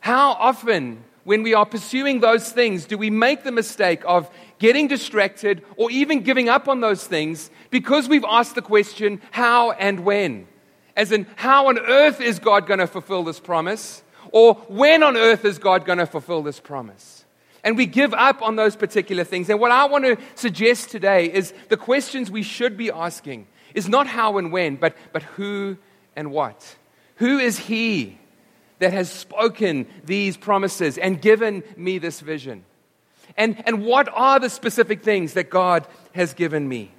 How 0.00 0.32
often, 0.32 1.04
when 1.22 1.44
we 1.44 1.54
are 1.54 1.64
pursuing 1.64 2.18
those 2.18 2.50
things, 2.50 2.84
do 2.84 2.98
we 2.98 3.10
make 3.10 3.44
the 3.44 3.52
mistake 3.52 4.02
of 4.04 4.28
getting 4.58 4.88
distracted 4.88 5.62
or 5.76 5.88
even 5.92 6.22
giving 6.22 6.48
up 6.48 6.66
on 6.66 6.80
those 6.80 7.06
things 7.06 7.48
because 7.70 8.08
we've 8.08 8.24
asked 8.28 8.56
the 8.56 8.62
question, 8.62 9.22
how 9.30 9.70
and 9.70 10.00
when? 10.00 10.48
As 11.00 11.12
in, 11.12 11.26
how 11.36 11.68
on 11.68 11.78
earth 11.78 12.20
is 12.20 12.38
God 12.38 12.66
going 12.66 12.78
to 12.78 12.86
fulfill 12.86 13.24
this 13.24 13.40
promise? 13.40 14.02
Or 14.32 14.52
when 14.68 15.02
on 15.02 15.16
earth 15.16 15.46
is 15.46 15.58
God 15.58 15.86
going 15.86 15.96
to 15.96 16.04
fulfill 16.04 16.42
this 16.42 16.60
promise? 16.60 17.24
And 17.64 17.74
we 17.74 17.86
give 17.86 18.12
up 18.12 18.42
on 18.42 18.56
those 18.56 18.76
particular 18.76 19.24
things. 19.24 19.48
And 19.48 19.58
what 19.58 19.70
I 19.70 19.86
want 19.86 20.04
to 20.04 20.18
suggest 20.34 20.90
today 20.90 21.32
is 21.32 21.54
the 21.70 21.78
questions 21.78 22.30
we 22.30 22.42
should 22.42 22.76
be 22.76 22.90
asking 22.90 23.46
is 23.74 23.88
not 23.88 24.08
how 24.08 24.36
and 24.36 24.52
when, 24.52 24.76
but, 24.76 24.94
but 25.14 25.22
who 25.22 25.78
and 26.16 26.32
what. 26.32 26.76
Who 27.16 27.38
is 27.38 27.58
He 27.58 28.18
that 28.78 28.92
has 28.92 29.10
spoken 29.10 29.86
these 30.04 30.36
promises 30.36 30.98
and 30.98 31.18
given 31.18 31.62
me 31.78 31.96
this 31.96 32.20
vision? 32.20 32.62
And, 33.38 33.66
and 33.66 33.86
what 33.86 34.06
are 34.12 34.38
the 34.38 34.50
specific 34.50 35.02
things 35.02 35.32
that 35.32 35.48
God 35.48 35.86
has 36.12 36.34
given 36.34 36.68
me? 36.68 36.90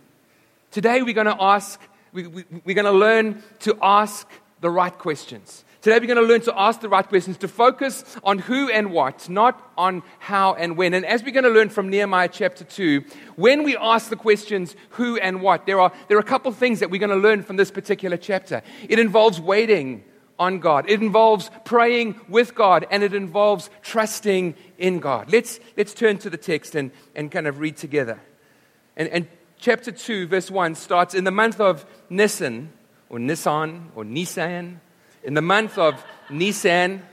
Today 0.71 1.03
we're 1.03 1.13
going 1.13 1.27
to 1.27 1.37
ask 1.39 1.79
we, 2.13 2.27
we, 2.27 2.45
we're 2.65 2.75
going 2.75 2.85
to 2.85 2.91
learn 2.91 3.41
to 3.59 3.77
ask 3.81 4.27
the 4.61 4.69
right 4.69 4.97
questions, 4.97 5.63
Today, 5.81 5.97
we're 5.97 6.05
going 6.05 6.17
to 6.17 6.31
learn 6.31 6.41
to 6.41 6.53
ask 6.55 6.79
the 6.79 6.89
right 6.89 7.07
questions, 7.07 7.37
to 7.37 7.47
focus 7.47 8.05
on 8.23 8.37
who 8.37 8.69
and 8.69 8.91
what, 8.91 9.27
not 9.27 9.71
on 9.75 10.03
how 10.19 10.53
and 10.53 10.77
when. 10.77 10.93
And 10.93 11.03
as 11.03 11.23
we're 11.23 11.31
going 11.31 11.43
to 11.43 11.49
learn 11.49 11.69
from 11.69 11.89
Nehemiah 11.89 12.29
chapter 12.31 12.63
2, 12.63 13.03
when 13.35 13.63
we 13.63 13.75
ask 13.75 14.11
the 14.11 14.15
questions 14.15 14.75
who 14.91 15.17
and 15.17 15.41
what, 15.41 15.65
there 15.65 15.81
are, 15.81 15.91
there 16.07 16.17
are 16.17 16.21
a 16.21 16.23
couple 16.23 16.51
things 16.51 16.81
that 16.81 16.91
we're 16.91 16.99
going 16.99 17.09
to 17.09 17.15
learn 17.15 17.41
from 17.41 17.55
this 17.55 17.71
particular 17.71 18.15
chapter. 18.15 18.61
It 18.87 18.99
involves 18.99 19.41
waiting 19.41 20.03
on 20.37 20.59
God, 20.59 20.87
it 20.87 21.01
involves 21.01 21.49
praying 21.65 22.21
with 22.29 22.53
God, 22.53 22.85
and 22.91 23.01
it 23.01 23.15
involves 23.15 23.71
trusting 23.81 24.53
in 24.77 24.99
God. 24.99 25.31
Let's, 25.31 25.59
let's 25.77 25.95
turn 25.95 26.19
to 26.19 26.29
the 26.29 26.37
text 26.37 26.75
and, 26.75 26.91
and 27.15 27.31
kind 27.31 27.47
of 27.47 27.57
read 27.57 27.77
together. 27.77 28.19
And, 28.95 29.07
and 29.07 29.27
chapter 29.61 29.91
2, 29.91 30.27
verse 30.27 30.51
1 30.51 30.75
starts 30.75 31.13
in 31.13 31.23
the 31.23 31.31
month 31.31 31.61
of 31.61 31.85
Nisan, 32.09 32.73
or 33.09 33.19
Nisan, 33.19 33.91
or 33.95 34.03
Nisan 34.03 34.81
in 35.23 35.35
the 35.35 35.41
month 35.41 35.77
of 35.77 36.03
Nisan, 36.29 37.03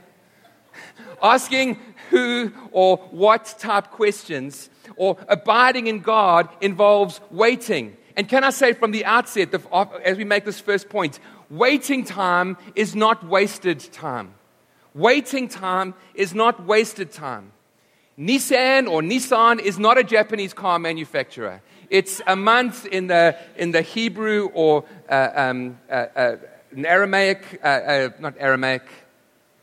asking 1.21 1.79
who 2.09 2.51
or 2.71 2.97
what 3.11 3.55
type 3.59 3.91
questions 3.91 4.69
or 4.95 5.15
abiding 5.27 5.85
in 5.87 5.99
God 5.99 6.49
involves 6.59 7.21
waiting. 7.29 7.95
And 8.17 8.27
can 8.27 8.43
I 8.43 8.49
say 8.49 8.73
from 8.73 8.91
the 8.91 9.05
outset, 9.05 9.53
as 10.03 10.17
we 10.17 10.23
make 10.23 10.43
this 10.43 10.59
first 10.59 10.89
point, 10.89 11.19
waiting 11.51 12.03
time 12.03 12.57
is 12.75 12.95
not 12.95 13.25
wasted 13.25 13.79
time. 13.93 14.33
Waiting 14.95 15.47
time 15.47 15.93
is 16.15 16.33
not 16.33 16.65
wasted 16.65 17.11
time. 17.11 17.51
Nissan 18.17 18.89
or 18.89 19.01
Nissan 19.01 19.59
is 19.59 19.79
not 19.79 19.97
a 19.97 20.03
Japanese 20.03 20.53
car 20.53 20.79
manufacturer. 20.79 21.61
It's 21.89 22.21
a 22.27 22.35
month 22.35 22.85
in 22.85 23.07
the, 23.07 23.35
in 23.55 23.71
the 23.71 23.81
Hebrew 23.81 24.49
or 24.53 24.85
uh, 25.09 25.29
um, 25.33 25.79
uh, 25.89 26.05
uh, 26.15 26.35
an 26.71 26.85
Aramaic, 26.85 27.59
uh, 27.63 27.67
uh, 27.67 28.09
not 28.19 28.35
Aramaic, 28.37 28.83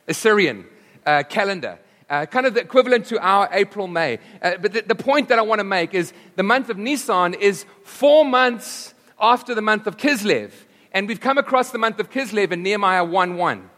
Assyrian 0.08 0.66
uh, 1.04 1.22
calendar. 1.28 1.78
Kind 2.08 2.46
of 2.46 2.54
the 2.54 2.60
equivalent 2.60 3.06
to 3.06 3.18
our 3.20 3.48
April, 3.52 3.86
May. 3.86 4.18
But 4.40 4.72
the, 4.72 4.82
the, 4.82 4.94
point 4.94 5.28
that 5.28 5.38
I 5.40 5.42
want 5.42 5.58
to 5.58 5.64
make 5.64 5.92
is 5.92 6.12
the 6.36 6.44
month 6.44 6.68
of 6.70 6.78
Nisan 6.78 7.34
is 7.34 7.64
four 7.82 8.24
months 8.24 8.94
after 9.20 9.54
the 9.54 9.62
month 9.62 9.88
of 9.88 9.96
Kislev. 9.96 10.52
And 10.92 11.08
we've 11.08 11.20
come 11.20 11.36
across 11.36 11.70
the 11.70 11.78
month 11.78 11.98
of 11.98 12.10
Kislev 12.10 12.52
in 12.52 12.62
Nehemiah 12.62 13.04
1 13.04 13.36
1, 13.36 13.70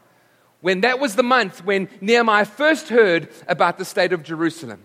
when 0.61 0.83
that 0.83 0.99
was 0.99 1.17
the 1.17 1.23
month 1.23 1.65
when 1.65 1.89
Nehemiah 2.03 2.45
first 2.45 2.89
heard 2.89 3.31
about 3.47 3.79
the 3.79 3.85
state 3.85 4.13
of 4.13 4.23
Jerusalem. 4.23 4.81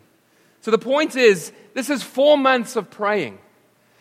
So 0.61 0.71
the 0.71 0.77
point 0.77 1.17
is, 1.17 1.51
this 1.73 1.89
is 1.89 2.01
four 2.01 2.37
months 2.37 2.77
of 2.77 2.89
praying. 2.89 3.39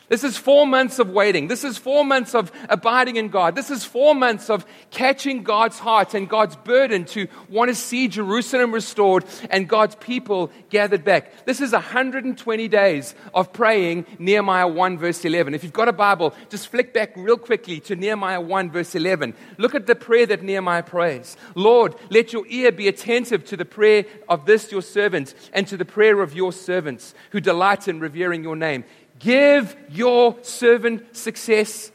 This 0.08 0.24
is 0.24 0.36
four 0.36 0.66
months 0.66 0.98
of 0.98 1.10
waiting. 1.10 1.48
This 1.48 1.64
is 1.64 1.78
four 1.78 2.04
months 2.04 2.34
of 2.34 2.52
abiding 2.68 3.16
in 3.16 3.28
God. 3.28 3.54
This 3.54 3.70
is 3.70 3.84
four 3.84 4.14
months 4.14 4.50
of 4.50 4.66
catching 4.90 5.42
God's 5.42 5.78
heart 5.78 6.14
and 6.14 6.28
God's 6.28 6.56
burden 6.56 7.04
to 7.06 7.28
want 7.48 7.68
to 7.70 7.74
see 7.74 8.08
Jerusalem 8.08 8.72
restored 8.72 9.24
and 9.50 9.68
God's 9.68 9.94
people 9.96 10.50
gathered 10.70 11.04
back. 11.04 11.46
This 11.46 11.60
is 11.60 11.72
120 11.72 12.68
days 12.68 13.14
of 13.34 13.52
praying 13.52 14.06
Nehemiah 14.18 14.68
1, 14.68 14.98
verse 14.98 15.24
11. 15.24 15.54
If 15.54 15.62
you've 15.62 15.72
got 15.72 15.88
a 15.88 15.92
Bible, 15.92 16.34
just 16.50 16.68
flick 16.68 16.92
back 16.92 17.12
real 17.16 17.38
quickly 17.38 17.80
to 17.80 17.96
Nehemiah 17.96 18.40
1, 18.40 18.70
verse 18.70 18.94
11. 18.94 19.34
Look 19.58 19.74
at 19.74 19.86
the 19.86 19.94
prayer 19.94 20.26
that 20.26 20.42
Nehemiah 20.42 20.82
prays 20.82 21.36
Lord, 21.54 21.94
let 22.10 22.32
your 22.32 22.46
ear 22.48 22.72
be 22.72 22.88
attentive 22.88 23.44
to 23.46 23.56
the 23.56 23.64
prayer 23.64 24.04
of 24.28 24.46
this 24.46 24.72
your 24.72 24.82
servant 24.82 25.34
and 25.52 25.66
to 25.68 25.76
the 25.76 25.84
prayer 25.84 26.20
of 26.20 26.34
your 26.34 26.52
servants 26.52 27.14
who 27.30 27.40
delight 27.40 27.88
in 27.88 28.00
revering 28.00 28.42
your 28.42 28.56
name. 28.56 28.84
Give 29.22 29.76
your 29.88 30.36
servant 30.42 31.16
success 31.16 31.92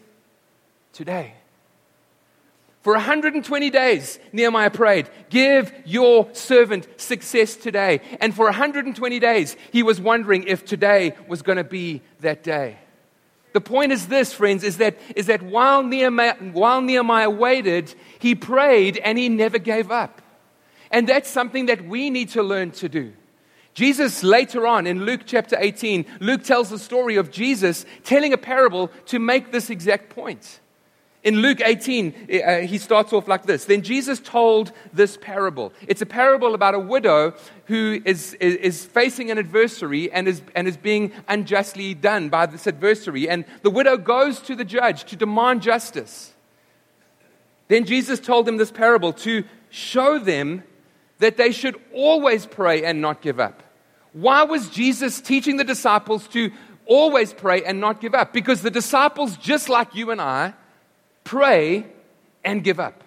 today. 0.94 1.34
For 2.84 2.94
120 2.94 3.70
days, 3.70 4.18
Nehemiah 4.32 4.70
prayed, 4.72 5.10
Give 5.30 5.74
your 5.86 6.34
servant 6.34 6.88
success 6.96 7.58
today. 7.58 8.00
And 8.22 8.34
for 8.34 8.46
120 8.46 9.20
days, 9.20 9.58
he 9.74 9.84
was 9.84 10.00
wondering 10.00 10.46
if 10.48 10.64
today 10.64 11.16
was 11.28 11.42
going 11.42 11.58
to 11.58 11.66
be 11.66 12.02
that 12.22 12.44
day. 12.44 12.78
The 13.52 13.60
point 13.60 13.92
is 13.92 14.08
this, 14.08 14.32
friends, 14.32 14.64
is 14.64 14.78
that, 14.78 14.98
is 15.14 15.26
that 15.26 15.42
while, 15.42 15.84
Nehemiah, 15.84 16.36
while 16.54 16.80
Nehemiah 16.80 17.30
waited, 17.30 17.94
he 18.20 18.36
prayed 18.36 18.98
and 19.00 19.18
he 19.18 19.28
never 19.28 19.60
gave 19.60 19.92
up. 19.92 20.22
And 20.90 21.10
that's 21.10 21.30
something 21.30 21.66
that 21.66 21.86
we 21.86 22.10
need 22.10 22.30
to 22.30 22.44
learn 22.44 22.72
to 22.72 22.88
do. 22.88 23.14
Jesus, 23.78 24.24
later 24.24 24.66
on 24.66 24.88
in 24.88 25.06
Luke 25.06 25.22
chapter 25.28 25.56
18, 25.60 26.08
Luke 26.20 26.42
tells 26.42 26.72
the 26.72 26.80
story 26.80 27.16
of 27.18 27.30
Jesus 27.30 27.86
telling 28.04 28.34
a 28.34 28.38
parable 28.38 28.88
to 29.06 29.20
make 29.20 29.52
this 29.52 29.70
exact 29.70 30.10
point. 30.10 30.62
In 31.22 31.44
Luke 31.44 31.62
18, 31.64 32.28
uh, 32.44 32.56
he 32.62 32.80
starts 32.80 33.14
off 33.14 33.28
like 33.28 33.46
this. 33.46 33.66
Then 33.66 33.84
Jesus 33.84 34.20
told 34.20 34.72
this 34.94 35.16
parable. 35.16 35.74
It's 35.88 36.02
a 36.02 36.08
parable 36.08 36.56
about 36.56 36.74
a 36.74 36.80
widow 36.80 37.36
who 37.66 38.02
is, 38.04 38.34
is, 38.40 38.56
is, 38.56 38.84
facing 38.84 39.30
an 39.30 39.38
adversary 39.38 40.12
and 40.12 40.28
is, 40.28 40.42
and 40.56 40.68
is 40.68 40.76
being 40.76 41.12
unjustly 41.28 41.94
done 41.94 42.30
by 42.30 42.48
this 42.48 42.66
adversary. 42.66 43.30
And 43.30 43.46
the 43.62 43.70
widow 43.70 43.96
goes 43.96 44.40
to 44.40 44.56
the 44.56 44.66
judge 44.66 45.04
to 45.04 45.16
demand 45.16 45.62
justice. 45.62 46.34
Then 47.68 47.86
Jesus 47.86 48.20
told 48.20 48.48
them 48.48 48.58
this 48.58 48.72
parable 48.72 49.14
to 49.14 49.44
show 49.70 50.18
them 50.18 50.64
that 51.20 51.38
they 51.38 51.52
should 51.52 51.80
always 51.94 52.48
pray 52.48 52.84
and 52.84 53.02
not 53.02 53.22
give 53.22 53.40
up. 53.40 53.66
Why 54.18 54.46
was 54.46 54.72
Jesus 54.72 55.22
teaching 55.22 55.58
the 55.58 55.64
disciples 55.64 56.28
to 56.30 56.50
always 56.88 57.34
pray 57.34 57.64
and 57.64 57.80
not 57.80 58.02
give 58.02 58.16
up? 58.16 58.34
Because 58.34 58.64
the 58.64 58.72
disciples, 58.72 59.38
just 59.38 59.70
like 59.70 59.94
you 59.94 60.10
and 60.10 60.20
I, 60.20 60.56
pray 61.24 61.86
and 62.44 62.64
give 62.64 62.80
up. 62.80 63.04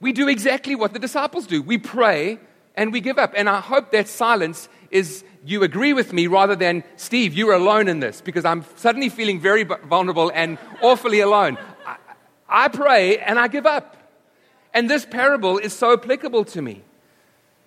We 0.00 0.12
do 0.12 0.28
exactly 0.28 0.76
what 0.76 0.92
the 0.92 1.00
disciples 1.00 1.48
do 1.48 1.60
we 1.62 1.78
pray 1.78 2.38
and 2.76 2.92
we 2.92 3.00
give 3.00 3.18
up. 3.18 3.32
And 3.36 3.48
I 3.48 3.58
hope 3.58 3.90
that 3.90 4.06
silence 4.06 4.68
is 4.92 5.24
you 5.44 5.64
agree 5.64 5.92
with 5.92 6.12
me 6.12 6.28
rather 6.28 6.54
than, 6.54 6.84
Steve, 6.94 7.34
you're 7.34 7.54
alone 7.54 7.88
in 7.88 7.98
this, 7.98 8.20
because 8.20 8.44
I'm 8.44 8.64
suddenly 8.76 9.08
feeling 9.08 9.40
very 9.40 9.64
vulnerable 9.64 10.30
and 10.32 10.58
awfully 10.80 11.18
alone. 11.18 11.58
I, 11.84 11.96
I 12.48 12.68
pray 12.68 13.18
and 13.18 13.36
I 13.36 13.48
give 13.48 13.66
up. 13.66 13.96
And 14.72 14.88
this 14.88 15.04
parable 15.04 15.58
is 15.58 15.72
so 15.72 15.92
applicable 15.92 16.44
to 16.44 16.62
me. 16.62 16.84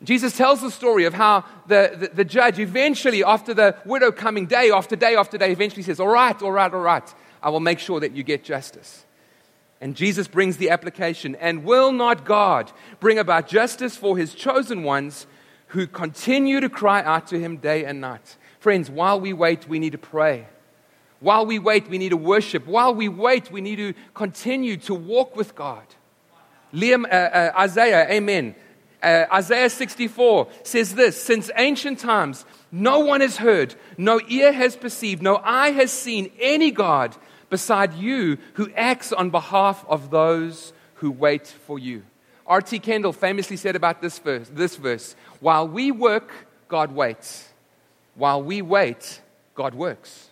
Jesus 0.04 0.36
tells 0.36 0.62
the 0.62 0.72
story 0.72 1.06
of 1.06 1.14
how 1.14 1.46
the, 1.68 1.92
the, 1.96 2.08
the, 2.08 2.26
judge 2.26 2.58
eventually, 2.58 3.24
after 3.24 3.54
the 3.54 3.76
widow 3.86 4.12
coming 4.12 4.48
day 4.48 4.72
after 4.72 4.96
day 4.96 5.16
after 5.16 5.38
day, 5.38 5.52
eventually 5.52 5.84
says, 5.84 6.00
All 6.00 6.08
right, 6.08 6.40
all 6.42 6.52
right, 6.52 6.74
all 6.74 6.82
right, 6.82 7.14
I 7.42 7.50
will 7.50 7.60
make 7.60 7.78
sure 7.78 8.00
that 8.00 8.14
you 8.14 8.24
get 8.24 8.44
justice. 8.44 9.06
And 9.80 9.96
Jesus 9.96 10.28
brings 10.28 10.58
the 10.58 10.72
application 10.72 11.36
And 11.36 11.64
will 11.64 11.92
not 11.92 12.26
God 12.26 12.72
bring 13.00 13.20
about 13.20 13.48
justice 13.48 13.96
for 13.96 14.18
his 14.18 14.34
chosen 14.34 14.84
ones 14.84 15.28
who 15.68 15.88
continue 15.88 16.60
to 16.60 16.70
cry 16.70 17.04
out 17.04 17.28
to 17.28 17.40
him 17.40 17.58
day 17.58 17.86
and 17.86 18.02
night? 18.02 18.38
Friends, 18.60 18.90
while 18.90 19.20
we 19.20 19.34
wait, 19.34 19.68
we 19.68 19.78
need 19.80 19.92
to 19.92 19.98
pray. 19.98 20.48
While 21.20 21.46
we 21.46 21.60
wait, 21.60 21.88
we 21.88 22.00
need 22.00 22.10
to 22.10 22.18
worship. 22.18 22.66
While 22.66 22.96
we 22.96 23.08
wait, 23.08 23.52
we 23.52 23.62
need 23.62 23.76
to 23.76 23.94
continue 24.16 24.78
to 24.78 24.96
walk 24.96 25.36
with 25.36 25.54
God. 25.54 25.86
Liam, 26.74 27.06
uh, 27.06 27.08
uh, 27.08 27.52
Isaiah, 27.56 28.10
amen 28.10 28.56
uh, 29.02 29.26
Isaiah 29.34 29.70
64 29.70 30.48
says 30.64 30.96
this 30.96 31.22
Since 31.22 31.50
ancient 31.56 32.00
times, 32.00 32.46
no 32.72 33.00
one 33.00 33.22
has 33.22 33.38
heard, 33.38 33.76
no 33.98 34.22
ear 34.28 34.52
has 34.52 34.76
perceived, 34.76 35.22
no 35.22 35.42
eye 35.44 35.72
has 35.72 35.92
seen 35.92 36.32
any 36.40 36.72
God 36.72 37.16
beside 37.50 37.94
you 37.94 38.38
who 38.54 38.72
acts 38.76 39.12
on 39.12 39.30
behalf 39.30 39.84
of 39.88 40.10
those 40.10 40.74
who 40.96 41.12
wait 41.12 41.48
for 41.48 41.80
you. 41.80 42.04
R.T. 42.46 42.80
Kendall 42.80 43.14
famously 43.14 43.58
said 43.58 43.76
about 43.76 44.02
this 44.02 44.20
verse, 44.20 44.50
this 44.50 44.76
verse 44.76 45.16
While 45.40 45.68
we 45.68 45.92
work, 45.92 46.32
God 46.68 46.92
waits. 46.92 47.50
While 48.16 48.44
we 48.44 48.62
wait, 48.62 49.22
God 49.56 49.74
works. 49.74 50.30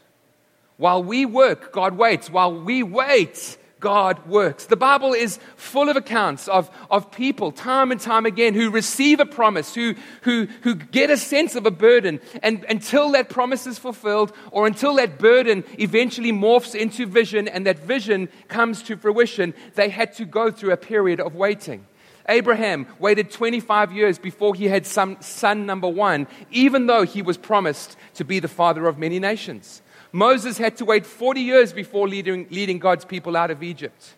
While 0.78 1.04
we 1.04 1.26
work, 1.26 1.72
God 1.74 1.98
waits. 1.98 2.30
While 2.30 2.54
we 2.54 2.84
wait, 2.84 3.58
God 3.80 4.28
works. 4.28 4.66
The 4.66 4.76
Bible 4.76 5.14
is 5.14 5.40
full 5.56 5.90
of 5.90 5.96
accounts 5.96 6.48
of, 6.48 6.70
of 6.90 7.12
people, 7.12 7.52
time 7.52 7.92
and 7.92 8.00
time 8.00 8.26
again, 8.26 8.54
who 8.54 8.70
receive 8.70 9.20
a 9.20 9.26
promise, 9.26 9.74
who, 9.74 9.96
who, 10.22 10.48
who 10.62 10.76
get 10.76 11.10
a 11.10 11.18
sense 11.18 11.56
of 11.56 11.66
a 11.66 11.72
burden, 11.72 12.20
and 12.44 12.66
until 12.68 13.12
that 13.12 13.30
promise 13.30 13.66
is 13.68 13.80
fulfilled, 13.80 14.34
or 14.52 14.68
until 14.68 14.96
that 14.96 15.18
burden 15.18 15.64
eventually 15.80 16.32
morphs 16.32 16.76
into 16.76 17.06
vision 17.06 17.48
and 17.48 17.66
that 17.66 17.80
vision 17.80 18.30
comes 18.48 18.84
to 18.84 18.98
fruition, 18.98 19.54
they 19.76 19.90
had 19.90 20.14
to 20.14 20.26
go 20.26 20.52
through 20.52 20.72
a 20.72 20.78
period 20.78 21.20
of 21.20 21.36
waiting. 21.36 21.86
Abraham 22.28 22.86
waited 23.00 23.32
25 23.32 23.92
years 23.92 24.20
before 24.20 24.54
he 24.54 24.68
had 24.68 24.86
some, 24.86 25.18
son 25.20 25.66
number 25.66 25.88
one, 25.88 26.28
even 26.52 26.86
though 26.86 27.04
he 27.04 27.24
was 27.24 27.38
promised 27.38 27.98
to 28.16 28.24
be 28.24 28.40
the 28.40 28.48
father 28.48 28.88
of 28.88 29.00
many 29.00 29.20
nations. 29.20 29.82
Moses 30.12 30.58
had 30.58 30.78
to 30.78 30.86
wait 30.86 31.06
40 31.06 31.42
years 31.42 31.74
before 31.74 32.08
leading, 32.08 32.48
leading 32.50 32.80
God's 32.80 33.06
people 33.06 33.38
out 33.38 33.52
of 33.52 33.62
Egypt. 33.62 34.16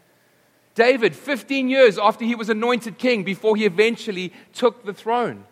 David, 0.73 1.15
15 1.15 1.67
years 1.67 1.97
after 1.97 2.23
he 2.23 2.35
was 2.35 2.49
anointed 2.49 2.97
king 2.97 3.23
before 3.23 3.55
he 3.55 3.65
eventually 3.65 4.31
took 4.53 4.85
the 4.85 4.93
throne. 4.93 5.45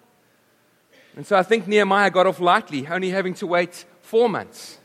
And 1.15 1.27
so 1.27 1.35
I 1.35 1.43
think 1.43 1.67
Nehemiah 1.67 2.09
got 2.09 2.27
off 2.27 2.39
lightly, 2.39 2.87
only 2.87 3.09
having 3.09 3.33
to 3.35 3.47
wait 3.47 3.85
four 4.01 4.29
months. 4.29 4.77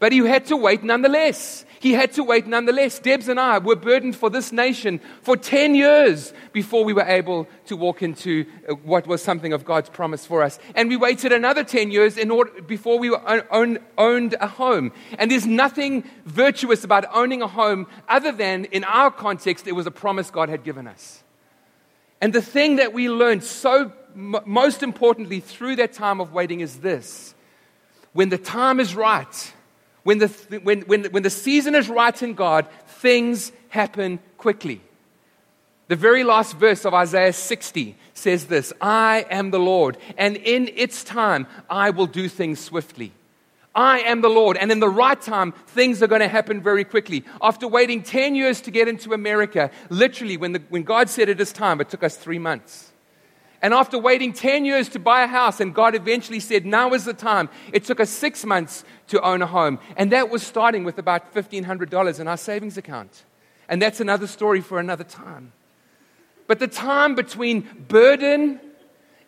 But 0.00 0.12
he 0.12 0.18
had 0.18 0.46
to 0.46 0.56
wait 0.56 0.82
nonetheless. 0.82 1.64
He 1.80 1.92
had 1.92 2.12
to 2.12 2.24
wait 2.24 2.46
nonetheless. 2.46 2.98
Debs 2.98 3.28
and 3.28 3.38
I 3.38 3.58
were 3.58 3.76
burdened 3.76 4.16
for 4.16 4.30
this 4.30 4.52
nation 4.52 5.00
for 5.22 5.36
10 5.36 5.74
years 5.74 6.32
before 6.52 6.84
we 6.84 6.92
were 6.92 7.02
able 7.02 7.48
to 7.66 7.76
walk 7.76 8.02
into 8.02 8.46
uh, 8.68 8.74
what 8.74 9.06
was 9.06 9.22
something 9.22 9.52
of 9.52 9.64
God's 9.64 9.88
promise 9.88 10.26
for 10.26 10.42
us. 10.42 10.58
And 10.74 10.88
we 10.88 10.96
waited 10.96 11.32
another 11.32 11.64
10 11.64 11.90
years 11.90 12.16
in 12.16 12.30
order, 12.30 12.62
before 12.62 12.98
we 12.98 13.14
own, 13.50 13.78
owned 13.96 14.34
a 14.40 14.48
home. 14.48 14.92
And 15.18 15.30
there's 15.30 15.46
nothing 15.46 16.04
virtuous 16.24 16.84
about 16.84 17.04
owning 17.14 17.42
a 17.42 17.48
home 17.48 17.86
other 18.08 18.32
than, 18.32 18.64
in 18.66 18.84
our 18.84 19.10
context, 19.10 19.66
it 19.66 19.72
was 19.72 19.86
a 19.86 19.90
promise 19.90 20.30
God 20.30 20.48
had 20.48 20.64
given 20.64 20.86
us. 20.86 21.22
And 22.20 22.32
the 22.32 22.42
thing 22.42 22.76
that 22.76 22.92
we 22.92 23.08
learned 23.08 23.44
so 23.44 23.92
most 24.14 24.82
importantly 24.82 25.38
through 25.38 25.76
that 25.76 25.92
time 25.92 26.20
of 26.20 26.32
waiting 26.32 26.60
is 26.60 26.78
this 26.78 27.34
when 28.12 28.30
the 28.30 28.38
time 28.38 28.80
is 28.80 28.94
right, 28.94 29.52
when 30.02 30.18
the, 30.18 30.28
when, 30.62 30.82
when, 30.82 31.04
when 31.06 31.22
the 31.22 31.30
season 31.30 31.74
is 31.74 31.88
right 31.88 32.22
in 32.22 32.34
God, 32.34 32.66
things 32.86 33.52
happen 33.68 34.18
quickly. 34.36 34.80
The 35.88 35.96
very 35.96 36.22
last 36.22 36.56
verse 36.56 36.84
of 36.84 36.92
Isaiah 36.92 37.32
60 37.32 37.96
says 38.14 38.46
this 38.46 38.72
I 38.80 39.26
am 39.30 39.50
the 39.50 39.58
Lord, 39.58 39.96
and 40.16 40.36
in 40.36 40.68
its 40.74 41.02
time 41.02 41.46
I 41.68 41.90
will 41.90 42.06
do 42.06 42.28
things 42.28 42.60
swiftly. 42.60 43.12
I 43.74 44.00
am 44.00 44.22
the 44.22 44.28
Lord, 44.28 44.56
and 44.56 44.72
in 44.72 44.80
the 44.80 44.88
right 44.88 45.20
time, 45.20 45.52
things 45.52 46.02
are 46.02 46.08
going 46.08 46.20
to 46.20 46.28
happen 46.28 46.60
very 46.60 46.84
quickly. 46.84 47.24
After 47.40 47.68
waiting 47.68 48.02
10 48.02 48.34
years 48.34 48.60
to 48.62 48.72
get 48.72 48.88
into 48.88 49.12
America, 49.12 49.70
literally, 49.88 50.36
when, 50.36 50.52
the, 50.52 50.62
when 50.68 50.82
God 50.82 51.08
said 51.08 51.28
it 51.28 51.40
is 51.40 51.52
time, 51.52 51.80
it 51.80 51.88
took 51.88 52.02
us 52.02 52.16
three 52.16 52.40
months. 52.40 52.87
And 53.60 53.74
after 53.74 53.98
waiting 53.98 54.32
10 54.32 54.64
years 54.64 54.88
to 54.90 54.98
buy 54.98 55.22
a 55.22 55.26
house, 55.26 55.58
and 55.60 55.74
God 55.74 55.94
eventually 55.94 56.40
said, 56.40 56.64
Now 56.64 56.92
is 56.94 57.04
the 57.04 57.14
time, 57.14 57.48
it 57.72 57.84
took 57.84 57.98
us 57.98 58.10
six 58.10 58.44
months 58.44 58.84
to 59.08 59.20
own 59.20 59.42
a 59.42 59.46
home. 59.46 59.80
And 59.96 60.12
that 60.12 60.30
was 60.30 60.46
starting 60.46 60.84
with 60.84 60.98
about 60.98 61.34
$1,500 61.34 62.20
in 62.20 62.28
our 62.28 62.36
savings 62.36 62.78
account. 62.78 63.24
And 63.68 63.82
that's 63.82 64.00
another 64.00 64.26
story 64.26 64.60
for 64.60 64.78
another 64.78 65.04
time. 65.04 65.52
But 66.46 66.60
the 66.60 66.68
time 66.68 67.14
between 67.14 67.68
burden 67.88 68.60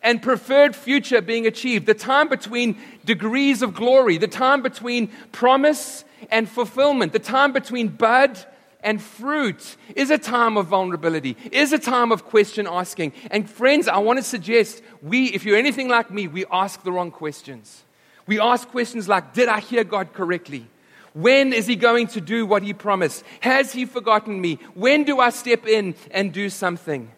and 0.01 0.21
preferred 0.21 0.75
future 0.75 1.21
being 1.21 1.45
achieved, 1.45 1.85
the 1.85 1.93
time 1.93 2.29
between 2.29 2.77
degrees 3.05 3.61
of 3.61 3.75
glory, 3.75 4.17
the 4.17 4.27
time 4.27 4.61
between 4.61 5.07
promise 5.31 6.03
and 6.31 6.49
fulfillment, 6.49 7.13
the 7.13 7.19
time 7.19 7.51
between 7.51 7.89
bud 7.89 8.43
and 8.83 9.01
fruit 9.01 9.75
is 9.95 10.09
a 10.09 10.17
time 10.17 10.57
of 10.57 10.67
vulnerability, 10.67 11.37
is 11.51 11.71
a 11.73 11.79
time 11.79 12.11
of 12.11 12.25
question 12.25 12.67
asking. 12.67 13.13
And 13.29 13.49
friends, 13.49 13.87
I 13.87 13.97
want 13.99 14.17
to 14.17 14.23
suggest 14.23 14.81
we, 15.01 15.25
if 15.27 15.45
you're 15.45 15.57
anything 15.57 15.87
like 15.87 16.11
me, 16.11 16.27
we 16.27 16.45
ask 16.51 16.83
the 16.83 16.91
wrong 16.91 17.11
questions. 17.11 17.83
We 18.27 18.39
ask 18.39 18.67
questions 18.69 19.07
like 19.07 19.33
Did 19.33 19.49
I 19.49 19.59
hear 19.59 19.83
God 19.83 20.13
correctly? 20.13 20.67
When 21.13 21.51
is 21.51 21.67
He 21.67 21.75
going 21.75 22.07
to 22.07 22.21
do 22.21 22.45
what 22.45 22.63
He 22.63 22.73
promised? 22.73 23.23
Has 23.41 23.71
He 23.71 23.85
forgotten 23.85 24.39
me? 24.39 24.59
When 24.73 25.03
do 25.03 25.19
I 25.19 25.29
step 25.29 25.67
in 25.67 25.95
and 26.11 26.31
do 26.31 26.49
something? 26.49 27.11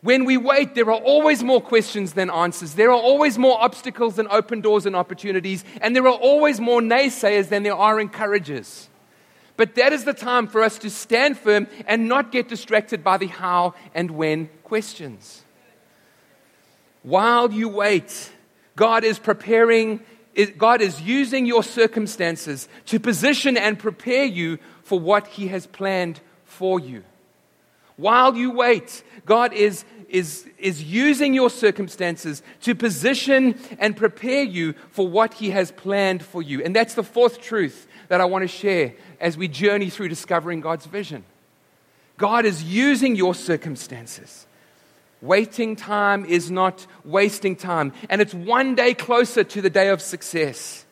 When 0.00 0.26
we 0.26 0.36
wait, 0.36 0.74
there 0.74 0.90
are 0.90 1.00
always 1.00 1.42
more 1.42 1.62
questions 1.62 2.12
than 2.12 2.28
answers. 2.30 2.74
There 2.74 2.90
are 2.90 3.00
always 3.00 3.38
more 3.38 3.56
obstacles 3.62 4.16
than 4.16 4.28
open 4.30 4.60
doors 4.60 4.84
and 4.84 4.94
opportunities. 4.94 5.64
And 5.80 5.96
there 5.96 6.06
are 6.06 6.12
always 6.12 6.60
more 6.60 6.82
naysayers 6.82 7.48
than 7.48 7.62
there 7.62 7.74
are 7.74 7.98
encouragers. 7.98 8.90
But 9.56 9.76
that 9.76 9.92
is 9.92 10.04
the 10.04 10.14
time 10.14 10.48
for 10.48 10.62
us 10.62 10.78
to 10.78 10.90
stand 10.90 11.38
firm 11.38 11.68
and 11.86 12.08
not 12.08 12.32
get 12.32 12.48
distracted 12.48 13.04
by 13.04 13.18
the 13.18 13.28
how 13.28 13.74
and 13.94 14.10
when 14.10 14.48
questions. 14.64 15.44
While 17.02 17.52
you 17.52 17.68
wait, 17.68 18.32
God 18.74 19.04
is 19.04 19.18
preparing, 19.18 20.00
God 20.58 20.80
is 20.80 21.00
using 21.00 21.46
your 21.46 21.62
circumstances 21.62 22.68
to 22.86 22.98
position 22.98 23.56
and 23.56 23.78
prepare 23.78 24.24
you 24.24 24.58
for 24.82 24.98
what 24.98 25.28
He 25.28 25.48
has 25.48 25.66
planned 25.66 26.20
for 26.44 26.80
you. 26.80 27.04
While 27.96 28.36
you 28.36 28.50
wait, 28.50 29.04
God 29.24 29.52
is 29.52 29.84
is, 30.08 30.48
is 30.58 30.82
using 30.82 31.34
your 31.34 31.50
circumstances 31.50 32.42
to 32.60 32.74
position 32.74 33.58
and 33.80 33.96
prepare 33.96 34.44
you 34.44 34.74
for 34.90 35.08
what 35.08 35.34
He 35.34 35.50
has 35.50 35.72
planned 35.72 36.22
for 36.22 36.40
you. 36.40 36.62
And 36.62 36.74
that's 36.74 36.94
the 36.94 37.02
fourth 37.02 37.40
truth 37.40 37.88
that 38.14 38.20
I 38.20 38.26
want 38.26 38.42
to 38.42 38.48
share 38.48 38.94
as 39.18 39.36
we 39.36 39.48
journey 39.48 39.90
through 39.90 40.06
discovering 40.06 40.60
God's 40.60 40.86
vision. 40.86 41.24
God 42.16 42.44
is 42.44 42.62
using 42.62 43.16
your 43.16 43.34
circumstances. 43.34 44.46
Waiting 45.20 45.74
time 45.74 46.24
is 46.24 46.48
not 46.48 46.86
wasting 47.04 47.56
time, 47.56 47.92
and 48.08 48.20
it's 48.20 48.32
one 48.32 48.76
day 48.76 48.94
closer 48.94 49.42
to 49.42 49.60
the 49.60 49.68
day 49.68 49.88
of 49.88 50.00
success. 50.00 50.84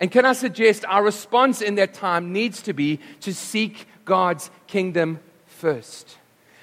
And 0.00 0.10
can 0.10 0.24
I 0.24 0.32
suggest 0.32 0.84
our 0.86 1.04
response 1.04 1.62
in 1.62 1.76
that 1.76 1.94
time 1.94 2.32
needs 2.32 2.62
to 2.62 2.72
be 2.72 2.98
to 3.20 3.32
seek 3.32 3.86
God's 4.04 4.50
kingdom 4.66 5.20
first? 5.46 6.18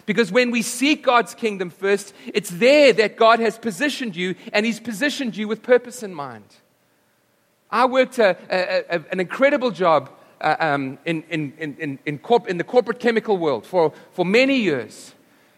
Because 0.05 0.33
when 0.33 0.51
we 0.51 0.63
seek 0.63 1.01
God's 1.01 1.33
kingdom 1.33 1.69
first, 1.69 2.13
it's 2.33 2.49
there 2.49 2.91
that 2.91 3.15
God 3.15 3.39
has 3.39 3.57
positioned 3.57 4.17
you, 4.17 4.35
and 4.51 4.65
He's 4.65 4.81
positioned 4.81 5.37
you 5.37 5.47
with 5.47 5.63
purpose 5.63 6.03
in 6.03 6.13
mind. 6.13 6.43
I 7.73 7.85
worked 7.85 8.19
a, 8.19 8.37
a, 8.51 8.97
a, 8.97 9.03
an 9.11 9.19
incredible 9.19 9.71
job 9.71 10.11
uh, 10.39 10.55
um, 10.59 10.99
in, 11.05 11.23
in, 11.23 11.53
in, 11.57 11.99
in, 12.05 12.19
corp, 12.19 12.47
in, 12.47 12.59
the 12.59 12.63
corporate 12.63 12.99
chemical 12.99 13.35
world 13.35 13.65
for, 13.65 13.91
for 14.11 14.23
many 14.23 14.57
years. 14.57 15.15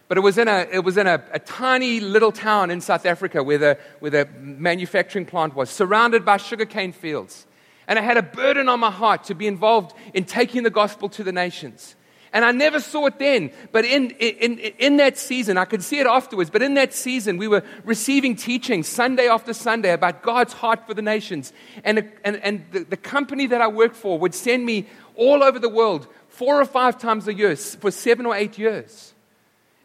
But 0.07 0.17
it 0.17 0.21
was 0.21 0.37
in, 0.37 0.47
a, 0.47 0.65
it 0.71 0.85
was 0.85 0.95
in 0.95 1.07
a, 1.07 1.21
a, 1.33 1.39
tiny 1.39 1.99
little 1.99 2.31
town 2.31 2.71
in 2.71 2.79
South 2.79 3.05
Africa 3.05 3.43
where 3.43 3.57
the, 3.57 3.77
where 3.99 4.11
the 4.11 4.29
manufacturing 4.39 5.25
plant 5.25 5.55
was, 5.55 5.69
surrounded 5.69 6.23
by 6.23 6.37
sugarcane 6.37 6.93
fields. 6.93 7.47
And 7.85 7.99
I 7.99 8.01
had 8.01 8.15
a 8.15 8.23
burden 8.23 8.69
on 8.69 8.79
my 8.79 8.91
heart 8.91 9.25
to 9.25 9.35
be 9.35 9.45
involved 9.45 9.93
in 10.13 10.23
taking 10.23 10.63
the 10.63 10.69
gospel 10.69 11.09
to 11.09 11.23
the 11.23 11.33
nations. 11.33 11.95
And 12.35 12.43
I 12.43 12.51
never 12.51 12.81
saw 12.81 13.05
it 13.05 13.17
then. 13.17 13.49
But 13.71 13.85
in, 13.85 14.11
in, 14.11 14.59
in 14.59 14.97
that 14.97 15.17
season, 15.17 15.57
I 15.57 15.63
could 15.63 15.81
see 15.81 15.99
it 15.99 16.05
afterwards, 16.05 16.49
but 16.49 16.61
in 16.61 16.73
that 16.73 16.93
season, 16.93 17.37
we 17.37 17.47
were 17.47 17.63
receiving 17.85 18.35
teaching 18.35 18.83
Sunday 18.83 19.29
after 19.29 19.53
Sunday 19.53 19.93
about 19.93 20.21
God's 20.21 20.51
heart 20.51 20.85
for 20.85 20.93
the 20.93 21.01
nations. 21.01 21.53
And, 21.85 22.11
and, 22.25 22.35
and 22.43 22.65
the, 22.73 22.79
the 22.83 22.97
company 22.97 23.47
that 23.47 23.61
I 23.61 23.67
worked 23.67 23.95
for 23.95 24.19
would 24.19 24.35
send 24.35 24.65
me 24.65 24.85
all 25.15 25.45
over 25.45 25.59
the 25.59 25.69
world 25.69 26.09
four 26.27 26.59
or 26.59 26.65
five 26.65 26.97
times 26.97 27.25
a 27.29 27.33
year 27.33 27.55
for 27.55 27.89
seven 27.89 28.25
or 28.25 28.35
eight 28.35 28.57
years. 28.57 29.13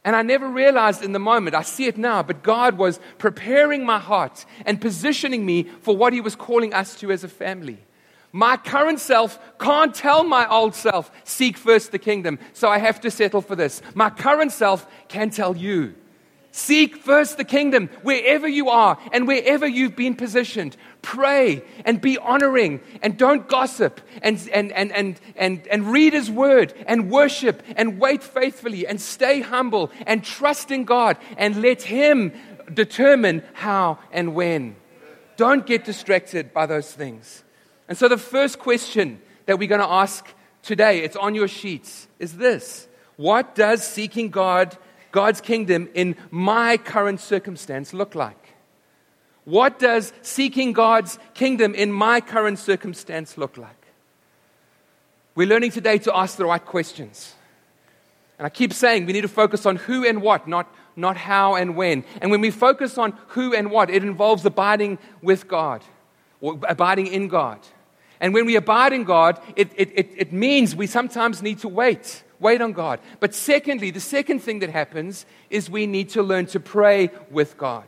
And 0.05 0.17
I 0.17 0.23
never 0.23 0.49
realized 0.49 1.05
in 1.05 1.13
the 1.13 1.21
moment, 1.21 1.55
I 1.55 1.63
see 1.63 1.87
it 1.87 1.99
now, 1.99 2.25
but 2.25 2.43
God 2.43 2.79
was 2.79 2.99
preparing 3.19 3.87
my 3.87 4.01
heart 4.01 4.45
and 4.67 4.81
positioning 4.81 5.47
me 5.47 5.71
for 5.83 5.97
what 5.97 6.13
He 6.13 6.21
was 6.21 6.35
calling 6.35 6.75
us 6.75 6.97
to 6.97 7.13
as 7.13 7.23
a 7.23 7.29
family. 7.29 7.79
My 8.33 8.57
current 8.57 9.01
self 9.01 9.39
can't 9.59 9.95
tell 9.95 10.23
my 10.23 10.49
old 10.49 10.75
self, 10.75 11.11
seek 11.25 11.57
first 11.57 11.91
the 11.91 11.99
kingdom, 11.99 12.39
so 12.53 12.69
I 12.69 12.79
have 12.79 13.01
to 13.01 13.11
settle 13.11 13.43
for 13.43 13.57
this. 13.57 13.83
My 13.95 14.09
current 14.09 14.53
self 14.53 14.87
can 15.09 15.31
tell 15.31 15.57
you, 15.57 15.95
seek 16.53 16.97
first 16.97 17.39
the 17.39 17.45
kingdom 17.45 17.89
wherever 18.03 18.47
you 18.47 18.69
are 18.69 18.99
and 19.13 19.27
wherever 19.27 19.67
you've 19.67 19.97
been 19.97 20.15
positioned. 20.15 20.77
Pray 21.03 21.63
and 21.85 22.01
be 22.01 22.19
honoring 22.19 22.81
and 23.03 23.17
don't 23.17 23.49
gossip 23.49 24.01
and, 24.23 24.49
and, 24.53 24.71
and, 24.73 24.93
and, 24.93 25.21
and, 25.35 25.67
and 25.67 25.91
read 25.91 26.13
his 26.13 26.31
word 26.31 26.73
and 26.87 27.11
worship 27.11 27.65
and 27.77 27.99
wait 27.99 28.23
faithfully 28.23 28.87
and 28.87 29.01
stay 29.01 29.41
humble 29.41 29.91
and 30.07 30.23
trust 30.23 30.71
in 30.71 30.85
God 30.85 31.17
and 31.37 31.63
let 31.63 31.83
him 31.83 32.33
determine 32.73 33.43
how 33.55 33.99
and 34.13 34.35
when. 34.37 34.77
Don't 35.37 35.67
get 35.67 35.85
distracted 35.85 36.53
by 36.53 36.67
those 36.67 36.93
things. 36.93 37.43
And 37.91 37.99
so 37.99 38.07
the 38.07 38.17
first 38.17 38.61
question 38.61 39.21
that 39.47 39.59
we're 39.59 39.69
going 39.69 39.81
to 39.81 39.91
ask 39.91 40.25
today, 40.63 41.01
it's 41.01 41.17
on 41.17 41.35
your 41.35 41.49
sheets, 41.49 42.07
is 42.21 42.37
this 42.37 42.87
What 43.17 43.57
does 43.57 43.87
seeking 43.87 44.31
God, 44.31 44.79
God's 45.11 45.41
kingdom 45.41 45.89
in 45.93 46.15
my 46.31 46.77
current 46.77 47.21
circumstance 47.21 47.93
look 47.93 48.15
like? 48.15 48.55
What 49.45 49.81
does 49.81 50.13
seeking 50.23 50.73
God's 50.73 51.19
kingdom 51.35 51.75
in 51.75 51.91
my 51.91 52.21
current 52.21 52.61
circumstance 52.61 53.37
look 53.37 53.57
like? 53.57 53.75
We're 55.35 55.49
learning 55.49 55.73
today 55.73 55.99
to 55.99 56.17
ask 56.17 56.37
the 56.37 56.47
right 56.47 56.65
questions. 56.65 57.35
And 58.39 58.47
I 58.47 58.51
keep 58.51 58.73
saying 58.73 59.07
we 59.07 59.13
need 59.13 59.23
to 59.23 59.29
focus 59.29 59.67
on 59.67 59.77
who 59.77 60.07
and 60.07 60.23
what, 60.23 60.47
not, 60.47 60.73
not 60.95 61.17
how 61.17 61.57
and 61.57 61.75
when. 61.75 62.05
And 62.23 62.31
when 62.31 62.41
we 62.41 62.53
focus 62.53 62.99
on 62.99 63.19
who 63.29 63.53
and 63.53 63.69
what, 63.69 63.91
it 63.91 64.05
involves 64.05 64.47
abiding 64.47 64.99
with 65.23 65.49
God 65.49 65.83
or 66.41 66.57
abiding 66.69 67.09
in 67.09 67.27
God. 67.27 67.59
And 68.21 68.35
when 68.35 68.47
we 68.47 68.57
abide 68.57 68.93
in 68.93 69.05
God, 69.05 69.41
it, 69.57 69.71
it, 69.77 69.91
it, 69.95 70.11
it 70.17 70.33
means 70.33 70.77
we 70.77 70.87
sometimes 70.87 71.43
need 71.43 71.61
to 71.61 71.69
wait, 71.69 72.23
wait 72.39 72.61
on 72.61 72.73
God. 72.73 73.01
But 73.19 73.35
secondly, 73.35 73.91
the 73.91 74.01
second 74.01 74.41
thing 74.41 74.59
that 74.59 74.71
happens 74.71 75.25
is 75.49 75.71
we 75.71 75.87
need 75.87 76.11
to 76.11 76.23
learn 76.23 76.47
to 76.47 76.61
pray 76.61 77.11
with 77.31 77.57
God. 77.57 77.87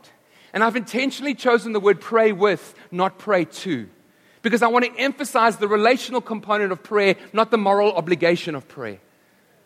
And 0.53 0.63
I've 0.63 0.75
intentionally 0.75 1.35
chosen 1.35 1.73
the 1.73 1.79
word 1.79 2.01
pray 2.01 2.31
with, 2.31 2.73
not 2.91 3.19
pray 3.19 3.45
to. 3.45 3.89
Because 4.41 4.61
I 4.61 4.67
want 4.67 4.85
to 4.85 4.99
emphasize 4.99 5.57
the 5.57 5.67
relational 5.67 6.21
component 6.21 6.71
of 6.71 6.83
prayer, 6.83 7.15
not 7.31 7.51
the 7.51 7.57
moral 7.57 7.93
obligation 7.93 8.55
of 8.55 8.67
prayer. 8.67 8.99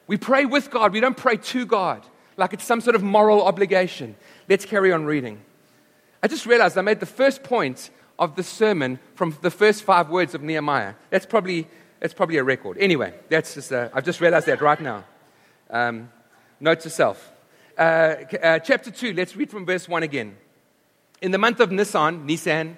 We 0.05 0.17
pray 0.17 0.45
with 0.45 0.69
God, 0.69 0.93
we 0.93 0.99
don't 0.99 1.17
pray 1.17 1.37
to 1.37 1.65
God 1.65 2.05
like 2.37 2.53
it's 2.53 2.63
some 2.63 2.81
sort 2.81 2.95
of 2.95 3.03
moral 3.03 3.43
obligation. 3.43 4.15
Let's 4.47 4.65
carry 4.65 4.93
on 4.93 5.05
reading. 5.05 5.41
I 6.21 6.27
just 6.27 6.45
realized 6.45 6.77
I 6.77 6.81
made 6.81 6.99
the 6.99 7.05
first 7.05 7.43
point 7.43 7.89
of 8.19 8.35
the 8.35 8.43
sermon 8.43 8.99
from 9.15 9.35
the 9.41 9.51
first 9.51 9.83
five 9.83 10.09
words 10.09 10.33
of 10.33 10.41
Nehemiah. 10.41 10.95
That's 11.09 11.25
probably 11.25 11.67
It's 12.01 12.13
probably 12.13 12.37
a 12.37 12.43
record. 12.43 12.77
Anyway, 12.79 13.13
that's 13.29 13.55
just, 13.55 13.71
uh, 13.71 13.89
I've 13.93 14.05
just 14.05 14.21
realized 14.21 14.45
that 14.45 14.61
right 14.61 14.79
now. 14.79 15.03
Um, 15.69 16.11
note 16.59 16.81
to 16.81 16.89
self. 16.89 17.31
Uh, 17.77 18.15
uh, 18.41 18.59
chapter 18.59 18.91
2, 18.91 19.13
let's 19.13 19.35
read 19.35 19.49
from 19.49 19.65
verse 19.65 19.87
1 19.87 20.03
again. 20.03 20.35
In 21.21 21.31
the 21.31 21.37
month 21.37 21.59
of 21.59 21.71
Nisan, 21.71 22.25
Nisan, 22.25 22.77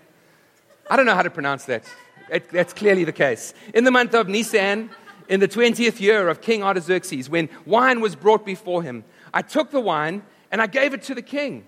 I 0.89 0.95
don't 0.95 1.06
know 1.06 1.15
how 1.15 1.21
to 1.21 1.30
pronounce 1.30 1.65
that. 1.65 1.84
It, 2.30 2.49
that's 2.49 2.73
clearly 2.73 3.04
the 3.04 3.12
case. 3.12 3.54
In 3.73 3.84
the 3.84 3.91
month 3.91 4.13
of 4.13 4.30
Nisan, 4.30 4.89
in 5.28 5.39
the 5.39 5.47
20th 5.47 5.99
year 5.99 6.30
of 6.30 6.41
King 6.41 6.63
Artaxerxes, 6.63 7.30
when 7.30 7.49
wine 7.65 7.99
was 7.99 8.15
brought 8.15 8.45
before 8.45 8.84
him, 8.84 9.04
I 9.34 9.41
took 9.41 9.71
the 9.71 9.82
wine 9.82 10.23
and 10.52 10.62
I 10.62 10.67
gave 10.67 10.93
it 10.93 11.04
to 11.04 11.15
the 11.15 11.21
king. 11.21 11.67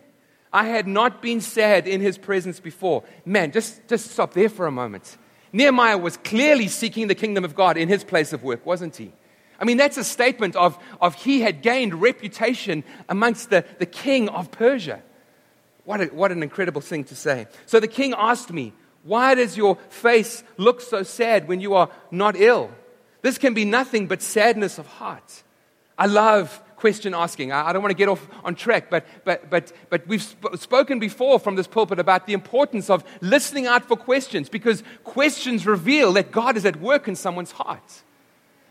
I 0.53 0.65
had 0.65 0.87
not 0.87 1.21
been 1.21 1.41
sad 1.41 1.87
in 1.87 2.01
his 2.01 2.17
presence 2.17 2.59
before. 2.59 3.03
Man, 3.25 3.51
just, 3.51 3.87
just 3.87 4.11
stop 4.11 4.33
there 4.33 4.49
for 4.49 4.67
a 4.67 4.71
moment. 4.71 5.17
Nehemiah 5.53 5.97
was 5.97 6.17
clearly 6.17 6.67
seeking 6.67 7.07
the 7.07 7.15
kingdom 7.15 7.43
of 7.45 7.55
God 7.55 7.77
in 7.77 7.87
his 7.87 8.03
place 8.03 8.33
of 8.33 8.43
work, 8.43 8.65
wasn't 8.65 8.95
he? 8.95 9.11
I 9.59 9.63
mean, 9.63 9.77
that's 9.77 9.97
a 9.97 10.03
statement 10.03 10.55
of, 10.55 10.77
of 10.99 11.15
he 11.15 11.41
had 11.41 11.61
gained 11.61 12.01
reputation 12.01 12.83
amongst 13.07 13.49
the, 13.49 13.63
the 13.77 13.85
king 13.85 14.27
of 14.29 14.51
Persia. 14.51 15.03
What, 15.85 16.01
a, 16.01 16.05
what 16.05 16.31
an 16.31 16.41
incredible 16.43 16.81
thing 16.81 17.03
to 17.05 17.15
say. 17.15 17.47
So 17.65 17.79
the 17.79 17.87
king 17.87 18.13
asked 18.17 18.51
me, 18.51 18.73
Why 19.03 19.35
does 19.35 19.55
your 19.55 19.77
face 19.89 20.43
look 20.57 20.81
so 20.81 21.03
sad 21.03 21.47
when 21.47 21.59
you 21.59 21.75
are 21.75 21.89
not 22.09 22.35
ill? 22.35 22.71
This 23.21 23.37
can 23.37 23.53
be 23.53 23.65
nothing 23.65 24.07
but 24.07 24.21
sadness 24.21 24.79
of 24.79 24.87
heart. 24.87 25.43
I 25.97 26.07
love 26.07 26.61
question 26.82 27.13
asking. 27.13 27.52
I, 27.52 27.72
don't 27.72 27.84
want 27.84 27.91
to 27.91 27.98
get 27.98 28.10
off 28.10 28.28
on 28.44 28.56
track, 28.56 28.89
but, 28.89 29.06
but, 29.24 29.52
but, 29.52 29.72
but 29.91 30.08
we've 30.08 30.24
sp- 30.26 30.58
spoken 30.58 30.98
before 30.98 31.39
from 31.39 31.56
this 31.56 31.67
pulpit 31.67 32.00
about 32.00 32.26
the 32.26 32.34
importance 32.34 32.89
of 32.89 33.04
listening 33.22 33.67
out 33.67 33.86
for 33.86 33.96
questions 33.96 34.50
because 34.50 34.82
questions 35.04 35.67
reveal 35.67 36.12
that 36.13 36.32
God 36.32 36.58
is 36.58 36.65
at 36.65 36.82
work 36.82 37.08
in 37.08 37.15
someone's 37.15 37.52
heart. 37.52 38.02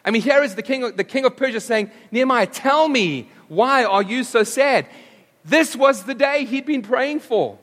I 0.05 0.11
mean, 0.11 0.23
here 0.23 0.43
is 0.43 0.57
the 0.57 0.63
king, 0.63 0.97
the 0.97 1.05
king 1.05 1.25
of 1.25 1.37
Persia 1.37 1.61
saying, 1.61 1.93
Nehemiah, 2.11 2.49
tell 2.49 2.89
me, 2.89 3.31
why 3.47 3.85
are 3.85 4.03
you 4.03 4.25
so 4.25 4.43
sad? 4.43 4.87
This 5.45 5.77
was 5.77 6.03
the 6.03 6.15
day 6.15 6.47
he'd 6.47 6.67
been 6.67 6.83
praying 6.83 7.21
for. 7.21 7.59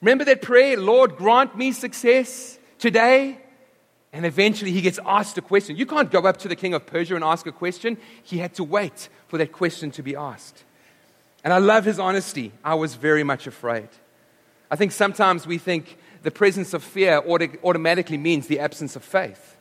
Remember 0.00 0.24
that 0.24 0.42
prayer, 0.42 0.76
Lord, 0.80 1.16
grant 1.16 1.56
me 1.56 1.70
success 1.70 2.58
today? 2.80 3.38
And 4.12 4.26
eventually 4.26 4.72
he 4.72 4.82
gets 4.82 4.98
asked 5.06 5.38
a 5.38 5.42
question. 5.42 5.76
You 5.76 5.86
can't 5.86 6.10
go 6.10 6.20
up 6.20 6.36
to 6.38 6.48
the 6.48 6.56
king 6.56 6.74
of 6.74 6.84
Persia 6.86 7.14
and 7.14 7.24
ask 7.24 7.46
a 7.46 7.52
question. 7.52 7.96
He 8.22 8.38
had 8.38 8.54
to 8.54 8.64
wait 8.64 9.08
for 9.28 9.38
that 9.38 9.52
question 9.52 9.90
to 9.92 10.02
be 10.02 10.14
asked. 10.14 10.64
And 11.44 11.52
I 11.52 11.58
love 11.58 11.84
his 11.84 11.98
honesty. 11.98 12.52
I 12.62 12.74
was 12.74 12.94
very 12.94 13.24
much 13.24 13.46
afraid. 13.46 13.88
I 14.70 14.76
think 14.76 14.92
sometimes 14.92 15.46
we 15.46 15.58
think 15.58 15.96
the 16.22 16.30
presence 16.30 16.74
of 16.74 16.84
fear 16.84 17.22
auto- 17.26 17.56
automatically 17.64 18.18
means 18.18 18.46
the 18.46 18.60
absence 18.60 18.96
of 18.96 19.02
faith. 19.02 19.56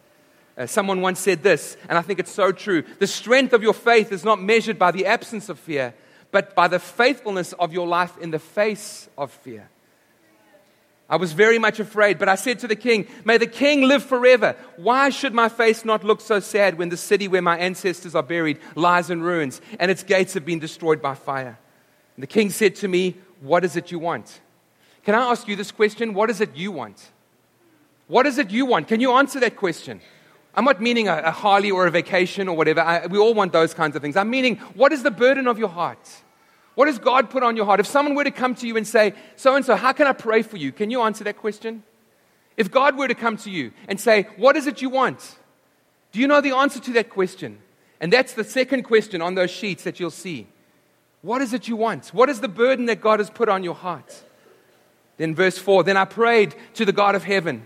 Uh, 0.57 0.65
someone 0.65 1.01
once 1.01 1.19
said 1.19 1.43
this, 1.43 1.77
and 1.87 1.97
I 1.97 2.01
think 2.01 2.19
it's 2.19 2.31
so 2.31 2.51
true. 2.51 2.83
The 2.99 3.07
strength 3.07 3.53
of 3.53 3.63
your 3.63 3.73
faith 3.73 4.11
is 4.11 4.23
not 4.23 4.41
measured 4.41 4.77
by 4.77 4.91
the 4.91 5.05
absence 5.05 5.49
of 5.49 5.57
fear, 5.57 5.93
but 6.29 6.55
by 6.55 6.67
the 6.67 6.79
faithfulness 6.79 7.53
of 7.53 7.73
your 7.73 7.87
life 7.87 8.17
in 8.17 8.31
the 8.31 8.39
face 8.39 9.09
of 9.17 9.31
fear. 9.31 9.69
I 11.11 11.17
was 11.17 11.33
very 11.33 11.59
much 11.59 11.81
afraid, 11.81 12.17
but 12.17 12.29
I 12.29 12.35
said 12.35 12.59
to 12.59 12.69
the 12.69 12.75
king, 12.75 13.05
May 13.25 13.37
the 13.37 13.45
king 13.45 13.81
live 13.81 14.01
forever. 14.01 14.55
Why 14.77 15.09
should 15.09 15.33
my 15.33 15.49
face 15.49 15.83
not 15.83 16.05
look 16.05 16.21
so 16.21 16.39
sad 16.39 16.77
when 16.77 16.87
the 16.87 16.95
city 16.95 17.27
where 17.27 17.41
my 17.41 17.57
ancestors 17.57 18.15
are 18.15 18.23
buried 18.23 18.59
lies 18.75 19.09
in 19.09 19.21
ruins 19.21 19.59
and 19.77 19.91
its 19.91 20.03
gates 20.03 20.33
have 20.35 20.45
been 20.45 20.59
destroyed 20.59 21.01
by 21.01 21.15
fire? 21.15 21.59
And 22.15 22.23
the 22.23 22.27
king 22.27 22.49
said 22.49 22.75
to 22.75 22.87
me, 22.87 23.17
What 23.41 23.65
is 23.65 23.75
it 23.75 23.91
you 23.91 23.99
want? 23.99 24.39
Can 25.03 25.13
I 25.13 25.29
ask 25.29 25.49
you 25.49 25.57
this 25.57 25.69
question? 25.69 26.13
What 26.13 26.29
is 26.29 26.39
it 26.39 26.55
you 26.55 26.71
want? 26.71 27.11
What 28.07 28.25
is 28.25 28.37
it 28.37 28.49
you 28.49 28.65
want? 28.65 28.87
Can 28.87 29.01
you 29.01 29.11
answer 29.11 29.41
that 29.41 29.57
question? 29.57 29.99
I'm 30.55 30.63
not 30.63 30.81
meaning 30.81 31.09
a, 31.09 31.17
a 31.17 31.31
Harley 31.31 31.71
or 31.71 31.87
a 31.87 31.91
vacation 31.91 32.47
or 32.47 32.55
whatever. 32.55 32.79
I, 32.79 33.07
we 33.07 33.17
all 33.17 33.33
want 33.33 33.51
those 33.51 33.73
kinds 33.73 33.97
of 33.97 34.01
things. 34.01 34.15
I'm 34.15 34.29
meaning, 34.29 34.57
what 34.75 34.93
is 34.93 35.03
the 35.03 35.11
burden 35.11 35.47
of 35.47 35.59
your 35.59 35.69
heart? 35.69 36.09
What 36.75 36.87
has 36.87 36.99
God 36.99 37.29
put 37.29 37.43
on 37.43 37.55
your 37.55 37.65
heart? 37.65 37.79
If 37.79 37.87
someone 37.87 38.15
were 38.15 38.23
to 38.23 38.31
come 38.31 38.55
to 38.55 38.67
you 38.67 38.77
and 38.77 38.87
say, 38.87 39.13
So 39.35 39.55
and 39.55 39.65
so, 39.65 39.75
how 39.75 39.91
can 39.91 40.07
I 40.07 40.13
pray 40.13 40.41
for 40.41 40.57
you? 40.57 40.71
Can 40.71 40.89
you 40.89 41.01
answer 41.01 41.23
that 41.25 41.37
question? 41.37 41.83
If 42.57 42.71
God 42.71 42.97
were 42.97 43.07
to 43.07 43.15
come 43.15 43.37
to 43.37 43.49
you 43.49 43.71
and 43.87 43.99
say, 43.99 44.27
What 44.37 44.55
is 44.55 44.67
it 44.67 44.81
you 44.81 44.89
want? 44.89 45.37
Do 46.11 46.19
you 46.19 46.27
know 46.27 46.41
the 46.41 46.55
answer 46.55 46.79
to 46.79 46.93
that 46.93 47.09
question? 47.09 47.59
And 47.99 48.11
that's 48.11 48.33
the 48.33 48.43
second 48.43 48.83
question 48.83 49.21
on 49.21 49.35
those 49.35 49.51
sheets 49.51 49.83
that 49.83 49.99
you'll 49.99 50.09
see. 50.09 50.47
What 51.21 51.41
is 51.41 51.53
it 51.53 51.67
you 51.67 51.75
want? 51.75 52.07
What 52.07 52.29
is 52.29 52.41
the 52.41 52.47
burden 52.47 52.87
that 52.87 52.99
God 52.99 53.19
has 53.19 53.29
put 53.29 53.47
on 53.47 53.63
your 53.63 53.75
heart? 53.75 54.23
Then, 55.17 55.35
verse 55.35 55.57
4 55.57 55.83
Then 55.83 55.97
I 55.97 56.05
prayed 56.05 56.55
to 56.75 56.85
the 56.85 56.93
God 56.93 57.15
of 57.15 57.23
heaven 57.23 57.65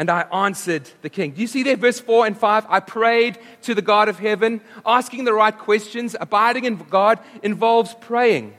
and 0.00 0.08
I 0.08 0.22
answered 0.32 0.88
the 1.02 1.10
king. 1.10 1.32
Do 1.32 1.42
you 1.42 1.46
see 1.46 1.62
there, 1.62 1.76
verse 1.76 2.00
4 2.00 2.26
and 2.26 2.34
5? 2.34 2.64
I 2.70 2.80
prayed 2.80 3.38
to 3.64 3.74
the 3.74 3.82
God 3.82 4.08
of 4.08 4.18
heaven. 4.18 4.62
Asking 4.86 5.24
the 5.24 5.34
right 5.34 5.56
questions, 5.56 6.16
abiding 6.18 6.64
in 6.64 6.76
God 6.88 7.18
involves 7.42 7.94
praying. 8.00 8.54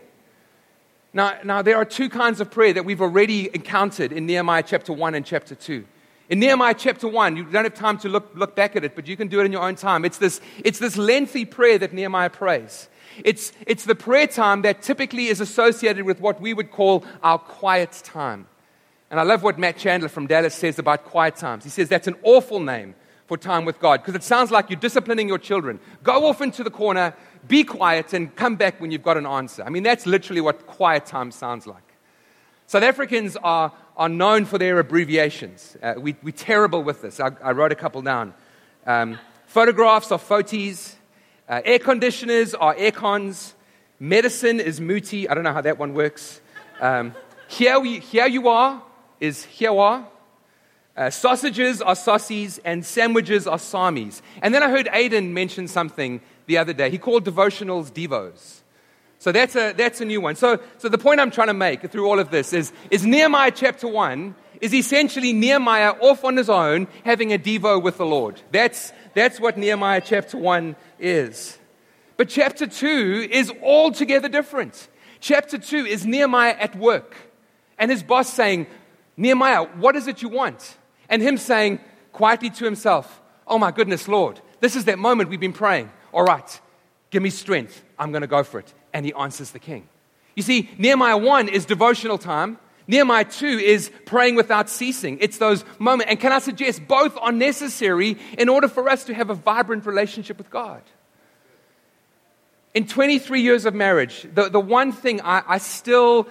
Now, 1.13 1.39
now, 1.43 1.63
there 1.63 1.77
are 1.77 1.83
two 1.83 2.09
kinds 2.09 2.41
of 2.41 2.51
prayer 2.51 2.73
that 2.73 2.85
we've 2.85 3.01
already 3.01 3.49
encountered 3.55 4.11
in 4.11 4.27
Nehemiah 4.27 4.61
chapter 4.61 4.93
1 4.93 5.15
and 5.15 5.25
chapter 5.25 5.55
2. 5.55 5.83
In 6.29 6.39
Nehemiah 6.39 6.75
chapter 6.77 7.07
1, 7.07 7.35
you 7.35 7.43
don't 7.45 7.63
have 7.63 7.73
time 7.73 7.97
to 7.97 8.07
look, 8.07 8.29
look 8.35 8.55
back 8.55 8.75
at 8.75 8.83
it, 8.83 8.95
but 8.95 9.07
you 9.07 9.17
can 9.17 9.27
do 9.27 9.39
it 9.39 9.45
in 9.45 9.51
your 9.51 9.63
own 9.63 9.73
time. 9.73 10.05
It's 10.05 10.19
this, 10.19 10.41
it's 10.63 10.77
this 10.77 10.95
lengthy 10.95 11.45
prayer 11.45 11.79
that 11.79 11.91
Nehemiah 11.91 12.29
prays. 12.29 12.87
It's, 13.25 13.51
it's 13.65 13.85
the 13.85 13.95
prayer 13.95 14.27
time 14.27 14.61
that 14.61 14.83
typically 14.83 15.25
is 15.25 15.41
associated 15.41 16.05
with 16.05 16.19
what 16.19 16.39
we 16.39 16.53
would 16.53 16.69
call 16.69 17.03
our 17.23 17.39
quiet 17.39 17.99
time. 18.03 18.45
And 19.11 19.19
I 19.19 19.23
love 19.23 19.43
what 19.43 19.59
Matt 19.59 19.77
Chandler 19.77 20.07
from 20.07 20.25
Dallas 20.25 20.55
says 20.55 20.79
about 20.79 21.03
quiet 21.03 21.35
times. 21.35 21.65
He 21.65 21.69
says 21.69 21.89
that's 21.89 22.07
an 22.07 22.15
awful 22.23 22.61
name 22.61 22.95
for 23.27 23.37
time 23.37 23.65
with 23.65 23.77
God 23.77 23.99
because 24.01 24.15
it 24.15 24.23
sounds 24.23 24.51
like 24.51 24.69
you're 24.69 24.79
disciplining 24.79 25.27
your 25.27 25.37
children. 25.37 25.81
Go 26.01 26.27
off 26.27 26.39
into 26.39 26.63
the 26.63 26.71
corner, 26.71 27.13
be 27.45 27.65
quiet, 27.65 28.13
and 28.13 28.33
come 28.37 28.55
back 28.55 28.79
when 28.79 28.89
you've 28.89 29.03
got 29.03 29.17
an 29.17 29.25
answer. 29.25 29.63
I 29.63 29.69
mean, 29.69 29.83
that's 29.83 30.05
literally 30.05 30.39
what 30.39 30.65
quiet 30.65 31.05
time 31.05 31.31
sounds 31.31 31.67
like. 31.67 31.83
South 32.67 32.83
Africans 32.83 33.35
are, 33.43 33.73
are 33.97 34.07
known 34.07 34.45
for 34.45 34.57
their 34.57 34.79
abbreviations. 34.79 35.75
Uh, 35.83 35.95
we, 35.97 36.15
we're 36.23 36.31
terrible 36.31 36.81
with 36.81 37.01
this. 37.01 37.19
I, 37.19 37.31
I 37.43 37.51
wrote 37.51 37.73
a 37.73 37.75
couple 37.75 38.01
down. 38.01 38.33
Um, 38.87 39.19
photographs 39.45 40.13
are 40.13 40.19
photies. 40.19 40.95
Uh, 41.49 41.59
air 41.65 41.79
conditioners 41.79 42.53
are 42.53 42.73
aircons. 42.75 43.55
Medicine 43.99 44.61
is 44.61 44.79
muti. 44.79 45.27
I 45.27 45.33
don't 45.33 45.43
know 45.43 45.51
how 45.51 45.59
that 45.59 45.77
one 45.77 45.93
works. 45.93 46.39
Um, 46.79 47.13
here, 47.49 47.77
we, 47.77 47.99
here 47.99 48.27
you 48.27 48.47
are 48.47 48.81
is 49.21 49.47
hiawa. 49.57 50.05
Uh, 50.97 51.09
sausages 51.09 51.81
are 51.81 51.95
saucies 51.95 52.59
and 52.65 52.85
sandwiches 52.85 53.47
are 53.47 53.57
samis. 53.57 54.21
And 54.41 54.53
then 54.53 54.61
I 54.61 54.69
heard 54.69 54.87
Aiden 54.87 55.31
mention 55.31 55.69
something 55.69 56.19
the 56.47 56.57
other 56.57 56.73
day. 56.73 56.89
He 56.89 56.97
called 56.97 57.23
devotionals 57.23 57.91
devos. 57.91 58.59
So 59.19 59.31
that's 59.31 59.55
a, 59.55 59.71
that's 59.73 60.01
a 60.01 60.05
new 60.05 60.19
one. 60.19 60.35
So, 60.35 60.59
so 60.79 60.89
the 60.89 60.97
point 60.97 61.21
I'm 61.21 61.31
trying 61.31 61.47
to 61.47 61.53
make 61.53 61.89
through 61.91 62.07
all 62.07 62.19
of 62.19 62.31
this 62.31 62.51
is, 62.51 62.73
is 62.89 63.05
Nehemiah 63.05 63.51
chapter 63.51 63.87
1 63.87 64.35
is 64.59 64.73
essentially 64.73 65.31
Nehemiah 65.31 65.93
off 66.01 66.25
on 66.25 66.35
his 66.35 66.49
own 66.49 66.87
having 67.05 67.31
a 67.31 67.37
devo 67.37 67.81
with 67.81 67.97
the 67.97 68.05
Lord. 68.05 68.41
That's, 68.51 68.91
that's 69.13 69.39
what 69.39 69.57
Nehemiah 69.57 70.01
chapter 70.03 70.37
1 70.37 70.75
is. 70.99 71.57
But 72.17 72.29
chapter 72.29 72.67
2 72.67 73.29
is 73.31 73.51
altogether 73.63 74.27
different. 74.27 74.89
Chapter 75.19 75.57
2 75.57 75.85
is 75.85 76.05
Nehemiah 76.05 76.57
at 76.59 76.75
work 76.75 77.15
and 77.81 77.89
his 77.89 78.03
boss 78.03 78.31
saying, 78.31 78.67
Nehemiah, 79.21 79.65
what 79.77 79.95
is 79.95 80.07
it 80.07 80.23
you 80.23 80.29
want? 80.29 80.77
And 81.07 81.21
him 81.21 81.37
saying 81.37 81.79
quietly 82.11 82.49
to 82.49 82.65
himself, 82.65 83.21
Oh 83.45 83.59
my 83.59 83.71
goodness, 83.71 84.07
Lord, 84.07 84.39
this 84.61 84.75
is 84.75 84.85
that 84.85 84.97
moment 84.97 85.29
we've 85.29 85.39
been 85.39 85.53
praying. 85.53 85.91
All 86.11 86.23
right, 86.23 86.61
give 87.11 87.21
me 87.21 87.29
strength. 87.29 87.83
I'm 87.99 88.11
going 88.11 88.21
to 88.21 88.27
go 88.27 88.43
for 88.43 88.59
it. 88.59 88.73
And 88.93 89.05
he 89.05 89.13
answers 89.13 89.51
the 89.51 89.59
king. 89.59 89.87
You 90.35 90.41
see, 90.41 90.69
Nehemiah 90.77 91.17
1 91.17 91.49
is 91.49 91.65
devotional 91.65 92.17
time. 92.17 92.57
Nehemiah 92.87 93.25
2 93.25 93.45
is 93.45 93.91
praying 94.05 94.35
without 94.35 94.69
ceasing. 94.69 95.17
It's 95.21 95.37
those 95.37 95.63
moments. 95.77 96.09
And 96.09 96.19
can 96.19 96.31
I 96.31 96.39
suggest 96.39 96.87
both 96.87 97.15
are 97.17 97.31
necessary 97.31 98.17
in 98.37 98.49
order 98.49 98.67
for 98.67 98.89
us 98.89 99.03
to 99.05 99.13
have 99.13 99.29
a 99.29 99.35
vibrant 99.35 99.85
relationship 99.85 100.37
with 100.37 100.49
God? 100.49 100.81
In 102.73 102.87
23 102.87 103.41
years 103.41 103.65
of 103.65 103.75
marriage, 103.75 104.27
the, 104.33 104.49
the 104.49 104.59
one 104.59 104.93
thing 104.93 105.21
I, 105.21 105.43
I 105.47 105.57
still 105.57 106.27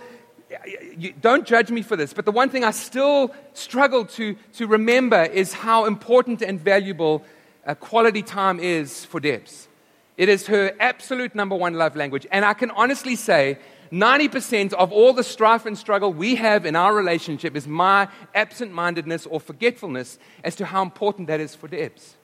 you, 0.97 1.13
don't 1.13 1.47
judge 1.47 1.71
me 1.71 1.83
for 1.83 1.97
this, 1.97 2.13
but 2.13 2.25
the 2.25 2.33
one 2.33 2.49
thing 2.49 2.65
I 2.65 2.71
still 2.73 3.35
struggle 3.55 4.05
to, 4.07 4.37
to 4.55 4.67
remember 4.67 5.23
is 5.23 5.53
how 5.53 5.85
important 5.85 6.43
and 6.43 6.61
valuable 6.61 7.25
uh, 7.67 7.75
quality 7.75 8.23
time 8.23 8.59
is 8.59 9.05
for 9.05 9.21
Debs. 9.21 9.69
It 10.17 10.29
is 10.29 10.49
her 10.49 10.75
absolute 10.81 11.35
number 11.35 11.57
one 11.57 11.75
love 11.75 11.97
language. 11.97 12.27
And 12.31 12.45
I 12.45 12.55
can 12.55 12.71
honestly 12.73 13.17
say 13.17 13.59
90% 13.93 14.73
of 14.75 14.93
all 14.93 15.13
the 15.13 15.25
strife 15.25 15.67
and 15.67 15.77
struggle 15.77 16.13
we 16.13 16.35
have 16.37 16.67
in 16.67 16.77
our 16.77 16.95
relationship 16.95 17.57
is 17.57 17.67
my 17.67 18.09
absent 18.35 18.73
mindedness 18.73 19.27
or 19.27 19.41
forgetfulness 19.41 20.19
as 20.45 20.55
to 20.57 20.67
how 20.67 20.83
important 20.83 21.29
that 21.29 21.41
is 21.41 21.55
for 21.55 21.69
Debs. 21.69 22.17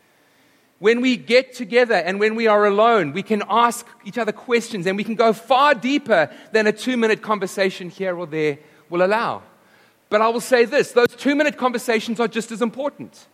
When 0.78 1.00
we 1.00 1.16
get 1.16 1.54
together 1.54 1.94
and 1.94 2.20
when 2.20 2.34
we 2.34 2.46
are 2.46 2.66
alone, 2.66 3.12
we 3.12 3.22
can 3.22 3.42
ask 3.48 3.86
each 4.04 4.18
other 4.18 4.32
questions 4.32 4.86
and 4.86 4.96
we 4.96 5.04
can 5.04 5.14
go 5.14 5.32
far 5.32 5.74
deeper 5.74 6.30
than 6.52 6.66
a 6.66 6.72
two 6.72 6.96
minute 6.96 7.22
conversation 7.22 7.88
here 7.88 8.16
or 8.16 8.26
there 8.26 8.58
will 8.90 9.02
allow. 9.02 9.42
But 10.10 10.20
I 10.20 10.28
will 10.28 10.40
say 10.40 10.66
this 10.66 10.92
those 10.92 11.14
two 11.16 11.34
minute 11.34 11.56
conversations 11.56 12.20
are 12.20 12.28
just 12.28 12.52
as 12.52 12.60
important. 12.60 13.26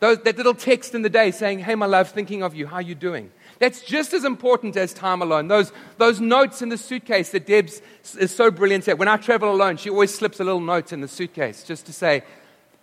Those, 0.00 0.18
that 0.18 0.36
little 0.36 0.54
text 0.54 0.94
in 0.94 1.02
the 1.02 1.10
day 1.10 1.30
saying, 1.30 1.60
Hey, 1.60 1.74
my 1.74 1.86
love, 1.86 2.10
thinking 2.10 2.42
of 2.42 2.54
you, 2.54 2.66
how 2.66 2.76
are 2.76 2.82
you 2.82 2.94
doing? 2.94 3.32
That's 3.58 3.82
just 3.82 4.12
as 4.12 4.24
important 4.24 4.76
as 4.76 4.92
time 4.92 5.22
alone. 5.22 5.48
Those, 5.48 5.72
those 5.96 6.20
notes 6.20 6.62
in 6.62 6.68
the 6.68 6.78
suitcase 6.78 7.30
that 7.30 7.46
Debs 7.46 7.82
is 8.18 8.30
so 8.30 8.50
brilliant 8.50 8.86
at. 8.86 8.98
When 8.98 9.08
I 9.08 9.16
travel 9.16 9.50
alone, 9.50 9.76
she 9.76 9.90
always 9.90 10.14
slips 10.14 10.38
a 10.38 10.44
little 10.44 10.60
note 10.60 10.92
in 10.92 11.00
the 11.00 11.08
suitcase 11.08 11.64
just 11.64 11.86
to 11.86 11.92
say, 11.92 12.22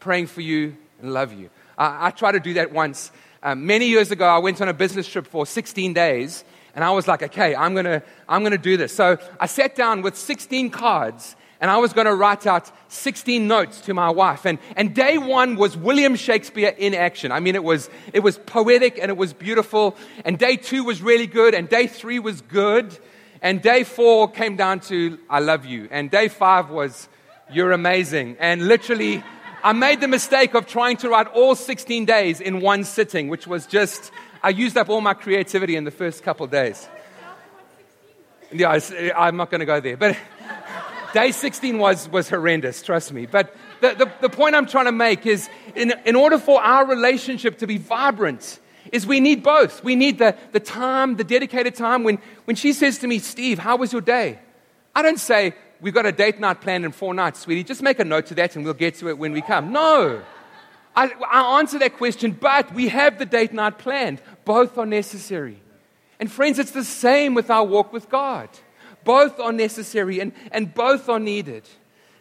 praying 0.02 0.28
for 0.28 0.42
you 0.42 0.76
and 1.02 1.14
love 1.14 1.32
you. 1.32 1.50
I, 1.78 2.08
I 2.08 2.12
tried 2.12 2.34
to 2.34 2.42
do 2.42 2.56
that 2.56 2.74
once. 2.74 3.12
Um, 3.46 3.68
many 3.68 3.86
years 3.86 4.10
ago, 4.10 4.26
I 4.26 4.40
went 4.40 4.60
on 4.60 4.70
a 4.70 4.74
business 4.74 5.08
trip 5.08 5.28
for 5.28 5.46
16 5.46 5.94
days, 5.94 6.44
and 6.74 6.84
I 6.84 6.90
was 6.90 7.08
like, 7.08 7.22
okay, 7.22 7.56
I'm 7.56 7.76
to 7.86 8.02
I'm 8.28 8.42
to 8.54 8.58
do 8.58 8.76
this. 8.76 8.92
So 8.92 9.20
I 9.40 9.46
sat 9.46 9.76
down 9.76 10.02
with 10.02 10.18
16 10.18 10.72
cards 10.72 11.36
and 11.62 11.70
I 11.70 11.78
was 11.78 11.94
to 12.08 12.16
write 12.16 12.48
out 12.48 12.72
16 12.88 13.48
notes 13.48 13.82
to 13.82 13.94
my 13.94 14.10
wife. 14.10 14.46
And, 14.46 14.58
and 14.76 14.96
day 14.96 15.20
one 15.20 15.58
was 15.58 15.78
William 15.78 16.16
Shakespeare 16.16 16.74
in 16.76 16.96
action. 16.96 17.32
I 17.32 17.40
mean, 17.40 17.54
it 17.54 17.64
was, 17.64 17.88
it 18.14 18.22
was 18.22 18.40
poetic 18.40 18.98
and 19.00 19.10
it 19.10 19.18
was 19.18 19.32
beautiful. 19.32 19.96
And 20.26 20.40
day 20.40 20.58
two 20.58 20.84
was 20.84 21.04
really 21.04 21.28
good. 21.28 21.54
And 21.54 21.70
day 21.70 21.86
three 21.86 22.18
was 22.18 22.42
good. 22.42 22.98
And 23.44 23.62
day 23.62 23.84
four 23.84 24.28
came 24.28 24.56
down 24.56 24.80
to, 24.82 25.20
I 25.30 25.40
love 25.40 25.66
you. 25.66 25.88
And 25.92 26.10
day 26.10 26.30
five 26.30 26.72
was, 26.72 27.08
you're 27.52 27.72
amazing. 27.74 28.38
And 28.40 28.68
literally, 28.68 29.24
I 29.66 29.74
made 29.74 30.00
the 30.00 30.08
mistake 30.08 30.54
of 30.54 30.68
trying 30.68 30.98
to 30.98 31.10
write 31.10 31.26
all 31.30 31.56
16 31.56 32.06
days 32.06 32.40
in 32.40 32.62
one 32.62 32.84
sitting, 32.84 33.30
which 33.30 33.48
was 33.48 33.66
just, 33.66 34.12
I 34.44 34.50
used 34.50 34.78
up 34.78 34.90
all 34.90 35.02
my 35.02 35.16
creativity 35.16 35.76
in 35.76 35.86
the 35.86 35.92
first 35.92 36.22
couple 36.22 36.46
days. 36.46 36.88
Yeah, 38.54 38.80
I'm 39.18 39.38
not 39.38 39.50
going 39.50 39.62
to 39.62 39.66
go 39.66 39.80
there. 39.80 39.98
But 39.98 40.18
Day 41.16 41.32
16 41.32 41.80
was, 41.80 42.08
was 42.10 42.30
horrendous, 42.30 42.84
trust 42.84 43.12
me. 43.12 43.26
But 43.26 43.56
the, 43.82 43.96
the, 43.96 44.12
the 44.22 44.30
point 44.30 44.54
I'm 44.54 44.68
trying 44.68 44.86
to 44.86 44.92
make 44.92 45.26
is 45.26 45.50
in, 45.74 45.96
in 46.06 46.16
order 46.16 46.38
for 46.38 46.62
our 46.62 46.86
relationship 46.86 47.58
to 47.58 47.66
be 47.66 47.80
vibrant, 47.80 48.60
is 48.92 49.08
we 49.08 49.20
need 49.20 49.42
both. 49.42 49.84
We 49.84 49.96
need 49.96 50.20
the, 50.20 50.38
the 50.52 50.60
time, 50.60 51.16
the 51.16 51.24
dedicated 51.24 51.74
time. 51.74 52.04
When, 52.04 52.20
when 52.44 52.56
she 52.56 52.72
says 52.72 53.00
to 53.00 53.08
me, 53.08 53.18
Steve, 53.18 53.58
how 53.58 53.78
was 53.78 53.92
your 53.92 54.02
day? 54.04 54.38
I 54.94 55.02
don't 55.02 55.20
say, 55.20 55.56
we've 55.82 55.94
got 55.94 56.06
a 56.06 56.12
date 56.12 56.40
night 56.40 56.62
planned 56.62 56.86
in 56.86 56.92
four 56.92 57.14
nights, 57.14 57.42
sweetie. 57.42 57.64
Just 57.64 57.82
make 57.82 58.00
a 58.00 58.06
note 58.06 58.28
to 58.28 58.36
that 58.36 58.56
and 58.56 58.66
we'll 58.66 58.74
get 58.74 58.96
to 58.96 59.10
it 59.10 59.18
when 59.18 59.34
we 59.34 59.42
come. 59.42 59.72
No. 59.72 60.22
I, 60.96 61.12
I 61.30 61.60
answer 61.60 61.78
that 61.80 61.98
question, 61.98 62.32
but 62.32 62.74
we 62.74 62.88
have 62.88 63.20
the 63.20 63.26
date 63.26 63.54
night 63.54 63.78
planned. 63.78 64.22
Both 64.46 64.78
are 64.78 64.86
necessary. 64.86 65.60
And 66.20 66.32
friends, 66.32 66.60
it's 66.60 66.72
the 66.72 66.86
same 66.86 67.34
with 67.34 67.50
our 67.50 67.66
walk 67.66 67.92
with 67.92 68.10
God. 68.10 68.50
Both 69.04 69.40
are 69.40 69.52
necessary 69.52 70.20
and, 70.20 70.32
and 70.52 70.74
both 70.74 71.10
are 71.10 71.20
needed. 71.20 71.64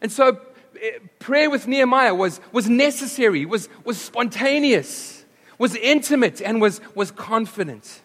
And 0.03 0.11
so 0.11 0.41
eh, 0.81 0.99
prayer 1.19 1.49
with 1.49 1.67
Nehemiah 1.69 2.15
was, 2.15 2.41
was 2.53 2.69
necessary, 2.69 3.47
was, 3.47 3.69
was 3.85 4.01
spontaneous, 4.01 5.25
was 5.59 5.77
intimate, 5.77 6.43
and 6.43 6.61
was, 6.61 6.81
was 6.95 7.11
confident. 7.11 8.03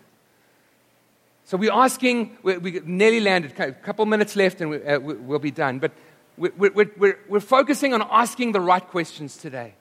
So 1.50 1.58
we're 1.58 1.74
asking, 1.74 2.38
we, 2.44 2.60
we 2.60 2.80
nearly 2.86 3.20
landed, 3.20 3.60
a 3.60 3.72
couple 3.72 4.06
minutes 4.06 4.36
left 4.36 4.62
and 4.62 4.70
we, 4.70 4.84
uh, 4.84 5.00
we'll 5.00 5.40
be 5.40 5.50
done. 5.50 5.80
But 5.80 5.94
we're, 6.38 6.54
we're, 6.56 6.92
we're, 6.96 7.20
we're 7.28 7.40
focusing 7.40 7.92
on 7.92 8.08
asking 8.12 8.52
the 8.52 8.62
right 8.62 8.88
questions 8.88 9.36
today. 9.36 9.74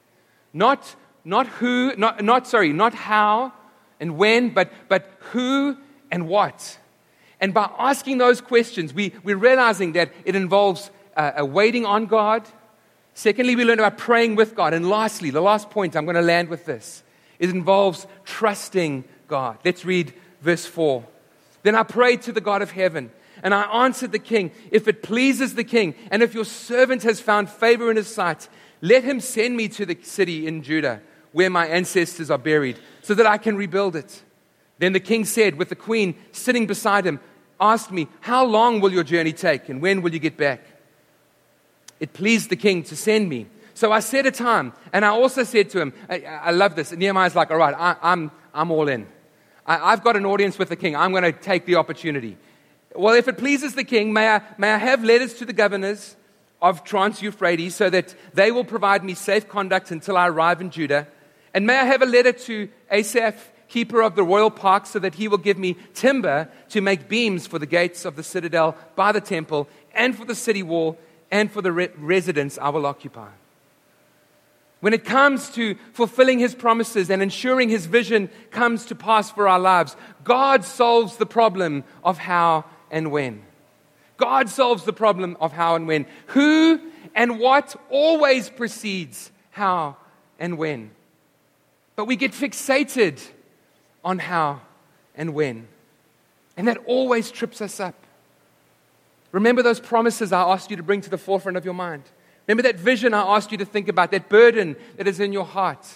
Not, 0.55 0.97
not 1.27 1.47
who, 1.47 1.95
not, 1.97 2.25
not, 2.25 2.47
sorry, 2.47 2.73
not 2.73 2.95
how 2.95 3.53
and 4.01 4.17
when, 4.17 4.49
but, 4.55 4.73
but 4.89 5.11
who 5.33 5.77
and 6.11 6.27
what. 6.27 6.79
And 7.39 7.53
by 7.53 7.71
asking 7.79 8.17
those 8.17 8.41
questions, 8.41 8.95
we, 8.95 9.13
we're 9.23 9.37
realizing 9.37 9.93
that 9.93 10.11
it 10.25 10.35
involves 10.35 10.91
uh, 11.19 11.45
waiting 11.47 11.85
on 11.85 12.07
God. 12.07 12.49
Secondly, 13.13 13.57
we 13.57 13.67
learn 13.67 13.79
about 13.79 13.99
praying 13.99 14.37
with 14.37 14.55
God. 14.55 14.73
And 14.73 14.89
lastly, 14.89 15.29
the 15.29 15.43
last 15.43 15.69
point, 15.69 15.97
I'm 15.97 16.07
going 16.07 16.17
to 16.17 16.23
land 16.23 16.49
with 16.49 16.65
this. 16.65 17.03
It 17.39 17.51
involves 17.51 18.07
trusting 18.25 19.05
God. 19.29 19.59
Let's 19.67 19.85
read 19.85 20.15
verse 20.41 20.65
4. 20.65 21.05
Then 21.63 21.75
I 21.75 21.83
prayed 21.83 22.23
to 22.23 22.33
the 22.33 22.41
God 22.41 22.63
of 22.63 22.71
heaven, 22.71 23.11
and 23.43 23.55
I 23.55 23.85
answered 23.85 24.13
the 24.13 24.19
king, 24.19 24.53
If 24.71 24.89
it 24.89 25.03
pleases 25.03 25.55
the 25.55 25.65
king, 25.65 25.95
and 26.11 26.23
if 26.23 26.35
your 26.35 26.45
servant 26.45 27.03
has 27.03 27.21
found 27.21 27.51
favor 27.51 27.91
in 27.91 27.97
his 27.97 28.09
sight, 28.09 28.49
let 28.81 29.05
him 29.05 29.21
send 29.21 29.57
me 29.57 29.69
to 29.69 29.87
the 29.87 29.99
city 30.03 30.47
in 30.47 30.63
Judah 30.63 31.01
where 31.33 31.51
my 31.51 31.67
ancestors 31.67 32.31
are 32.31 32.39
buried, 32.39 32.79
so 33.03 33.15
that 33.15 33.27
I 33.27 33.39
can 33.39 33.57
rebuild 33.57 33.97
it. 33.97 34.23
Then 34.79 34.93
the 34.93 35.01
king 35.01 35.25
said, 35.25 35.57
with 35.57 35.69
the 35.69 35.77
queen 35.77 36.15
sitting 36.33 36.67
beside 36.67 37.05
him, 37.05 37.21
asked 37.61 37.91
me, 37.91 38.09
How 38.21 38.45
long 38.45 38.81
will 38.81 38.93
your 38.93 39.05
journey 39.05 39.33
take 39.33 39.69
and 39.69 39.83
when 39.83 40.03
will 40.03 40.13
you 40.13 40.19
get 40.19 40.37
back? 40.37 40.65
It 42.01 42.13
pleased 42.13 42.51
the 42.51 42.57
king 42.57 42.83
to 42.85 42.97
send 42.97 43.29
me. 43.29 43.47
So 43.75 43.93
I 43.93 44.01
set 44.01 44.27
a 44.27 44.31
time, 44.31 44.73
and 44.93 45.05
I 45.05 45.09
also 45.09 45.45
said 45.45 45.71
to 45.71 45.81
him, 45.81 45.93
I, 46.09 46.23
I 46.23 46.51
love 46.51 46.75
this. 46.75 46.93
Nehemiah's 46.93 47.37
like, 47.37 47.51
All 47.51 47.57
right, 47.59 47.75
I, 47.77 47.97
I'm, 48.03 48.31
I'm 48.55 48.71
all 48.71 48.89
in. 48.89 49.07
I, 49.69 49.93
I've 49.93 50.03
got 50.03 50.17
an 50.17 50.27
audience 50.27 50.59
with 50.59 50.71
the 50.71 50.77
king. 50.77 50.97
I'm 50.97 51.13
going 51.13 51.23
to 51.23 51.33
take 51.33 51.67
the 51.67 51.77
opportunity. 51.77 52.37
Well, 52.97 53.15
if 53.15 53.29
it 53.29 53.39
pleases 53.39 53.75
the 53.75 53.85
king, 53.85 54.13
may 54.13 54.29
I, 54.29 54.43
may 54.57 54.73
I 54.73 54.79
have 54.79 55.05
letters 55.05 55.35
to 55.35 55.45
the 55.45 55.53
governors 55.53 56.17
of 56.61 56.83
Trans 56.83 57.23
Euphrates 57.23 57.77
so 57.77 57.89
that 57.91 58.15
they 58.35 58.51
will 58.51 58.65
provide 58.65 59.05
me 59.05 59.15
safe 59.15 59.49
conduct 59.49 59.93
until 59.93 60.17
I 60.17 60.27
arrive 60.27 60.61
in 60.61 60.71
Judah? 60.71 61.07
And 61.55 61.67
may 61.67 61.77
I 61.77 61.85
have 61.85 62.03
a 62.03 62.07
letter 62.07 62.33
to 62.33 62.69
Asaph? 62.91 63.53
keeper 63.69 64.03
of 64.03 64.17
the 64.17 64.23
royal 64.23 64.51
park, 64.51 64.87
so 64.87 64.99
that 64.99 65.15
he 65.15 65.29
will 65.29 65.39
give 65.39 65.59
me 65.59 65.77
timber 65.95 66.49
to 66.71 66.81
make 66.81 67.09
beams 67.09 67.47
for 67.47 67.59
the 67.59 67.67
gates 67.67 68.05
of 68.05 68.17
the 68.17 68.23
citadel 68.23 68.75
by 68.97 69.13
the 69.13 69.21
temple, 69.21 69.69
and 69.93 70.17
for 70.17 70.25
the 70.25 70.35
city 70.35 70.63
wall, 70.63 70.99
and 71.31 71.53
for 71.53 71.63
the 71.63 71.71
re- 71.71 71.91
residence 71.99 72.59
I 72.59 72.71
will 72.71 72.87
occupy. 72.87 73.29
When 74.81 74.93
it 74.93 75.05
comes 75.05 75.51
to 75.51 75.75
fulfilling 75.93 76.39
his 76.39 76.55
promises 76.55 77.11
and 77.11 77.21
ensuring 77.21 77.69
his 77.69 77.87
vision 77.87 78.31
comes 78.51 78.87
to 78.87 78.95
pass 78.95 79.31
for 79.31 79.49
our 79.49 79.59
lives, 79.59 79.97
God 80.23 80.65
solves 80.65 81.17
the 81.17 81.27
problem 81.27 81.85
of 82.05 82.19
how 82.19 82.65
and 82.91 83.11
when. 83.11 83.43
God 84.17 84.49
solves 84.49 84.85
the 84.85 84.93
problem 84.93 85.37
of 85.41 85.53
how 85.53 85.75
and 85.75 85.87
when. 85.89 86.07
Who 86.29 86.81
and 87.15 87.41
what 87.41 87.75
always 87.91 88.49
precedes 88.51 89.33
how 89.51 89.97
and 90.39 90.59
when. 90.59 90.91
But 91.97 92.05
we 92.05 92.15
get 92.15 92.33
fixated 92.33 93.21
on 94.05 94.21
how 94.21 94.61
and 95.17 95.35
when. 95.35 95.67
And 96.57 96.69
that 96.69 96.79
always 96.87 97.31
trips 97.31 97.61
us 97.61 97.81
up. 97.81 97.95
Remember 99.33 99.63
those 99.63 99.81
promises 99.81 100.33
I 100.33 100.43
asked 100.43 100.71
you 100.71 100.77
to 100.77 100.83
bring 100.83 101.01
to 101.03 101.11
the 101.11 101.19
forefront 101.19 101.57
of 101.57 101.65
your 101.65 101.75
mind. 101.75 102.05
Remember 102.49 102.63
that 102.63 102.81
vision 102.81 103.13
I 103.13 103.37
asked 103.37 103.53
you 103.53 103.59
to 103.59 103.67
think 103.67 103.89
about, 103.89 104.11
that 104.11 104.31
burden 104.31 104.75
that 104.97 105.07
is 105.07 105.21
in 105.21 105.35
your 105.35 105.45
heart. 105.45 105.87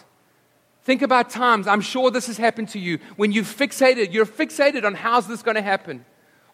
Think 0.85 1.01
about 1.01 1.31
times, 1.31 1.67
I'm 1.67 1.81
sure 1.81 2.11
this 2.11 2.27
has 2.27 2.37
happened 2.37 2.69
to 2.71 2.79
you, 2.79 2.99
when 3.17 3.33
you 3.33 3.43
fixated, 3.43 4.13
you're 4.13 4.27
fixated 4.27 4.85
on 4.85 4.95
how's 4.95 5.27
this 5.27 5.43
going 5.43 5.55
to 5.55 5.63
happen? 5.63 6.05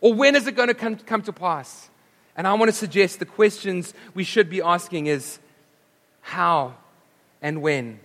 Or 0.00 0.14
when 0.14 0.36
is 0.36 0.46
it 0.46 0.54
going 0.54 0.68
to 0.68 0.74
come, 0.74 0.96
come 0.96 1.22
to 1.22 1.32
pass? 1.32 1.90
And 2.36 2.46
I 2.46 2.54
want 2.54 2.68
to 2.68 2.76
suggest 2.76 3.18
the 3.18 3.26
questions 3.26 3.92
we 4.14 4.22
should 4.22 4.48
be 4.48 4.62
asking 4.62 5.08
is 5.08 5.40
how 6.20 6.74
and 7.42 7.60
when. 7.60 7.98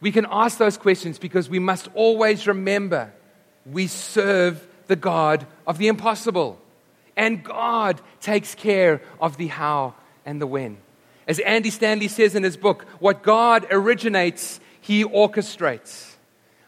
We 0.00 0.12
can 0.12 0.26
ask 0.30 0.58
those 0.58 0.76
questions 0.76 1.18
because 1.18 1.48
we 1.48 1.58
must 1.58 1.88
always 1.94 2.46
remember 2.46 3.12
we 3.66 3.88
serve 3.88 4.64
the 4.86 4.96
God 4.96 5.46
of 5.66 5.78
the 5.78 5.88
impossible. 5.88 6.60
And 7.16 7.42
God 7.42 8.00
takes 8.20 8.54
care 8.54 9.00
of 9.20 9.38
the 9.38 9.48
how 9.48 9.94
and 10.24 10.40
the 10.40 10.46
when. 10.46 10.78
As 11.26 11.38
Andy 11.40 11.70
Stanley 11.70 12.08
says 12.08 12.34
in 12.34 12.42
his 12.42 12.56
book, 12.56 12.86
what 12.98 13.22
God 13.22 13.66
originates, 13.70 14.60
he 14.80 15.04
orchestrates. 15.04 16.14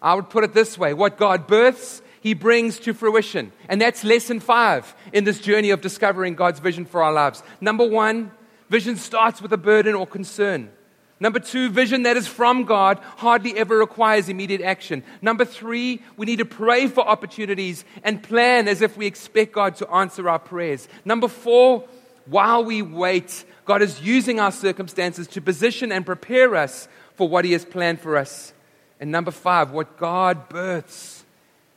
I 0.01 0.15
would 0.15 0.31
put 0.31 0.45
it 0.45 0.55
this 0.55 0.79
way 0.79 0.95
what 0.95 1.19
God 1.19 1.47
births, 1.47 2.03
he 2.21 2.35
brings 2.35 2.79
to 2.81 2.95
fruition. 2.95 3.53
And 3.69 3.81
that's 3.81 4.05
lesson 4.05 4.41
five 4.41 4.95
in 5.13 5.25
this 5.25 5.41
journey 5.41 5.71
of 5.71 5.81
discovering 5.81 6.35
God's 6.35 6.61
vision 6.61 6.85
for 6.85 7.03
our 7.03 7.13
lives. 7.13 7.43
Number 7.61 7.87
one, 7.87 8.33
vision 8.69 8.97
starts 8.97 9.43
with 9.43 9.53
a 9.53 9.59
burden 9.59 9.95
or 9.95 10.07
concern. 10.07 10.71
Number 11.19 11.39
two, 11.39 11.71
vision 11.71 12.03
that 12.03 12.19
is 12.19 12.27
from 12.27 12.65
God 12.65 12.99
hardly 13.17 13.57
ever 13.57 13.79
requires 13.79 14.29
immediate 14.29 14.61
action. 14.61 15.03
Number 15.23 15.47
three, 15.47 16.03
we 16.19 16.27
need 16.27 16.41
to 16.41 16.45
pray 16.45 16.89
for 16.89 17.09
opportunities 17.09 17.87
and 18.05 18.23
plan 18.23 18.69
as 18.69 18.83
if 18.83 18.99
we 18.99 19.07
expect 19.07 19.53
God 19.53 19.77
to 19.77 19.91
answer 19.91 20.29
our 20.29 20.39
prayers. 20.39 20.89
Number 21.07 21.29
four, 21.29 21.89
while 22.27 22.65
we 22.65 22.83
wait, 22.83 23.45
God 23.65 23.83
is 23.83 24.01
using 24.01 24.41
our 24.41 24.53
circumstances 24.53 25.27
to 25.29 25.41
position 25.41 25.93
and 25.93 26.05
prepare 26.05 26.55
us 26.55 26.89
for 27.15 27.29
what 27.29 27.45
He 27.45 27.53
has 27.53 27.65
planned 27.65 28.01
for 28.01 28.17
us. 28.17 28.53
And 29.01 29.11
number 29.11 29.31
five, 29.31 29.71
what 29.71 29.99
God 29.99 30.49
births, 30.49 31.25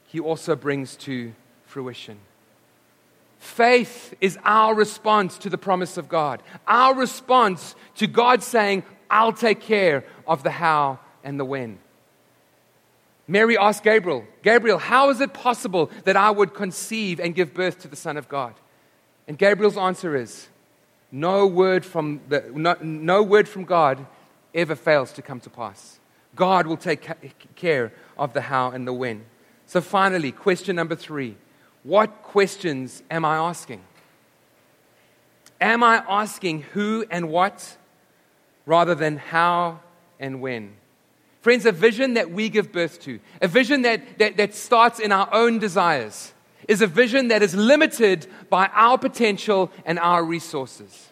He 0.08 0.20
also 0.20 0.56
brings 0.56 0.96
to 0.98 1.34
fruition. 1.66 2.20
Faith 3.40 4.14
is 4.20 4.38
our 4.44 4.76
response 4.76 5.38
to 5.40 5.50
the 5.50 5.58
promise 5.58 5.98
of 5.98 6.10
God, 6.10 6.44
our 6.68 6.94
response 6.94 7.76
to 7.96 8.08
God 8.08 8.44
saying, 8.44 8.84
I'll 9.10 9.34
take 9.34 9.62
care 9.62 10.04
of 10.28 10.44
the 10.44 10.52
how 10.52 11.00
and 11.24 11.40
the 11.40 11.46
when. 11.46 11.80
Mary 13.28 13.58
asked 13.58 13.84
Gabriel, 13.84 14.26
Gabriel, 14.42 14.80
how 14.80 15.10
is 15.10 15.22
it 15.22 15.34
possible 15.34 15.90
that 16.04 16.18
I 16.18 16.32
would 16.32 16.54
conceive 16.54 17.20
and 17.20 17.36
give 17.36 17.54
birth 17.54 17.80
to 17.82 17.88
the 17.88 17.96
Son 17.96 18.18
of 18.18 18.28
God? 18.28 18.56
And 19.30 19.38
Gabriel's 19.38 19.78
answer 19.78 20.16
is, 20.16 20.48
no 21.12 21.46
word 21.46 21.86
from, 21.86 22.20
the, 22.28 22.52
no, 22.54 22.76
no 22.82 23.22
word 23.22 23.48
from 23.48 23.64
God 23.64 24.06
ever 24.56 24.76
fails 24.76 25.14
to 25.14 25.22
come 25.22 25.40
to 25.42 25.52
pass. 25.52 26.00
God 26.36 26.66
will 26.66 26.78
take 26.78 27.08
care 27.56 27.94
of 28.18 28.34
the 28.34 28.42
how 28.42 28.72
and 28.72 28.88
the 28.88 28.94
when. 28.94 29.26
So, 29.68 29.82
finally, 29.82 30.32
question 30.32 30.76
number 30.76 30.96
three 30.96 31.38
What 31.84 32.24
questions 32.24 33.04
am 33.12 33.24
I 33.24 33.38
asking? 33.38 33.84
Am 35.62 35.84
I 35.84 36.04
asking 36.10 36.64
who 36.74 37.06
and 37.12 37.30
what 37.30 37.78
rather 38.66 38.96
than 38.96 39.18
how 39.18 39.82
and 40.20 40.42
when? 40.42 40.74
Friends, 41.42 41.68
a 41.68 41.72
vision 41.72 42.16
that 42.16 42.32
we 42.32 42.50
give 42.50 42.72
birth 42.72 43.00
to, 43.02 43.20
a 43.44 43.48
vision 43.48 43.84
that, 43.84 44.18
that, 44.18 44.38
that 44.38 44.56
starts 44.56 45.00
in 45.00 45.12
our 45.12 45.30
own 45.32 45.60
desires, 45.60 46.34
is 46.70 46.84
a 46.84 46.88
vision 46.88 47.30
that 47.30 47.42
is 47.42 47.56
limited 47.56 48.28
by 48.50 48.68
our 48.74 48.98
potential 48.98 49.72
and 49.86 49.98
our 49.98 50.24
resources. 50.24 51.10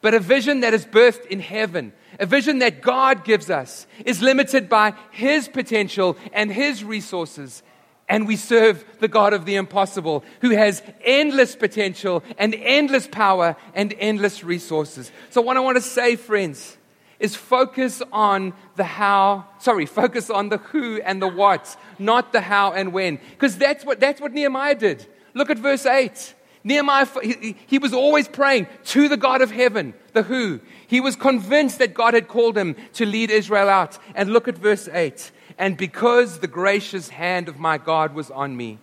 But 0.00 0.14
a 0.14 0.20
vision 0.20 0.60
that 0.60 0.74
is 0.74 0.86
birthed 0.86 1.26
in 1.26 1.40
heaven, 1.40 1.92
a 2.20 2.26
vision 2.26 2.60
that 2.60 2.82
God 2.82 3.24
gives 3.24 3.50
us, 3.50 3.88
is 4.06 4.22
limited 4.22 4.68
by 4.68 4.94
His 5.10 5.48
potential 5.48 6.16
and 6.32 6.52
His 6.52 6.84
resources. 6.84 7.64
And 8.08 8.28
we 8.28 8.36
serve 8.36 8.84
the 9.00 9.08
God 9.08 9.32
of 9.32 9.44
the 9.44 9.56
impossible, 9.56 10.22
who 10.40 10.50
has 10.50 10.82
endless 11.04 11.56
potential 11.56 12.22
and 12.38 12.54
endless 12.54 13.08
power 13.08 13.56
and 13.74 13.94
endless 13.98 14.44
resources. 14.44 15.10
So, 15.30 15.40
what 15.40 15.56
I 15.56 15.60
want 15.60 15.78
to 15.78 15.82
say, 15.82 16.14
friends, 16.14 16.76
is 17.22 17.36
focus 17.36 18.02
on 18.12 18.52
the 18.74 18.84
how, 18.84 19.46
sorry, 19.58 19.86
focus 19.86 20.28
on 20.28 20.48
the 20.48 20.58
who 20.58 21.00
and 21.02 21.22
the 21.22 21.28
what, 21.28 21.76
not 21.98 22.32
the 22.32 22.40
how 22.40 22.72
and 22.72 22.92
when. 22.92 23.16
Because 23.30 23.56
that's 23.56 23.84
what, 23.84 24.00
that's 24.00 24.20
what 24.20 24.32
Nehemiah 24.32 24.74
did. 24.74 25.06
Look 25.32 25.48
at 25.48 25.58
verse 25.58 25.86
8. 25.86 26.34
Nehemiah, 26.64 27.06
he, 27.22 27.56
he, 27.66 27.78
was 27.78 27.92
always 27.92 28.28
praying 28.28 28.66
to 28.86 29.08
the 29.08 29.16
God 29.16 29.40
of 29.40 29.50
heaven, 29.50 29.94
the 30.12 30.24
who. 30.24 30.60
He 30.86 31.00
was 31.00 31.16
convinced 31.16 31.78
that 31.78 31.94
God 31.94 32.14
had 32.14 32.28
called 32.28 32.58
him 32.58 32.76
to 32.94 33.06
lead 33.06 33.30
Israel 33.30 33.68
out. 33.68 33.98
And 34.14 34.32
look 34.32 34.48
at 34.48 34.58
verse 34.58 34.88
8. 34.88 35.30
And 35.58 35.76
because 35.76 36.40
the 36.40 36.48
gracious 36.48 37.08
hand 37.08 37.48
of 37.48 37.58
my 37.58 37.78
God 37.78 38.14
was 38.14 38.30
on 38.30 38.56
me, 38.56 38.78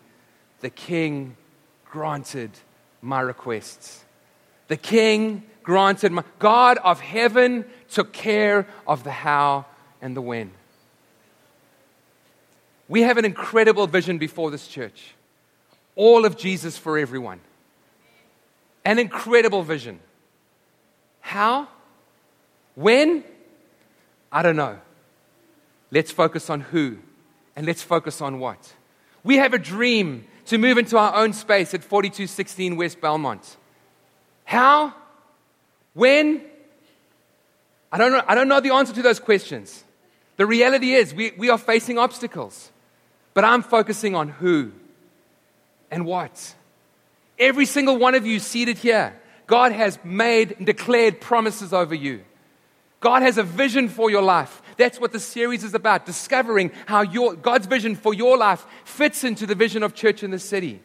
the 0.61 0.69
king 0.69 1.35
granted 1.85 2.51
my 3.01 3.19
requests. 3.19 4.05
The 4.69 4.77
king 4.77 5.43
granted 5.69 6.11
my 6.11 6.23
God 6.39 6.79
of 6.79 6.99
heaven 6.99 7.63
took 7.91 8.11
care 8.11 8.67
of 8.87 9.03
the 9.03 9.11
how 9.11 9.67
and 10.01 10.17
the 10.17 10.21
when. 10.21 10.49
We 12.87 13.03
have 13.03 13.17
an 13.17 13.25
incredible 13.25 13.85
vision 13.85 14.17
before 14.17 14.49
this 14.49 14.67
church. 14.67 15.13
All 15.95 16.25
of 16.25 16.37
Jesus 16.37 16.75
for 16.75 16.97
everyone. 16.97 17.39
An 18.83 18.97
incredible 18.97 19.61
vision. 19.61 19.99
How? 21.21 21.67
When? 22.73 23.23
I 24.31 24.41
don't 24.41 24.55
know. 24.55 24.79
Let's 25.91 26.11
focus 26.11 26.49
on 26.49 26.61
who 26.61 26.97
and 27.55 27.67
let's 27.67 27.83
focus 27.83 28.21
on 28.21 28.39
what. 28.39 28.73
We 29.23 29.37
have 29.37 29.53
a 29.53 29.59
dream 29.59 30.25
to 30.47 30.57
move 30.57 30.79
into 30.79 30.97
our 30.97 31.13
own 31.13 31.33
space 31.33 31.75
at 31.75 31.83
4216 31.83 32.75
West 32.75 32.99
Belmont. 32.99 33.57
How? 34.45 34.95
When? 35.99 36.41
I 37.91 37.97
don't 37.97 38.13
know, 38.13 38.23
I 38.25 38.33
don't 38.33 38.47
know 38.47 38.61
the 38.61 38.73
answer 38.73 38.93
to 38.93 39.01
those 39.01 39.19
questions. 39.19 39.83
The 40.37 40.45
reality 40.45 40.93
is, 40.93 41.13
we, 41.13 41.31
we 41.37 41.49
are 41.49 41.57
facing 41.57 41.97
obstacles, 41.97 42.71
but 43.33 43.43
I'm 43.43 43.61
focusing 43.61 44.15
on 44.15 44.29
who 44.29 44.71
and 45.91 46.05
what. 46.05 46.55
Every 47.37 47.65
single 47.65 47.97
one 47.97 48.15
of 48.15 48.25
you 48.25 48.39
seated 48.39 48.77
here, 48.77 49.13
God 49.45 49.73
has 49.73 49.99
made 50.05 50.55
and 50.57 50.65
declared 50.65 51.19
promises 51.19 51.73
over 51.73 51.95
you. 51.95 52.21
God 53.01 53.21
has 53.21 53.37
a 53.37 53.43
vision 53.43 53.89
for 53.89 54.09
your 54.09 54.21
life. 54.21 54.61
That's 54.77 55.01
what 55.01 55.11
the 55.11 55.19
series 55.19 55.65
is 55.65 55.73
about 55.73 56.05
discovering 56.05 56.71
how 56.85 57.01
your, 57.01 57.33
God's 57.33 57.67
vision 57.67 57.97
for 57.97 58.13
your 58.13 58.37
life 58.37 58.65
fits 58.85 59.25
into 59.25 59.45
the 59.45 59.55
vision 59.55 59.83
of 59.83 59.95
church 59.95 60.23
in 60.23 60.31
the 60.31 60.39
city. 60.39 60.79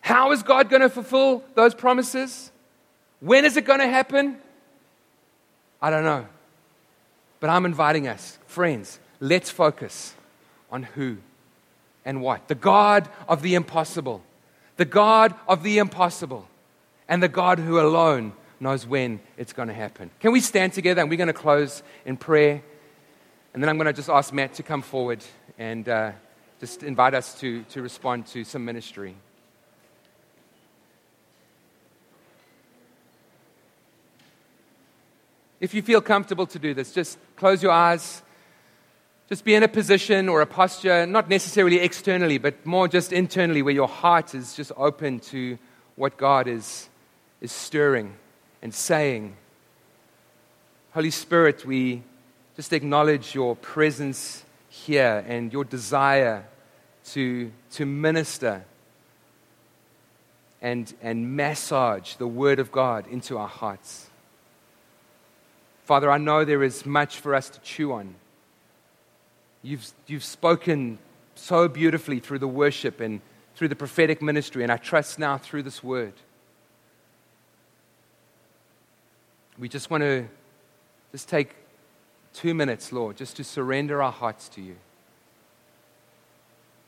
How 0.00 0.32
is 0.32 0.42
God 0.42 0.68
going 0.68 0.82
to 0.82 0.90
fulfill 0.90 1.44
those 1.54 1.76
promises? 1.76 2.50
When 3.20 3.44
is 3.44 3.56
it 3.56 3.64
going 3.64 3.80
to 3.80 3.88
happen? 3.88 4.36
I 5.80 5.90
don't 5.90 6.04
know. 6.04 6.26
But 7.40 7.50
I'm 7.50 7.64
inviting 7.64 8.08
us, 8.08 8.38
friends, 8.46 8.98
let's 9.20 9.50
focus 9.50 10.14
on 10.70 10.82
who 10.82 11.18
and 12.04 12.22
what. 12.22 12.48
The 12.48 12.54
God 12.54 13.08
of 13.28 13.42
the 13.42 13.54
impossible. 13.54 14.22
The 14.76 14.84
God 14.84 15.34
of 15.46 15.62
the 15.62 15.78
impossible. 15.78 16.48
And 17.08 17.22
the 17.22 17.28
God 17.28 17.58
who 17.58 17.78
alone 17.80 18.32
knows 18.58 18.86
when 18.86 19.20
it's 19.36 19.52
going 19.52 19.68
to 19.68 19.74
happen. 19.74 20.10
Can 20.20 20.32
we 20.32 20.40
stand 20.40 20.72
together 20.72 21.00
and 21.00 21.10
we're 21.10 21.16
going 21.16 21.26
to 21.28 21.32
close 21.32 21.82
in 22.04 22.16
prayer? 22.16 22.62
And 23.52 23.62
then 23.62 23.68
I'm 23.68 23.76
going 23.76 23.86
to 23.86 23.92
just 23.92 24.08
ask 24.08 24.32
Matt 24.32 24.54
to 24.54 24.62
come 24.62 24.82
forward 24.82 25.24
and 25.58 25.88
uh, 25.88 26.12
just 26.60 26.82
invite 26.82 27.14
us 27.14 27.38
to, 27.40 27.62
to 27.64 27.82
respond 27.82 28.26
to 28.28 28.44
some 28.44 28.64
ministry. 28.64 29.14
If 35.60 35.72
you 35.72 35.82
feel 35.82 36.00
comfortable 36.00 36.46
to 36.48 36.58
do 36.58 36.74
this, 36.74 36.92
just 36.92 37.18
close 37.36 37.62
your 37.62 37.72
eyes. 37.72 38.22
Just 39.28 39.44
be 39.44 39.54
in 39.54 39.62
a 39.62 39.68
position 39.68 40.28
or 40.28 40.40
a 40.40 40.46
posture, 40.46 41.04
not 41.06 41.28
necessarily 41.28 41.80
externally, 41.80 42.38
but 42.38 42.64
more 42.64 42.86
just 42.86 43.12
internally, 43.12 43.62
where 43.62 43.74
your 43.74 43.88
heart 43.88 44.34
is 44.34 44.54
just 44.54 44.70
open 44.76 45.18
to 45.20 45.58
what 45.96 46.16
God 46.16 46.46
is, 46.46 46.88
is 47.40 47.50
stirring 47.50 48.14
and 48.62 48.72
saying. 48.72 49.36
Holy 50.92 51.10
Spirit, 51.10 51.64
we 51.64 52.02
just 52.54 52.72
acknowledge 52.72 53.34
your 53.34 53.56
presence 53.56 54.44
here 54.68 55.24
and 55.26 55.52
your 55.52 55.64
desire 55.64 56.44
to, 57.06 57.50
to 57.72 57.84
minister 57.84 58.64
and, 60.62 60.92
and 61.02 61.36
massage 61.36 62.14
the 62.14 62.26
Word 62.26 62.58
of 62.58 62.70
God 62.70 63.06
into 63.08 63.38
our 63.38 63.48
hearts. 63.48 64.05
Father, 65.86 66.10
I 66.10 66.18
know 66.18 66.44
there 66.44 66.64
is 66.64 66.84
much 66.84 67.20
for 67.20 67.32
us 67.32 67.48
to 67.48 67.60
chew 67.60 67.92
on. 67.92 68.16
You've, 69.62 69.88
you've 70.08 70.24
spoken 70.24 70.98
so 71.36 71.68
beautifully 71.68 72.18
through 72.18 72.40
the 72.40 72.48
worship 72.48 72.98
and 72.98 73.20
through 73.54 73.68
the 73.68 73.76
prophetic 73.76 74.20
ministry, 74.20 74.64
and 74.64 74.72
I 74.72 74.78
trust 74.78 75.20
now 75.20 75.38
through 75.38 75.62
this 75.62 75.84
word. 75.84 76.14
We 79.56 79.68
just 79.68 79.88
want 79.88 80.02
to 80.02 80.26
just 81.12 81.28
take 81.28 81.54
two 82.34 82.52
minutes, 82.52 82.90
Lord, 82.90 83.16
just 83.16 83.36
to 83.36 83.44
surrender 83.44 84.02
our 84.02 84.10
hearts 84.10 84.48
to 84.50 84.60
you. 84.60 84.74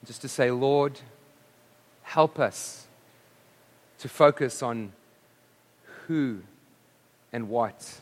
Just 0.07 0.23
to 0.23 0.29
say, 0.29 0.51
Lord, 0.51 0.99
help 2.03 2.41
us 2.41 2.89
to 4.01 4.09
focus 4.09 4.61
on 4.61 4.91
who 6.09 6.41
and 7.33 7.49
what 7.49 8.01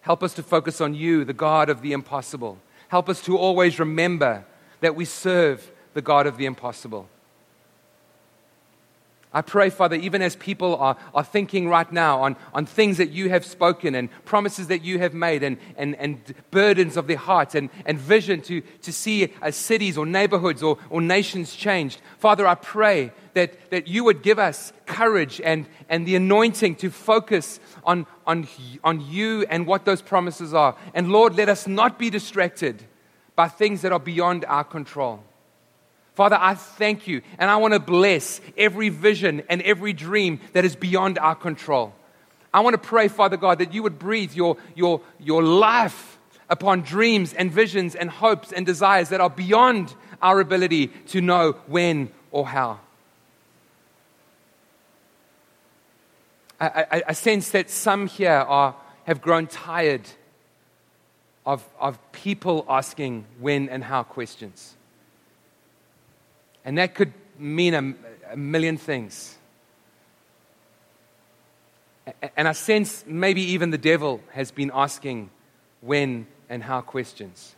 Help 0.00 0.22
us 0.22 0.34
to 0.34 0.42
focus 0.42 0.80
on 0.80 0.94
you, 0.94 1.24
the 1.24 1.32
God 1.32 1.68
of 1.68 1.82
the 1.82 1.92
impossible. 1.92 2.58
Help 2.88 3.08
us 3.08 3.20
to 3.22 3.36
always 3.36 3.78
remember 3.78 4.44
that 4.80 4.96
we 4.96 5.04
serve 5.04 5.70
the 5.94 6.02
God 6.02 6.26
of 6.26 6.36
the 6.36 6.46
impossible. 6.46 7.08
I 9.32 9.42
pray, 9.42 9.70
Father, 9.70 9.94
even 9.94 10.22
as 10.22 10.34
people 10.34 10.74
are, 10.76 10.96
are 11.14 11.22
thinking 11.22 11.68
right 11.68 11.90
now 11.92 12.22
on, 12.22 12.36
on 12.52 12.66
things 12.66 12.96
that 12.96 13.10
you 13.10 13.28
have 13.28 13.44
spoken 13.44 13.94
and 13.94 14.08
promises 14.24 14.66
that 14.66 14.82
you 14.82 14.98
have 14.98 15.14
made 15.14 15.44
and, 15.44 15.56
and, 15.76 15.94
and 15.96 16.34
burdens 16.50 16.96
of 16.96 17.06
their 17.06 17.16
hearts 17.16 17.54
and, 17.54 17.70
and 17.86 17.96
vision 17.96 18.40
to, 18.42 18.60
to 18.82 18.92
see 18.92 19.32
uh, 19.40 19.52
cities 19.52 19.96
or 19.96 20.04
neighborhoods 20.04 20.64
or, 20.64 20.78
or 20.88 21.00
nations 21.00 21.54
changed. 21.54 22.00
Father, 22.18 22.44
I 22.44 22.56
pray 22.56 23.12
that, 23.34 23.70
that 23.70 23.86
you 23.86 24.02
would 24.02 24.22
give 24.22 24.40
us 24.40 24.72
courage 24.86 25.40
and, 25.44 25.68
and 25.88 26.08
the 26.08 26.16
anointing 26.16 26.74
to 26.76 26.90
focus 26.90 27.60
on, 27.84 28.06
on, 28.26 28.48
on 28.82 29.00
you 29.00 29.46
and 29.48 29.64
what 29.64 29.84
those 29.84 30.02
promises 30.02 30.52
are. 30.52 30.76
And 30.92 31.12
Lord, 31.12 31.36
let 31.36 31.48
us 31.48 31.68
not 31.68 32.00
be 32.00 32.10
distracted 32.10 32.82
by 33.36 33.46
things 33.46 33.82
that 33.82 33.92
are 33.92 34.00
beyond 34.00 34.44
our 34.46 34.64
control. 34.64 35.22
Father, 36.20 36.36
I 36.38 36.52
thank 36.52 37.06
you 37.06 37.22
and 37.38 37.50
I 37.50 37.56
want 37.56 37.72
to 37.72 37.80
bless 37.80 38.42
every 38.58 38.90
vision 38.90 39.42
and 39.48 39.62
every 39.62 39.94
dream 39.94 40.38
that 40.52 40.66
is 40.66 40.76
beyond 40.76 41.18
our 41.18 41.34
control. 41.34 41.94
I 42.52 42.60
want 42.60 42.74
to 42.74 42.78
pray, 42.78 43.08
Father 43.08 43.38
God, 43.38 43.58
that 43.60 43.72
you 43.72 43.82
would 43.84 43.98
breathe 43.98 44.34
your, 44.34 44.58
your, 44.74 45.00
your 45.18 45.42
life 45.42 46.18
upon 46.50 46.82
dreams 46.82 47.32
and 47.32 47.50
visions 47.50 47.94
and 47.94 48.10
hopes 48.10 48.52
and 48.52 48.66
desires 48.66 49.08
that 49.08 49.22
are 49.22 49.30
beyond 49.30 49.94
our 50.20 50.40
ability 50.40 50.88
to 51.08 51.22
know 51.22 51.52
when 51.66 52.10
or 52.32 52.46
how. 52.46 52.80
I, 56.60 56.84
I, 56.90 57.02
I 57.08 57.12
sense 57.14 57.50
that 57.52 57.70
some 57.70 58.08
here 58.08 58.44
are, 58.46 58.76
have 59.04 59.22
grown 59.22 59.46
tired 59.46 60.06
of, 61.46 61.66
of 61.78 61.98
people 62.12 62.66
asking 62.68 63.24
when 63.38 63.70
and 63.70 63.82
how 63.82 64.02
questions. 64.02 64.76
And 66.70 66.78
that 66.78 66.94
could 66.94 67.12
mean 67.36 67.74
a, 67.74 68.32
a 68.32 68.36
million 68.36 68.76
things. 68.76 69.36
And 72.36 72.46
I 72.46 72.52
sense 72.52 73.02
maybe 73.08 73.42
even 73.42 73.70
the 73.70 73.76
devil 73.76 74.20
has 74.30 74.52
been 74.52 74.70
asking 74.72 75.30
when 75.80 76.28
and 76.48 76.62
how 76.62 76.80
questions. 76.80 77.56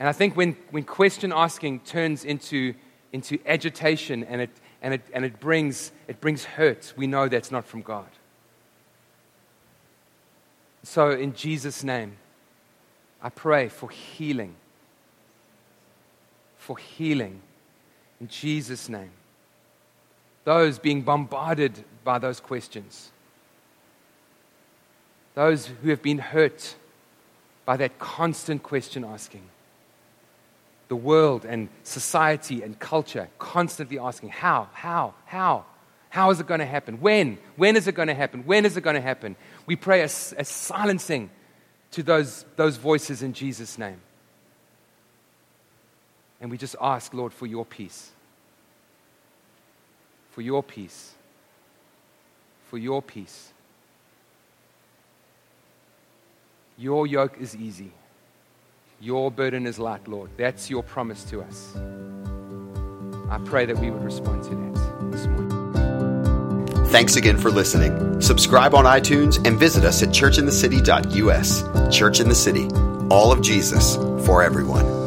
And 0.00 0.08
I 0.08 0.12
think 0.12 0.36
when, 0.36 0.56
when 0.72 0.82
question 0.82 1.32
asking 1.32 1.82
turns 1.84 2.24
into, 2.24 2.74
into 3.12 3.38
agitation 3.46 4.24
and 4.24 4.40
it, 4.40 4.50
and, 4.82 4.94
it, 4.94 5.02
and 5.14 5.24
it, 5.24 5.38
brings, 5.38 5.92
it 6.08 6.20
brings 6.20 6.42
hurt, 6.42 6.94
we 6.96 7.06
know 7.06 7.28
that's 7.28 7.52
not 7.52 7.64
from 7.64 7.82
God. 7.82 8.08
So, 10.82 11.10
in 11.10 11.32
Jesus' 11.32 11.84
name, 11.84 12.16
I 13.22 13.28
pray 13.28 13.68
for 13.68 13.88
healing. 13.88 14.56
For 16.70 16.78
healing. 16.78 17.42
In 18.20 18.28
Jesus' 18.28 18.88
name. 18.88 19.10
Those 20.44 20.78
being 20.78 21.02
bombarded 21.02 21.72
by 22.04 22.20
those 22.20 22.38
questions. 22.38 23.10
Those 25.34 25.66
who 25.66 25.90
have 25.90 26.00
been 26.00 26.18
hurt 26.18 26.76
by 27.64 27.76
that 27.78 27.98
constant 27.98 28.62
question 28.62 29.04
asking. 29.04 29.42
The 30.86 30.94
world 30.94 31.44
and 31.44 31.70
society 31.82 32.62
and 32.62 32.78
culture 32.78 33.28
constantly 33.40 33.98
asking, 33.98 34.28
How? 34.28 34.68
How? 34.72 35.14
How? 35.24 35.64
How 36.08 36.30
is 36.30 36.38
it 36.38 36.46
going 36.46 36.60
to 36.60 36.66
happen? 36.66 37.00
When? 37.00 37.38
When 37.56 37.74
is 37.74 37.88
it 37.88 37.96
going 37.96 38.06
to 38.06 38.14
happen? 38.14 38.46
When 38.46 38.64
is 38.64 38.76
it 38.76 38.82
going 38.82 38.94
to 38.94 39.02
happen? 39.02 39.34
We 39.66 39.74
pray 39.74 40.02
a, 40.02 40.04
a 40.04 40.44
silencing 40.44 41.30
to 41.90 42.04
those, 42.04 42.44
those 42.54 42.76
voices 42.76 43.24
in 43.24 43.32
Jesus' 43.32 43.76
name. 43.76 44.00
And 46.40 46.50
we 46.50 46.56
just 46.56 46.76
ask, 46.80 47.12
Lord, 47.12 47.32
for 47.32 47.46
your 47.46 47.64
peace. 47.64 48.10
For 50.30 50.42
your 50.42 50.62
peace. 50.62 51.12
For 52.68 52.78
your 52.78 53.02
peace. 53.02 53.52
Your 56.78 57.06
yoke 57.06 57.36
is 57.38 57.54
easy. 57.54 57.92
Your 59.00 59.30
burden 59.30 59.66
is 59.66 59.78
light, 59.78 60.08
Lord. 60.08 60.30
That's 60.36 60.70
your 60.70 60.82
promise 60.82 61.24
to 61.24 61.42
us. 61.42 61.74
I 63.30 63.38
pray 63.44 63.66
that 63.66 63.78
we 63.78 63.90
would 63.90 64.02
respond 64.02 64.42
to 64.44 64.50
that 64.50 65.10
this 65.12 65.26
morning. 65.26 65.50
Thanks 66.86 67.16
again 67.16 67.38
for 67.38 67.50
listening. 67.50 68.20
Subscribe 68.20 68.74
on 68.74 68.84
iTunes 68.84 69.46
and 69.46 69.58
visit 69.58 69.84
us 69.84 70.02
at 70.02 70.08
churchinthecity.us. 70.08 71.96
Church 71.96 72.20
in 72.20 72.28
the 72.28 72.34
City, 72.34 72.66
all 73.10 73.30
of 73.30 73.42
Jesus 73.42 73.94
for 74.26 74.42
everyone. 74.42 74.99